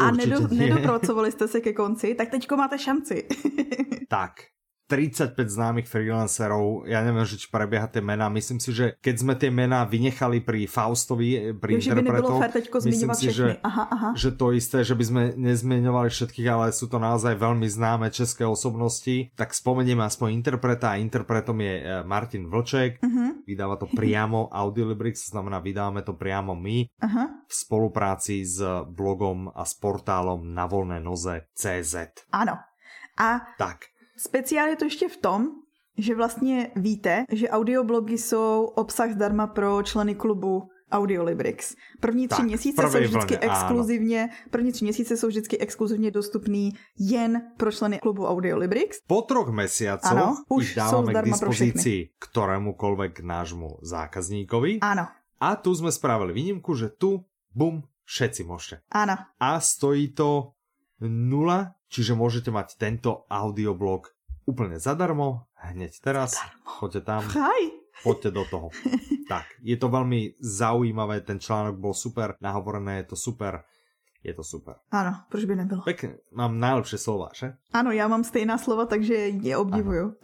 a 0.00 0.08
Určite 0.08 0.26
nedo, 0.26 0.48
nedopracovali 0.54 1.32
jste 1.32 1.48
se 1.48 1.60
ke 1.60 1.72
konci, 1.72 2.14
tak 2.14 2.30
teďko 2.30 2.56
máte 2.56 2.78
šanci. 2.78 3.28
Tak, 4.08 4.32
35 4.90 5.38
známych 5.38 5.86
freelancerov, 5.86 6.90
ja 6.90 6.98
neviem, 7.06 7.22
že 7.22 7.38
či 7.38 7.46
prebieha 7.46 7.86
tie 7.86 8.02
mená, 8.02 8.26
myslím 8.26 8.58
si, 8.58 8.74
že 8.74 8.98
keď 8.98 9.14
sme 9.14 9.34
tie 9.38 9.54
mená 9.54 9.86
vynechali 9.86 10.42
pri 10.42 10.66
Faustovi, 10.66 11.54
pri 11.54 11.78
nebylo 11.78 12.42
interpretoch, 12.42 12.82
myslím 12.82 13.14
si, 13.14 13.30
že. 13.30 13.62
Aha, 13.62 13.86
aha. 13.86 14.10
že 14.18 14.34
to 14.34 14.50
isté, 14.50 14.82
že 14.82 14.98
by 14.98 15.04
sme 15.06 15.22
nezmeňovali 15.38 16.10
všetkých, 16.10 16.48
ale 16.50 16.74
sú 16.74 16.90
to 16.90 16.98
naozaj 16.98 17.38
veľmi 17.38 17.70
známe 17.70 18.10
české 18.10 18.42
osobnosti, 18.42 19.30
tak 19.38 19.54
spomeniem 19.54 20.02
aspoň 20.02 20.34
interpreta 20.34 20.98
a 20.98 20.98
interpretom 20.98 21.54
je 21.62 21.74
eh, 21.78 21.84
Martin 22.02 22.50
Vlček, 22.50 22.98
Mhm, 22.98 23.46
vydáva 23.46 23.78
to 23.78 23.86
priamo 23.86 24.50
Audiolibrix, 24.50 25.30
to 25.30 25.38
znamená 25.38 25.62
vydávame 25.62 26.02
to 26.02 26.18
priamo 26.18 26.58
my 26.58 26.88
aha. 26.98 27.46
v 27.46 27.52
spolupráci 27.52 28.42
s 28.42 28.58
blogom 28.90 29.52
a 29.52 29.62
s 29.62 29.76
portálom 29.78 30.42
na 30.50 30.66
voľné 30.66 30.98
noze 30.98 31.46
CZ. 31.54 32.26
Ano. 32.34 32.58
A 33.20 33.52
Tak, 33.60 33.92
speciál 34.20 34.68
je 34.68 34.76
to 34.76 34.84
ještě 34.84 35.08
v 35.08 35.16
tom, 35.16 35.40
že 35.98 36.14
vlastně 36.14 36.70
víte, 36.76 37.24
že 37.32 37.48
audioblogy 37.48 38.18
jsou 38.18 38.64
obsah 38.76 39.12
zdarma 39.12 39.46
pro 39.46 39.82
členy 39.82 40.14
klubu 40.14 40.68
Audiolibrix. 40.90 41.74
První 42.00 42.28
tři 42.28 42.36
Tak, 42.36 42.46
měsíce 42.46 42.82
jsou 42.82 42.98
vždycky 42.98 43.34
vlně, 43.36 43.38
ano. 43.38 43.52
exkluzivně, 43.52 44.28
první 44.50 44.72
tři 44.72 44.84
měsíce 44.84 45.16
jsou 45.16 45.28
vždycky 45.28 45.58
exkluzivně 45.58 46.10
dostupný 46.10 46.72
jen 46.98 47.42
pro 47.56 47.72
členy 47.72 47.98
klubu 47.98 48.26
Audiolibrix. 48.26 48.98
Po 49.06 49.22
troch 49.22 49.48
mesiacoch 49.54 50.10
Ano, 50.10 50.42
už 50.50 50.74
sú 50.74 50.98
k 51.06 51.22
dispozícii 51.22 52.10
ktorémukoľvek 52.18 53.22
nášmu 53.22 53.78
zákazníkovi. 53.86 54.82
Ano, 54.82 55.06
A 55.40 55.56
tu 55.56 55.70
sme 55.78 55.94
spravili 55.94 56.34
výnimku, 56.34 56.74
že 56.74 56.90
tu, 56.90 57.22
bum, 57.54 57.86
všetci 58.04 58.42
môžete. 58.50 58.82
ano. 58.90 59.14
A 59.38 59.62
stojí 59.62 60.10
to 60.10 60.58
nula, 61.06 61.79
čiže 61.90 62.14
môžete 62.14 62.48
mať 62.48 62.78
tento 62.78 63.26
audioblog 63.26 64.08
úplne 64.46 64.78
zadarmo, 64.78 65.50
hneď 65.60 65.92
teraz, 66.00 66.38
choďte 66.64 67.04
tam, 67.04 67.22
Chaj. 67.22 67.62
poďte 68.00 68.30
do 68.32 68.42
toho. 68.46 68.66
tak, 69.28 69.44
je 69.60 69.74
to 69.74 69.86
veľmi 69.86 70.38
zaujímavé, 70.38 71.20
ten 71.20 71.36
článok 71.36 71.76
bol 71.76 71.92
super, 71.92 72.34
nahovorené 72.38 73.02
je 73.02 73.06
to 73.06 73.16
super, 73.18 73.62
je 74.20 74.30
to 74.30 74.42
super. 74.42 74.78
Ano, 74.88 75.24
proč 75.26 75.44
by 75.44 75.54
nebylo? 75.56 75.82
Pekne, 75.82 76.20
mám 76.30 76.54
najlepšie 76.54 76.96
slova, 76.96 77.30
že? 77.32 77.56
Ano, 77.70 77.90
já 77.90 78.04
mám 78.04 78.24
stejná 78.24 78.58
slova, 78.58 78.84
takže 78.84 79.14
je 79.32 79.56
obdivuju. 79.56 80.16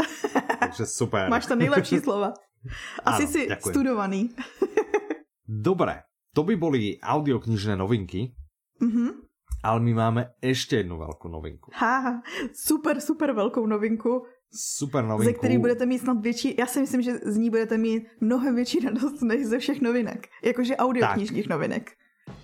Takže 0.59 0.87
super. 0.87 1.29
Máš 1.29 1.46
to 1.46 1.55
nejlepší 1.55 2.00
slova. 2.00 2.33
Asi 3.05 3.22
Ano, 3.22 3.33
si 3.33 3.40
ďakujem. 3.46 3.72
studovaný. 3.72 4.20
Dobre, 5.46 6.02
to 6.33 6.42
by 6.42 6.55
boli 6.55 6.98
audioknižné 6.98 7.74
novinky, 7.74 8.35
Mhm. 8.76 9.25
Ale 9.62 9.80
my 9.80 9.94
máme 9.94 10.22
ešte 10.42 10.76
jednu 10.82 10.98
veľkú 10.98 11.28
novinku. 11.28 11.70
Ha, 11.74 12.22
super, 12.54 13.00
super 13.00 13.32
velkou 13.32 13.66
novinku, 13.66 14.26
Super 14.52 15.02
ze 15.04 15.08
novinku. 15.08 15.38
který 15.38 15.58
budete 15.58 15.86
mít 15.86 15.98
snad 15.98 16.20
větší, 16.20 16.54
já 16.58 16.66
si 16.66 16.80
myslím, 16.80 17.02
že 17.02 17.18
z 17.18 17.36
ní 17.36 17.50
budete 17.50 17.78
mít 17.78 18.06
mnohem 18.20 18.54
větší 18.54 18.80
radost 18.80 19.22
než 19.22 19.46
ze 19.46 19.58
všech 19.58 19.80
novinek. 19.80 20.28
Jakože 20.44 20.76
audioknižních 20.76 21.48
novinek. 21.48 21.90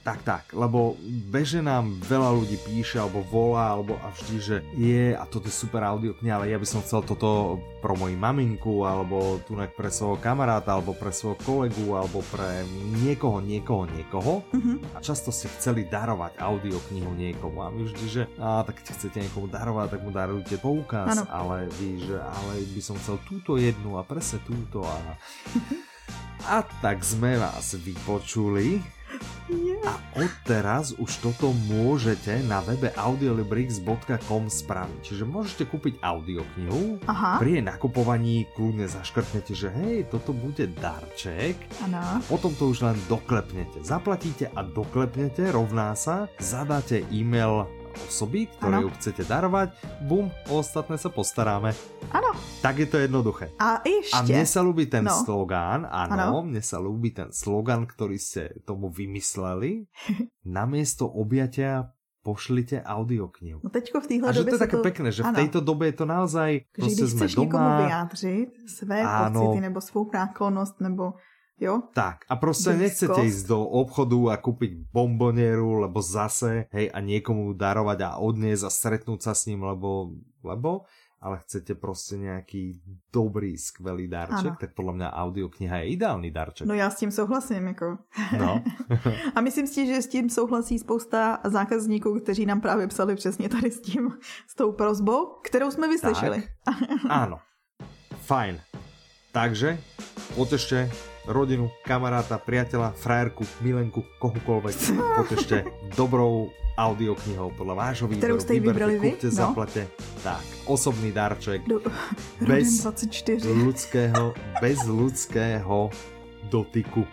Tak, 0.03 0.27
tak, 0.27 0.45
lebo 0.51 0.99
beže 1.31 1.63
nám 1.63 2.03
veľa 2.03 2.35
ľudí 2.35 2.59
píše, 2.67 2.99
alebo 2.99 3.23
volá, 3.23 3.71
alebo 3.71 3.95
a 4.03 4.11
vždy, 4.11 4.37
že 4.43 4.57
je, 4.75 5.15
a 5.15 5.23
toto 5.31 5.47
je 5.47 5.55
super 5.55 5.79
audiokniha, 5.87 6.43
ale 6.43 6.51
ja 6.51 6.59
by 6.59 6.67
som 6.67 6.83
chcel 6.83 7.07
toto 7.07 7.63
pro 7.79 7.95
moji 7.95 8.19
maminku, 8.19 8.83
alebo 8.83 9.39
tunak 9.47 9.79
pre 9.79 9.95
svojho 9.95 10.19
kamaráta, 10.19 10.75
alebo 10.75 10.91
pre 10.99 11.15
svojho 11.15 11.39
kolegu, 11.47 11.95
alebo 11.95 12.19
pre 12.35 12.67
niekoho, 12.99 13.39
niekoho, 13.39 13.87
niekoho. 13.95 14.43
Mhm. 14.51 14.99
A 14.99 14.99
často 14.99 15.31
ste 15.31 15.47
chceli 15.55 15.87
darovať 15.87 16.35
audioknihu 16.35 17.15
niekomu 17.15 17.63
a 17.63 17.71
my 17.71 17.87
vždy, 17.87 18.07
že 18.11 18.23
a 18.43 18.67
tak 18.67 18.83
keď 18.83 18.99
chcete 18.99 19.23
niekomu 19.23 19.55
darovať, 19.55 19.87
tak 19.87 20.01
mu 20.03 20.11
darujte 20.11 20.59
poukaz, 20.59 21.15
Áno. 21.15 21.31
ale 21.31 21.71
vy, 21.79 22.03
že 22.11 22.19
ale 22.19 22.67
by 22.75 22.83
som 22.83 22.99
chcel 22.99 23.23
túto 23.23 23.55
jednu 23.55 23.95
a 23.95 24.03
presne 24.03 24.43
túto 24.43 24.83
a... 24.83 24.99
A 26.43 26.67
tak 26.83 27.07
sme 27.07 27.39
vás 27.39 27.79
vypočuli 27.79 28.83
Yeah. 29.53 29.85
A 29.85 29.99
odteraz 30.17 30.97
už 30.97 31.11
toto 31.21 31.53
môžete 31.69 32.41
na 32.47 32.63
webe 32.65 32.95
audiolibrix.com 32.95 34.49
spraviť. 34.49 34.99
Čiže 35.03 35.25
môžete 35.29 35.65
kúpiť 35.69 36.01
audioknihu, 36.01 37.05
Aha. 37.05 37.37
pri 37.37 37.61
jej 37.61 37.65
nakupovaní 37.65 38.49
kľudne 38.55 38.89
zaškrtnete, 38.89 39.53
že 39.53 39.69
hej, 39.75 40.09
toto 40.09 40.33
bude 40.33 40.71
darček. 40.73 41.59
Ano. 41.85 42.23
Potom 42.31 42.55
to 42.57 42.71
už 42.71 42.87
len 42.87 42.97
doklepnete. 43.11 43.85
Zaplatíte 43.85 44.49
a 44.55 44.65
doklepnete, 44.65 45.53
rovná 45.53 45.93
sa, 45.99 46.31
zadáte 46.41 47.05
e-mail 47.13 47.69
osoby, 48.03 48.47
ktoré 48.49 48.77
Ano. 48.79 48.85
ju 48.85 48.91
chcete 48.93 49.23
darovať, 49.25 49.69
bum, 50.03 50.27
o 50.49 50.59
ostatné 50.59 50.97
sa 50.97 51.09
postaráme. 51.09 51.73
Ano. 52.11 52.31
Tak 52.61 52.79
je 52.79 52.87
to 52.87 52.97
jednoduché. 52.99 53.51
A 53.59 53.83
ještě. 53.83 54.17
A 54.17 54.23
mne 54.23 54.45
sa 54.47 54.61
ľúbi 54.63 54.87
ten 54.87 55.05
No. 55.05 55.13
slogán, 55.25 55.85
áno, 55.85 56.13
Ano. 56.15 56.43
mne 56.43 56.63
sa 56.63 56.79
ľúbi 56.79 57.11
ten 57.11 57.29
slogán, 57.31 57.87
ktorý 57.87 58.17
ste 58.17 58.55
tomu 58.63 58.89
vymysleli. 58.89 59.87
Namiesto 60.47 61.07
objatia 61.07 61.93
pošlite 62.23 62.79
audioknihu. 62.87 63.59
No 63.67 63.71
teďko 63.71 63.99
v 64.01 64.07
téhle 64.07 64.29
A 64.29 64.33
že 64.33 64.39
době 64.39 64.51
to 64.51 64.57
je 64.57 64.63
také 64.63 64.77
to... 64.79 64.83
pekné, 64.83 65.09
že 65.11 65.23
v 65.23 65.27
ano. 65.27 65.39
tejto 65.43 65.59
dobe 65.61 65.91
je 65.91 65.97
to 65.99 66.07
naozaj, 66.07 66.51
že 66.71 66.87
když 66.87 66.95
sme 66.95 67.27
chceš 67.27 67.33
někomu 67.37 67.67
doma, 67.67 67.81
vyjádřit 67.83 68.49
své 68.71 68.99
Áno. 69.03 69.41
pocity 69.43 69.61
nebo 69.61 69.81
svou 69.81 70.07
náklonnost 70.15 70.79
nebo 70.81 71.19
jo, 71.63 71.87
Tak, 71.95 72.27
a 72.27 72.35
Blízkosť. 72.35 72.75
nechcete 72.75 73.21
ísť 73.23 73.47
do 73.47 73.63
obchodu 73.63 74.35
a 74.35 74.37
kúpiť 74.37 74.91
bombonieru, 74.91 75.87
lebo 75.87 76.03
zase, 76.03 76.67
hej, 76.75 76.91
a 76.91 76.99
niekomu 76.99 77.55
darovať 77.55 77.99
a 78.03 78.11
odniesť 78.19 78.67
a 78.67 78.71
stretnúť 78.71 79.21
sa 79.23 79.33
s 79.33 79.47
ním, 79.47 79.63
lebo, 79.63 80.11
lebo, 80.43 80.85
ale 81.23 81.39
chcete 81.47 81.79
proste 81.79 82.19
nejaký 82.19 82.83
dobrý, 83.15 83.55
skvelý 83.55 84.11
darček, 84.11 84.55
Áno. 84.55 84.59
tak 84.59 84.75
podľa 84.75 84.95
mňa 84.99 85.09
audiokniha 85.15 85.77
je 85.87 85.87
ideálny 85.95 86.35
darček. 86.35 86.67
no 86.67 86.75
já 86.75 86.91
s 86.91 86.99
tím 86.99 87.11
souhlasím, 87.15 87.67
jako. 87.67 87.99
No. 88.39 88.59
A 89.35 89.41
myslím 89.41 89.67
si, 89.67 89.87
že 89.87 90.03
s 90.03 90.07
tím 90.11 90.27
souhlasí 90.31 90.79
spousta 90.79 91.39
zákazníků, 91.47 92.21
kteří 92.21 92.47
nám 92.47 92.61
právě 92.61 92.87
psali 92.91 93.15
přesně 93.15 93.49
tady 93.49 93.71
s 93.71 93.81
tím, 93.81 94.19
s 94.51 94.55
tou 94.55 94.73
prozbou, 94.73 95.39
kterou 95.47 95.71
jsme 95.71 95.89
vyslyšeli. 95.89 96.43
Áno. 97.09 97.39
Fajn. 98.27 98.59
Takže, 99.33 99.79
potešte 100.35 100.91
rodinu, 101.27 101.71
kamaráta, 101.85 102.39
priateľa, 102.39 102.93
frajerku, 102.93 103.45
milenku, 103.61 104.03
kohokoľvek, 104.19 104.75
potešte 105.19 105.65
dobrou 105.95 106.51
audioknihou 106.73 107.53
podľa 107.53 107.75
vášho 107.75 108.07
výberu. 108.09 108.21
Kterou 108.21 108.41
jste 108.41 108.53
vybrali 108.61 108.99
vy? 108.99 109.11
No. 109.23 109.31
zaplate. 109.31 109.87
Tak, 110.25 110.41
osobný 110.67 111.13
darček 111.13 111.69
Do, 111.69 111.81
Bez- 112.49 112.81
Rodin 112.81 113.39
24. 113.39 113.45
ľudského, 113.45 114.25
bez 114.61 114.79
ľudského 114.89 115.91
dotyku. 116.51 117.05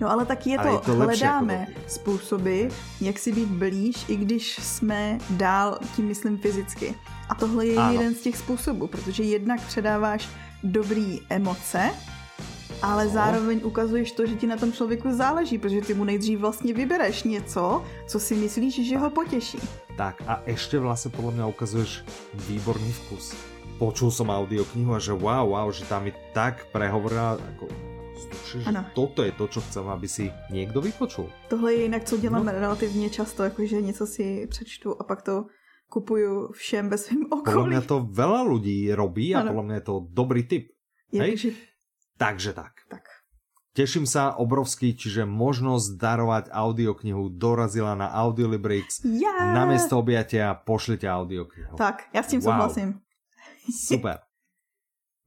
No 0.00 0.10
ale 0.10 0.24
tak 0.26 0.46
je 0.46 0.58
Ale 0.58 0.64
to, 0.66 0.72
je 0.72 0.78
to 0.82 0.92
lepší 0.98 1.20
hledáme 1.22 1.54
jako 1.54 1.70
dotyk. 1.72 1.90
způsoby, 1.90 2.58
jak 3.00 3.18
si 3.18 3.32
být 3.32 3.48
blíž, 3.48 3.96
i 4.08 4.16
když 4.16 4.56
jsme 4.58 5.18
dál, 5.30 5.78
tím 5.96 6.06
myslím 6.06 6.38
fyzicky. 6.38 6.94
A 7.28 7.34
tohle 7.34 7.66
je 7.66 7.76
Ano. 7.78 7.92
jeden 7.92 8.14
z 8.14 8.20
těch 8.20 8.36
způsobů, 8.36 8.86
protože 8.86 9.22
jednak 9.22 9.60
předáváš 9.60 10.28
dobrý 10.64 11.20
emoce, 11.30 11.90
ale 12.82 13.06
No. 13.06 13.10
zároveň 13.14 13.58
ukazuješ 13.64 14.12
to, 14.12 14.26
že 14.26 14.34
ti 14.34 14.46
na 14.46 14.56
tom 14.56 14.72
člověku 14.72 15.12
záleží, 15.14 15.58
protože 15.58 15.80
ty 15.80 15.94
mu 15.94 16.04
nejdřív 16.04 16.38
vlastně 16.38 16.74
vybereš 16.74 17.22
něco, 17.22 17.82
co 18.06 18.20
si 18.20 18.34
myslíš, 18.34 18.88
že 18.88 18.98
ho 18.98 19.10
potěší. 19.10 19.58
Tak 19.96 20.24
a 20.26 20.40
ešte 20.48 20.80
vlastne 20.80 21.12
podľa 21.12 21.32
mňa 21.36 21.44
ukazuješ 21.52 22.00
výborný 22.48 22.90
vkus. 22.92 23.36
Počul 23.76 24.08
som 24.08 24.32
audioknihu 24.32 24.88
a 24.94 24.98
že 24.98 25.12
wow, 25.12 25.52
wow, 25.52 25.68
že 25.68 25.84
tam 25.84 26.08
mi 26.08 26.12
tak 26.32 26.64
prehovorila, 26.72 27.36
ako, 27.36 27.68
slušaj, 28.16 28.58
že 28.64 28.68
Ano. 28.72 28.82
toto 28.96 29.20
je 29.20 29.32
to, 29.36 29.44
čo 29.52 29.60
chcem, 29.60 29.84
aby 29.84 30.08
si 30.08 30.32
niekto 30.48 30.80
vypočul. 30.80 31.28
Tohle 31.52 31.74
je 31.74 31.82
jinak, 31.82 32.04
co 32.04 32.16
dělám 32.16 32.46
No. 32.46 32.52
relativně 32.52 33.10
často, 33.10 33.42
jakože 33.44 33.80
něco 33.82 34.06
si 34.06 34.46
přečtu 34.50 34.96
a 35.00 35.04
pak 35.04 35.22
to 35.22 35.46
kupuju 35.92 36.52
všem 36.56 36.88
ve 36.88 36.98
svém 36.98 37.28
Podľa 37.28 37.36
okolí. 37.52 37.68
mňa 37.68 37.80
to 37.84 37.96
veľa 38.08 38.40
ľudí 38.48 38.88
robí 38.96 39.36
a 39.36 39.44
Ano. 39.44 39.52
podľa 39.52 39.64
mňa 39.68 39.74
je 39.76 39.84
to 39.84 39.94
dobrý 40.08 40.42
tip. 40.48 40.64
hej? 41.12 41.36
Jakože, 41.36 41.48
Takže 42.18 42.52
tak. 42.52 42.72
tak. 42.88 43.04
Teším 43.72 44.04
sa 44.04 44.36
obrovsky, 44.36 44.92
čiže 44.92 45.24
možnosť 45.24 45.96
darovať 45.96 46.44
audioknihu 46.52 47.32
dorazila 47.32 47.96
na 47.96 48.12
Audiolibrix. 48.12 49.00
Yeah! 49.00 49.48
Namiesto 49.50 49.96
objatia 49.96 50.52
pošlite 50.54 51.08
audioknihu. 51.08 51.76
Tak, 51.76 52.12
já 52.12 52.22
s 52.22 52.26
tím 52.26 52.40
Wow. 52.40 52.44
souhlasím. 52.44 53.00
Super. 53.88 54.18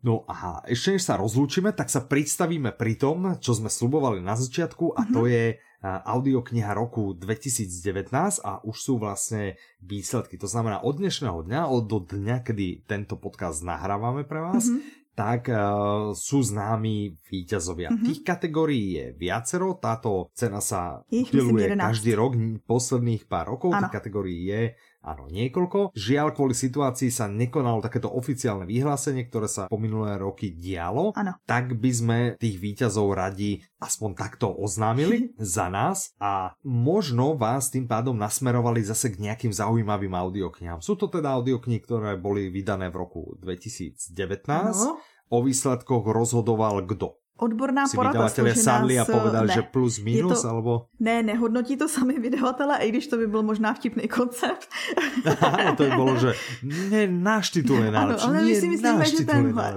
No 0.04 0.22
a 0.30 0.62
ešte 0.70 0.94
než 0.94 1.02
sa 1.02 1.18
rozlúčime, 1.18 1.74
tak 1.74 1.90
sa 1.90 1.98
predstavíme 1.98 2.70
pri 2.72 2.94
tom, 2.94 3.42
čo 3.42 3.58
sme 3.58 3.74
slubovali 3.74 4.22
na 4.22 4.38
začiatku 4.38 4.94
a 4.94 5.02
to 5.10 5.26
je 5.26 5.58
a, 5.82 6.06
audiokniha 6.06 6.70
roku 6.72 7.18
2019 7.18 8.14
a 8.40 8.62
už 8.62 8.78
sú 8.78 8.94
vlastne 8.96 9.58
výsledky. 9.82 10.38
To 10.38 10.46
znamená 10.46 10.86
od 10.86 11.02
dnešného 11.02 11.42
dňa, 11.42 11.62
od 11.66 11.84
do 11.84 11.98
dňa, 12.00 12.38
kedy 12.42 12.86
tento 12.86 13.18
podcast 13.18 13.66
nahrávame 13.66 14.22
pre 14.22 14.46
vás, 14.46 14.70
Mhm. 14.70 15.05
Tak 15.16 15.48
uh, 15.48 16.12
sú 16.12 16.44
známi 16.44 17.16
víťazovia. 17.24 17.90
Mhm. 17.90 18.04
Tých 18.04 18.22
kategórií 18.22 19.00
je 19.00 19.06
viacero, 19.16 19.80
táto 19.80 20.30
cena 20.36 20.60
sa 20.60 21.02
Je 21.08 21.24
ich, 21.24 21.32
myslím, 21.32 21.56
udeluje 21.56 21.66
11. 21.72 21.88
každý 21.88 22.12
rok, 22.20 22.32
posledných 22.68 23.24
pár 23.26 23.56
rokov, 23.56 23.72
Áno. 23.72 23.88
tých 23.88 23.96
kategórií 23.96 24.40
je 24.52 24.62
áno, 25.06 25.30
niekoľko. 25.30 25.94
Žiaľ, 25.94 26.34
kvôli 26.34 26.58
situácii 26.58 27.14
sa 27.14 27.30
nekonalo 27.30 27.80
takéto 27.80 28.10
oficiálne 28.10 28.66
vyhlásenie, 28.66 29.30
ktoré 29.30 29.46
sa 29.46 29.70
po 29.70 29.78
minulé 29.78 30.18
roky 30.18 30.52
dialo. 30.52 31.14
Áno. 31.14 31.38
Tak 31.46 31.78
by 31.78 31.92
sme 31.94 32.18
tých 32.42 32.58
víťazov 32.58 33.14
radi 33.14 33.62
aspoň 33.78 34.18
takto 34.18 34.50
oznámili 34.50 35.32
za 35.56 35.70
nás 35.70 36.12
a 36.18 36.58
možno 36.66 37.38
vás 37.38 37.70
tým 37.70 37.86
pádom 37.86 38.18
nasmerovali 38.18 38.82
zase 38.82 39.14
k 39.14 39.22
nejakým 39.30 39.54
zaujímavým 39.54 40.12
audioknihám. 40.18 40.82
Sú 40.82 40.98
to 40.98 41.08
teda 41.08 41.38
audioknihy, 41.38 41.80
ktoré 41.86 42.18
boli 42.18 42.50
vydané 42.50 42.90
v 42.90 43.06
roku 43.06 43.22
2019. 43.40 44.50
Ano. 44.50 44.98
O 45.26 45.42
výsledkoch 45.42 46.06
rozhodoval 46.06 46.86
kdo? 46.86 47.18
Odborná 47.36 47.84
Si 47.84 48.00
porada 48.00 48.16
vydavatelia 48.32 48.56
složená 48.56 48.64
sadli 48.80 48.94
a 48.96 49.04
povedali, 49.04 49.48
ne. 49.52 49.56
že 49.60 49.62
plus 49.68 50.00
minus, 50.00 50.40
to- 50.42 50.48
alebo... 50.48 50.88
Ne, 51.04 51.20
nehodnotí 51.20 51.76
to 51.76 51.92
sami 51.92 52.16
vydavatele, 52.16 52.80
i 52.80 52.88
když 52.96 53.08
to 53.12 53.18
by 53.20 53.28
byl 53.28 53.44
možná 53.44 53.74
vtipný 53.76 54.08
koncept. 54.08 54.72
Áno, 55.44 55.76
to 55.76 55.84
by 55.84 55.92
bolo, 56.00 56.16
že 56.16 56.32
ne, 56.64 57.12
náš 57.12 57.50
titul 57.52 57.84
je 57.84 57.92
Ano, 57.92 58.16
najlepší. 58.16 58.26
ale 58.28 58.36
my 58.42 58.54
si 58.56 58.68
myslíme, 58.72 59.04
že 59.06 59.18
tenhle. 59.28 59.76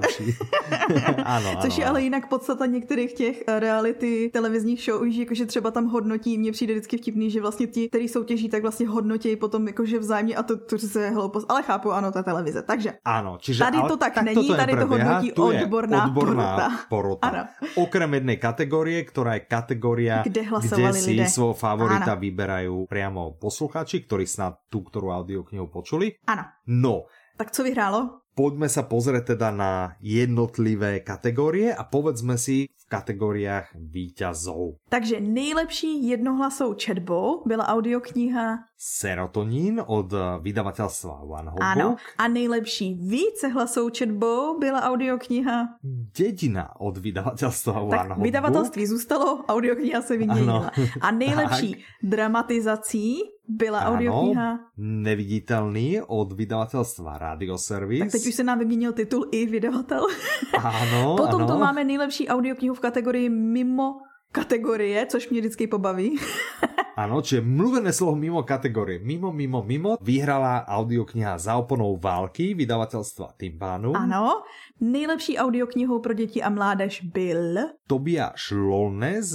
áno, 1.27 1.49
áno. 1.51 1.61
Což 1.67 1.79
je 1.79 1.85
ale 1.87 2.03
jinak 2.03 2.31
podstata 2.31 2.67
některých 2.67 3.13
těch 3.13 3.37
eh, 3.47 3.59
reality 3.61 4.31
televizních 4.33 4.79
show, 4.83 5.03
že 5.09 5.21
jakože 5.27 5.47
třeba 5.47 5.71
tam 5.71 5.87
hodnotí, 5.91 6.39
mně 6.39 6.53
přijde 6.53 6.73
vždycky 6.79 6.97
vtipný, 6.97 7.31
že 7.31 7.41
vlastně 7.41 7.67
ti, 7.67 7.89
kteří 7.89 8.09
soutěží, 8.09 8.49
tak 8.49 8.63
vlastně 8.63 8.89
hodnotí 8.89 9.37
potom 9.37 9.67
jakože 9.67 9.99
vzájemně 9.99 10.37
a 10.37 10.43
to, 10.43 10.57
to 10.57 10.99
je 10.99 11.11
hloupost, 11.11 11.47
ale 11.49 11.63
chápu, 11.63 11.93
ano, 11.93 12.13
ta 12.13 12.23
televize. 12.23 12.63
Takže 12.63 13.03
Áno, 13.05 13.39
čiže... 13.43 13.65
Tady 13.65 13.79
ale 13.79 13.89
to 13.89 13.97
tak 13.97 14.15
takto 14.15 14.31
není, 14.35 14.49
tady 14.49 14.73
to 14.77 14.87
hodnotí 14.87 15.33
odborná 15.33 16.05
odborná 16.07 16.45
porota. 16.55 16.69
porota. 16.89 17.48
Okrem 17.77 18.11
jednej 18.13 18.37
kategórie, 18.37 19.01
ktorá 19.01 19.35
je 19.35 19.45
kategória, 19.45 20.23
Kde 20.23 20.43
kde 20.43 20.93
si 20.95 21.15
lidé. 21.17 21.29
svojho 21.29 21.55
favorita 21.55 22.13
Áno. 22.13 22.21
vyberajú 22.21 22.77
priamo 22.87 23.35
posluchači, 23.35 24.03
ktorí 24.03 24.25
snad 24.25 24.67
tú, 24.67 24.83
ktorú 24.83 25.11
audioknihu 25.11 25.67
počuli. 25.67 26.15
ano. 26.25 26.45
No, 26.67 27.07
Tak 27.35 27.51
co 27.51 27.63
vyhrálo? 27.63 28.27
Poďme 28.39 28.71
sa 28.71 28.87
pozrieť 28.87 29.35
teda 29.35 29.51
na 29.51 29.99
jednotlivé 29.99 31.03
kategórie 31.03 31.75
a 31.75 31.83
povedzme 31.83 32.39
si 32.39 32.71
v 32.71 32.85
kategóriách 32.87 33.75
výťazov. 33.75 34.79
Takže 34.87 35.19
nejlepší 35.19 36.07
jednohlasou 36.07 36.79
četbou 36.79 37.43
byla 37.43 37.67
audiokniha 37.67 38.71
Serotonín 38.79 39.83
od 39.83 40.15
eh, 40.15 40.39
vydavateľstva 40.39 41.15
One 41.27 41.51
Hot 41.51 41.59
Ano. 41.59 41.99
Book, 41.99 42.01
A 42.15 42.25
nejlepší 42.31 42.95
vícehlasou 42.95 43.91
četbou 43.91 44.59
byla 44.59 44.87
audiokniha. 44.87 45.83
Dedina 46.15 46.79
od 46.79 46.95
vydavateľstva 47.03 47.75
One 47.75 47.91
Tak 47.91 48.09
Hot 48.15 48.23
vydavatelství 48.23 48.87
zůstalo, 48.87 49.45
audiokniha 49.51 50.03
se 50.03 50.17
vyměnila. 50.17 50.71
A 51.01 51.11
nejlepší 51.11 51.83
dramatizací 52.03 53.19
byla 53.49 53.81
Áno, 53.81 53.97
audiokniha. 53.97 54.49
neviditeľný 54.77 56.05
od 56.05 56.29
vydavateľstva 56.37 57.17
Radioservice. 57.19 58.05
Tak 58.05 58.13
teď 58.13 58.27
už 58.27 58.35
se 58.35 58.45
nám 58.45 58.59
vyměnil 58.59 58.93
titul 58.93 59.29
i 59.33 59.47
vydavatel. 59.47 60.05
Áno, 60.53 61.17
Potom 61.21 61.43
áno. 61.43 61.49
tu 61.49 61.55
máme 61.57 61.81
nejlepší 61.85 62.29
audioknihu 62.29 62.75
v 62.77 62.81
kategorii 62.81 63.29
mimo 63.29 64.05
kategorie, 64.33 65.07
což 65.07 65.29
mě 65.29 65.41
vždycky 65.41 65.67
pobaví. 65.67 66.21
Áno, 66.99 67.23
čiže 67.23 67.47
mluvené 67.47 67.95
slovo 67.95 68.19
mimo 68.19 68.43
kategórie. 68.43 68.99
Mimo, 68.99 69.31
mimo, 69.31 69.63
mimo. 69.63 69.95
Vyhrala 70.03 70.67
audiokniha 70.67 71.39
Za 71.39 71.55
oponou 71.55 71.95
války 71.95 72.59
vydavateľstva 72.59 73.39
Timpánu. 73.39 73.95
Ano. 73.95 74.43
Nejlepší 74.83 75.39
audioknihou 75.39 75.99
pro 76.03 76.15
děti 76.15 76.43
a 76.43 76.51
mládež 76.51 77.01
byl... 77.03 77.71
Tobias 77.87 78.51
Lolnes 78.51 79.27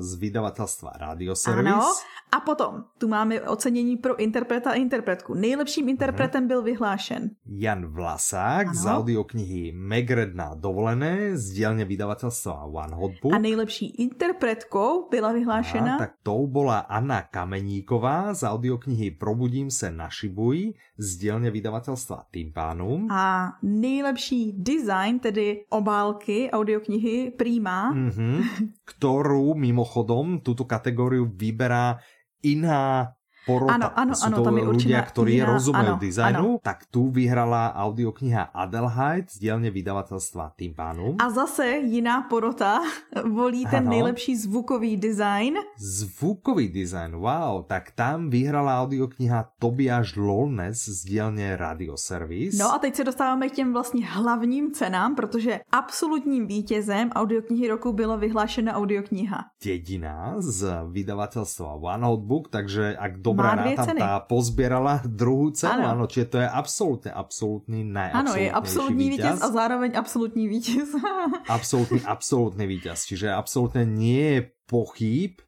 z 0.00 0.10
vydavatelstva 0.16 0.92
Radio 1.00 1.36
Service. 1.36 1.72
Ano. 1.72 1.92
A 2.32 2.40
potom 2.40 2.84
tu 2.98 3.08
máme 3.08 3.40
ocenění 3.40 3.96
pro 3.96 4.16
interpreta 4.16 4.70
a 4.70 4.74
interpretku. 4.74 5.34
Nejlepším 5.34 5.88
interpretem 5.88 6.46
byl 6.48 6.62
vyhlášen 6.62 7.30
Jan 7.46 7.86
Vlasák 7.86 8.66
Ano. 8.66 8.74
z 8.74 8.86
audioknihy 8.86 9.72
Megred 9.74 10.34
na 10.34 10.54
dovolené 10.54 11.34
z 11.34 11.58
dielne 11.58 11.82
vydavateľstva 11.82 12.70
One 12.70 12.94
Hot 12.94 13.12
Book. 13.18 13.34
a 13.34 13.38
nejlepší 13.38 13.98
interpretkou 13.98 15.10
byla 15.10 15.32
vyhlášena... 15.32 15.94
A, 15.94 15.98
tak 15.98 16.12
tou 16.22 16.46
bola 16.46 16.78
Anna 16.86 17.09
Kameníková 17.26 18.30
z 18.30 18.46
audioknihy 18.46 19.18
Probudím 19.18 19.66
se 19.70 19.90
na 19.90 20.06
Šibuji 20.06 20.78
z 20.94 21.08
dielne 21.18 21.50
vydavateľstva 21.50 22.30
Timpánum. 22.30 23.10
A 23.10 23.58
nejlepší 23.66 24.54
design, 24.54 25.18
tedy 25.18 25.66
obálky 25.66 26.46
audioknihy 26.46 27.34
Prima, 27.34 27.90
Mhm. 27.90 28.30
Ktorú 28.86 29.58
mimochodom 29.58 30.46
túto 30.46 30.62
kategóriu 30.62 31.26
vyberá 31.26 31.98
iná 32.46 33.12
porota. 33.50 33.74
Ano, 33.74 33.88
ano, 33.92 34.12
Sú 34.14 34.24
ano, 34.26 34.36
to 34.38 34.42
tam 34.46 34.56
je 34.56 34.64
ľudia, 34.64 34.98
ktorí 35.02 35.32
iná- 35.36 35.48
rozumejú 35.50 35.94
ano, 35.96 36.02
dizajnu. 36.02 36.46
Tak 36.62 36.78
tu 36.86 37.10
vyhrala 37.10 37.74
audiokniha 37.74 38.54
Adelheid 38.54 39.26
z 39.26 39.36
dielne 39.42 39.68
vydavateľstva 39.68 40.54
Timpánum. 40.54 41.18
A 41.18 41.26
zase 41.30 41.82
jiná 41.82 42.22
porota 42.30 42.78
volí 43.26 43.66
ten 43.66 43.82
Ano. 43.86 43.90
nejlepší 43.90 44.36
zvukový 44.36 44.96
design. 44.96 45.58
Zvukový 45.80 46.68
dizajn, 46.68 47.16
wow, 47.16 47.64
tak 47.64 47.90
tam 47.96 48.30
vyhrala 48.30 48.84
audiokniha 48.84 49.56
Tobias 49.58 50.14
Lolnes 50.14 50.76
z 50.84 51.00
dielne 51.08 51.56
Radio 51.56 51.96
Service. 51.96 52.56
No 52.60 52.70
a 52.74 52.78
teď 52.78 52.94
se 52.94 53.04
dostáváme 53.04 53.48
k 53.48 53.52
těm 53.52 53.72
vlastně 53.72 54.06
hlavním 54.06 54.70
cenám, 54.72 55.14
protože 55.14 55.60
absolutním 55.72 56.46
vítězem 56.46 57.10
audioknihy 57.10 57.68
roku 57.68 57.92
byla 57.92 58.16
vyhlášena 58.16 58.74
audiokniha. 58.76 59.44
Dedina 59.64 60.34
z 60.38 60.68
vydavateľstva 60.92 61.80
One 61.80 62.04
Hot 62.06 62.20
Book, 62.20 62.44
takže 62.52 62.92
ak 63.00 63.24
dobrá 63.24 63.39
Má 63.42 63.54
dvě 63.54 63.74
ráta, 63.76 63.84
ceny. 63.84 64.00
tá 64.00 64.12
pozbierala 64.20 64.94
druhú 65.04 65.50
cenu, 65.50 65.72
Ano. 65.72 65.88
áno, 65.88 66.04
čiže 66.06 66.26
to 66.26 66.38
je 66.40 66.48
absolútne, 66.48 67.10
absolútny 67.12 67.80
Ano, 68.12 68.34
je 68.34 68.50
absolutní 68.52 69.10
vítěz 69.10 69.36
víťaz. 69.36 69.42
a 69.42 69.48
zároveň 69.52 69.90
absolutní 69.96 70.48
vítěz. 70.48 70.88
Absolútny, 71.48 72.00
absolútny 72.04 72.64
víťaz, 72.66 73.04
čiže 73.06 73.32
absolútne 73.32 73.84
nie 73.86 74.22
je 74.38 74.40
pochýb, 74.66 75.40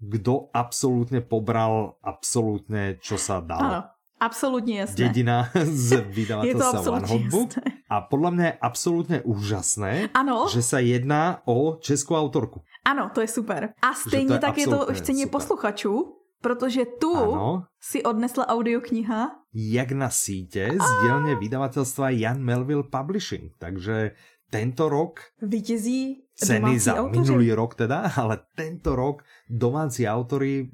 kto 0.00 0.48
absolútne 0.56 1.20
pobral 1.20 2.00
absolútne, 2.00 2.96
čo 3.04 3.20
sa 3.20 3.40
dalo. 3.44 3.60
ano, 3.60 3.80
absolutně 4.20 4.80
jasné. 4.80 4.96
Dedina 5.04 5.48
z 5.54 5.92
Je 5.92 5.96
to 6.00 6.08
vydavateľstva 6.12 6.80
One 6.80 7.04
absolutně 7.04 7.08
Hot 7.08 7.22
Book. 7.32 7.50
A 7.90 7.96
podľa 8.06 8.30
mňa 8.30 8.44
je 8.46 8.54
absolútne 8.62 9.18
úžasné, 9.24 9.92
Ano, 10.14 10.46
že 10.48 10.62
sa 10.62 10.78
jedná 10.78 11.42
o 11.44 11.76
českou 11.80 12.14
autorku. 12.16 12.62
ano, 12.84 13.10
to 13.14 13.20
je 13.20 13.28
super. 13.28 13.74
A 13.82 13.92
to 13.92 14.08
stejně 14.08 14.34
je 14.34 14.38
tak 14.40 14.58
je 14.58 14.66
to 14.66 14.72
absolutně 14.72 14.94
v 14.94 15.00
ceně 15.06 15.26
posluchačů, 15.26 15.94
protože 16.42 16.84
tu 17.00 17.16
Áno, 17.16 17.64
si 17.80 18.02
odnesla 18.02 18.48
audiokniha. 18.48 19.30
jak 19.54 19.92
na 19.92 20.08
síte 20.10 20.68
z 20.78 20.88
dielne 21.02 21.34
vydavateľstva 21.36 22.10
Jan 22.14 22.38
Melville 22.40 22.86
Publishing. 22.86 23.52
Takže 23.58 24.14
tento 24.50 24.88
rok 24.88 25.20
Vítězí 25.42 26.22
ceny 26.34 26.78
za 26.78 26.94
autoři. 26.94 27.20
minulý 27.20 27.52
rok 27.52 27.74
teda, 27.74 28.10
ale 28.16 28.38
tento 28.56 28.96
rok 28.96 29.22
domácí 29.50 30.08
autory, 30.08 30.70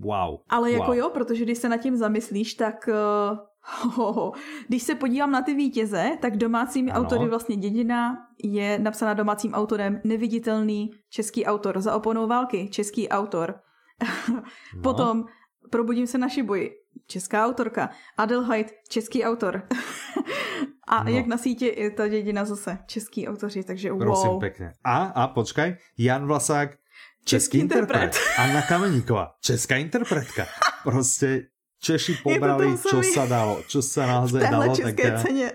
wow. 0.00 0.38
Ale 0.48 0.72
jako 0.72 0.86
wow. 0.86 0.94
jo, 0.96 1.10
protože 1.10 1.44
když 1.44 1.58
se 1.58 1.68
nad 1.68 1.76
tím 1.76 1.96
zamyslíš, 1.96 2.54
tak 2.54 2.88
uh, 2.88 3.38
ho, 3.96 4.32
když 4.68 4.82
se 4.82 4.94
podívám 4.94 5.30
na 5.30 5.42
ty 5.42 5.54
vítěze, 5.54 6.18
tak 6.20 6.36
domácími 6.36 6.90
Ano. 6.92 7.00
autory 7.04 7.28
vlastně 7.28 7.56
Dědina 7.56 8.16
je 8.44 8.78
napsána 8.78 9.14
domácím 9.14 9.52
autorem 9.54 10.00
neviditelný 10.04 10.90
český 11.10 11.44
autor. 11.44 11.80
Za 11.80 11.94
oponou 11.96 12.26
války 12.26 12.68
český 12.68 13.08
autor. 13.08 13.60
No. 14.74 14.82
Potom 14.82 15.24
Probudím 15.70 16.06
se 16.06 16.18
na 16.18 16.28
Šibuji, 16.28 16.70
česká 17.06 17.46
autorka. 17.46 17.90
Adelheid, 18.16 18.72
český 18.88 19.24
autor. 19.24 19.62
A 20.88 21.04
No. 21.04 21.10
jak 21.10 21.26
na 21.26 21.36
síti 21.38 21.74
je 21.76 21.90
ta 21.90 22.08
dědina 22.08 22.44
zase, 22.44 22.78
český 22.86 23.28
autoři, 23.28 23.64
takže 23.64 23.90
Prosím 23.98 24.30
wow. 24.30 24.40
pekne. 24.40 24.72
A, 24.84 24.96
a 25.04 25.26
počkaj, 25.28 25.76
Jan 25.98 26.26
Vlasák, 26.26 26.70
český, 26.70 26.78
Český 27.24 27.58
interpret. 27.58 28.02
interpret. 28.02 28.22
Anna 28.38 28.62
Kameníková, 28.62 29.34
česká 29.40 29.76
interpretka. 29.76 30.46
Prostě 30.82 31.42
Češi 31.80 32.18
pobrali, 32.22 32.74
čo 32.90 32.98
sa 33.14 33.22
dalo, 33.30 33.62
čo 33.70 33.78
sa 33.78 34.02
V 34.02 34.10
naozaj 34.10 34.40
téhle 34.42 34.66
dalo. 34.66 34.76
české 34.76 35.14
eh, 35.14 35.22
ceně. 35.22 35.52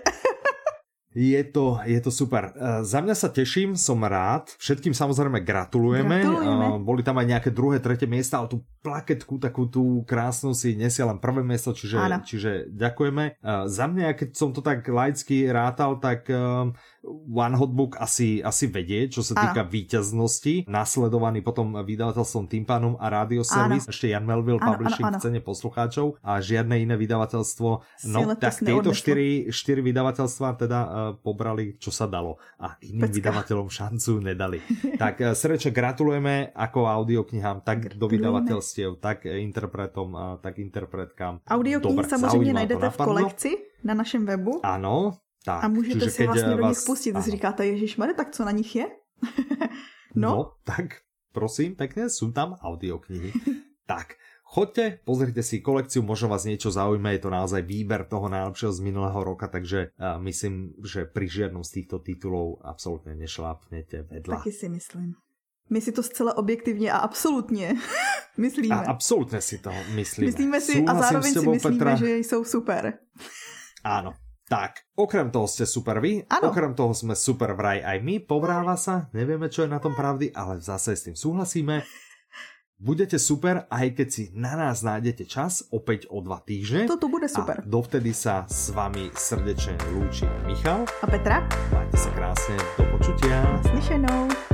Je 1.14 1.38
to, 1.46 1.78
je 1.86 1.98
to 2.02 2.10
super. 2.10 2.50
Uh, 2.58 2.82
za 2.82 2.98
mňa 2.98 3.14
sa 3.14 3.30
teším, 3.30 3.78
som 3.78 4.02
rád. 4.02 4.50
Všetkým 4.58 4.90
samozrejme 4.90 5.46
gratulujeme. 5.46 6.26
Gratulujeme. 6.26 6.66
Uh, 6.74 6.82
boli 6.82 7.06
tam 7.06 7.22
aj 7.22 7.26
nejaké 7.30 7.50
druhé, 7.54 7.78
tretie 7.78 8.10
miesta, 8.10 8.42
ale 8.42 8.50
tú 8.50 8.66
plaketku 8.82 9.38
takú 9.38 9.70
tú 9.70 10.02
krásnu 10.10 10.58
si 10.58 10.74
nesie 10.74 11.06
len 11.06 11.22
prvé 11.22 11.46
miesto, 11.46 11.70
čiže, 11.70 12.02
čiže 12.26 12.50
ďakujeme. 12.74 13.38
Uh, 13.38 13.70
za 13.70 13.86
mňa, 13.86 14.18
keď 14.18 14.28
som 14.34 14.50
to 14.50 14.58
tak 14.58 14.82
laicky 14.90 15.46
rátal, 15.46 16.02
tak 16.02 16.26
One 17.28 17.54
Hot 17.56 17.72
Book 17.72 18.00
asi, 18.00 18.40
asi 18.40 18.66
vedie, 18.72 19.12
čo 19.12 19.20
sa 19.20 19.36
týka 19.36 19.62
víťaznosti. 19.68 20.64
Nasledovaný 20.64 21.44
potom 21.44 21.76
vydavateľstvom 21.84 22.48
Timpanom 22.48 22.96
a 22.96 23.12
Radio 23.12 23.44
Service. 23.44 23.84
Ešte 23.88 24.08
Jan 24.08 24.24
Melville 24.24 24.60
Áno, 24.60 24.72
Publishing 24.72 25.06
áno, 25.06 25.16
áno. 25.16 25.20
v 25.20 25.24
cene 25.24 25.40
poslucháčov 25.44 26.06
a 26.24 26.40
žiadne 26.40 26.80
iné 26.80 26.96
vydavateľstvo. 26.96 27.68
No, 28.08 28.18
tak 28.40 28.56
tieto 28.64 28.96
štyri, 28.96 29.52
štyri 29.52 29.84
vydavateľstva 29.84 30.48
teda 30.56 30.80
uh, 30.80 30.90
pobrali, 31.20 31.76
čo 31.76 31.92
sa 31.92 32.08
dalo. 32.08 32.40
A 32.56 32.80
iným 32.80 33.04
Pecka. 33.06 33.16
vydavateľom 33.20 33.68
šancu 33.68 34.24
nedali. 34.24 34.58
tak 35.02 35.20
uh, 35.20 35.36
srdečne 35.36 35.76
gratulujeme 35.76 36.56
ako 36.56 36.88
audioknihám, 36.88 37.60
tak 37.62 37.92
do 37.94 38.08
Gratulujeme. 38.08 38.12
vydavateľstiev, 38.16 38.90
tak 39.04 39.28
interpretom, 39.28 40.08
a 40.16 40.24
tak 40.40 40.58
interpretkám. 40.58 41.44
Audioknihy 41.48 42.04
samozřejmě 42.08 42.52
najdete 42.52 42.90
v 42.90 42.96
kolekci 42.96 43.50
na 43.84 43.94
našem 43.94 44.26
webu. 44.26 44.60
Áno, 44.64 45.20
tak. 45.44 45.64
A 45.64 45.68
můžete 45.68 46.10
si 46.10 46.26
vlastně 46.26 46.52
eh, 46.52 46.56
do 46.56 46.68
nich 46.68 46.78
pustit. 46.86 47.22
Si 47.22 47.30
říkáte, 47.30 47.66
Ježíš 47.66 47.96
tak 48.16 48.30
co 48.30 48.44
na 48.44 48.50
nich 48.50 48.76
je? 48.76 48.86
No. 50.16 50.30
no, 50.30 50.52
tak 50.62 51.02
prosím, 51.34 51.74
pekne, 51.74 52.06
sú 52.06 52.30
tam 52.30 52.54
audioknihy. 52.54 53.34
tak, 53.90 54.14
choďte, 54.46 55.02
pozrite 55.02 55.42
si 55.42 55.58
kolekciu, 55.58 56.06
možno 56.06 56.30
vás 56.30 56.46
niečo 56.46 56.70
zaujme, 56.70 57.10
je 57.18 57.26
to 57.26 57.34
naozaj 57.34 57.66
výber 57.66 58.06
toho 58.06 58.30
najlepšieho 58.30 58.70
z 58.70 58.80
minulého 58.86 59.18
roka, 59.26 59.50
takže 59.50 59.90
myslím, 59.98 60.78
že 60.86 61.10
pri 61.10 61.26
žiadnom 61.26 61.66
z 61.66 61.82
týchto 61.82 61.98
titulov 61.98 62.62
absolútne 62.62 63.18
nešlápnete 63.18 64.06
vedľa. 64.06 64.38
taky 64.38 64.54
si 64.54 64.70
myslím. 64.70 65.18
My 65.66 65.80
si 65.80 65.92
to 65.92 66.02
zcela 66.02 66.36
objektivně 66.36 66.92
a 66.92 66.98
absolutně 66.98 67.74
myslíme. 68.38 68.74
A 68.74 68.94
absolútne 68.94 69.42
si 69.42 69.58
to 69.58 69.72
myslíme. 69.98 70.26
myslíme 70.30 70.60
si 70.60 70.84
a 70.84 70.94
zároveň 70.94 71.30
s 71.30 71.34
si 71.34 71.40
tebou, 71.40 71.52
myslíme, 71.52 71.78
Petra. 71.78 71.96
že 71.96 72.16
jsou 72.18 72.44
super. 72.44 72.98
Áno. 73.84 74.14
Tak, 74.44 74.84
okrem 74.92 75.32
toho 75.32 75.48
ste 75.48 75.64
super 75.64 76.04
vy, 76.04 76.20
Áno. 76.28 76.52
okrem 76.52 76.76
toho 76.76 76.92
sme 76.92 77.16
super 77.16 77.56
vraj 77.56 77.80
aj 77.80 77.98
my, 78.04 78.20
povráva 78.20 78.76
sa, 78.76 79.08
nevieme, 79.16 79.48
čo 79.48 79.64
je 79.64 79.72
na 79.72 79.80
tom 79.80 79.96
pravdy, 79.96 80.36
ale 80.36 80.60
zase 80.60 80.92
s 80.92 81.08
tým 81.08 81.16
súhlasíme. 81.16 81.80
Budete 82.76 83.16
super, 83.16 83.64
aj 83.72 83.96
keď 83.96 84.08
si 84.10 84.24
na 84.36 84.52
nás 84.58 84.84
nájdete 84.84 85.24
čas, 85.24 85.64
opäť 85.72 86.10
o 86.12 86.20
dva 86.20 86.44
týždne. 86.44 86.84
To 86.90 87.00
tu 87.00 87.08
bude 87.08 87.24
super. 87.30 87.62
A 87.62 87.64
dovtedy 87.64 88.12
sa 88.12 88.44
s 88.44 88.68
vami 88.74 89.08
srdečne 89.16 89.80
lúči 89.96 90.28
Michal. 90.44 90.84
A 91.00 91.06
Petra? 91.08 91.40
Majte 91.72 91.96
sa 91.96 92.10
krásne, 92.12 92.58
do 92.76 92.84
počutia. 92.92 93.40
Slyšenou. 93.72 94.53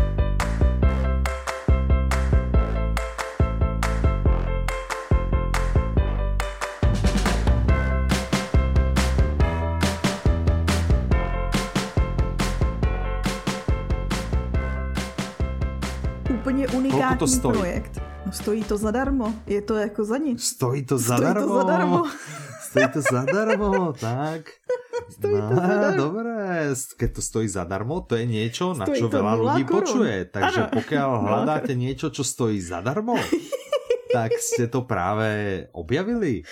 Unikátní 17.11 17.19
to 17.19 17.27
stojí? 17.27 17.59
projekt. 17.59 17.95
No 18.27 18.33
stojí 18.33 18.65
to 18.65 18.77
zadarmo, 18.77 19.35
je 19.47 19.63
to 19.63 19.75
jako 19.75 20.05
za 20.05 20.17
nic. 20.17 20.45
Stojí 20.45 20.85
to 20.85 20.99
Stojí 20.99 21.19
to 21.19 21.25
zadarmo. 21.25 21.55
zadarmo. 21.55 22.05
Stojí 22.71 22.87
to 22.93 23.01
zadarmo, 23.03 23.93
tak. 23.93 24.41
Stojí 25.19 25.35
to 25.35 25.51
no, 25.51 25.57
zadarmo. 25.57 25.97
Dobré, 25.97 26.71
keď 26.99 27.11
to 27.15 27.23
stojí 27.23 27.49
zadarmo, 27.49 28.01
to 28.07 28.15
je 28.15 28.27
niečo, 28.31 28.79
na 28.79 28.87
Stojí 28.87 29.01
čo 29.03 29.07
to 29.11 29.17
veľa 29.19 29.35
ľudí 29.35 29.63
počuje. 29.67 30.15
Takže 30.31 30.71
Áno. 30.71 30.73
pokiaľ 30.79 31.09
hľadáte 31.27 31.73
niečo, 31.75 32.15
čo 32.15 32.23
stojí 32.23 32.63
zadarmo, 32.63 33.19
tak 34.15 34.39
ste 34.39 34.71
to 34.71 34.87
práve 34.87 35.67
objavili. 35.75 36.47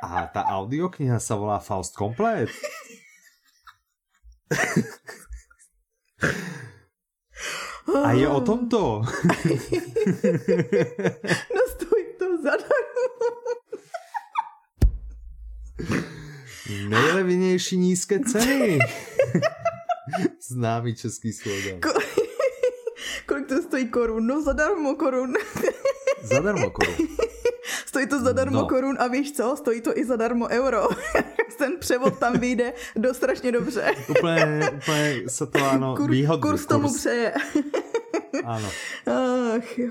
A 0.00 0.24
tá 0.32 0.40
audiokniha 0.56 1.20
sa 1.20 1.36
volá 1.36 1.60
Faust 1.60 1.92
Komplet. 1.92 2.48
A 8.04 8.12
je 8.12 8.28
o 8.28 8.40
tomto. 8.40 9.02
No 11.54 11.60
stojí 11.70 12.04
zadarmo. 12.42 13.08
Nejlevnější 16.88 17.76
nízké 17.76 18.20
ceny. 18.20 18.78
Známý 20.48 20.94
český 20.94 21.32
slogan. 21.32 21.80
Ko- 21.80 22.02
Kolik 23.26 23.46
to 23.48 23.62
stojí 23.62 23.88
korun? 23.88 24.26
No 24.26 24.42
zadarmo 24.42 24.94
korun. 24.94 25.32
Zadarmo 26.22 26.70
korun. 26.70 26.94
Stojí 27.86 28.06
to 28.06 28.20
zadarmo 28.20 28.58
No. 28.60 28.66
korun 28.66 28.96
a 29.00 29.06
víš 29.06 29.32
co? 29.32 29.56
Stojí 29.56 29.80
to 29.80 29.98
i 29.98 30.04
zadarmo 30.04 30.48
euro. 30.48 30.88
Ten 31.58 31.76
převod 31.78 32.18
tam 32.18 32.32
vyjde 32.38 32.72
do 32.96 33.14
strašně 33.14 33.52
dobře. 33.52 33.94
Úplně, 34.08 34.70
úplně 34.76 35.22
se 35.28 35.46
to 35.46 35.64
ano, 35.70 35.96
Kur, 35.96 36.10
výhodný 36.10 36.42
kurz 36.50 36.66
tomu 36.66 36.94
přeje. 36.94 37.32
Ano. 38.44 38.68
Ach 39.56 39.78
jo. 39.78 39.90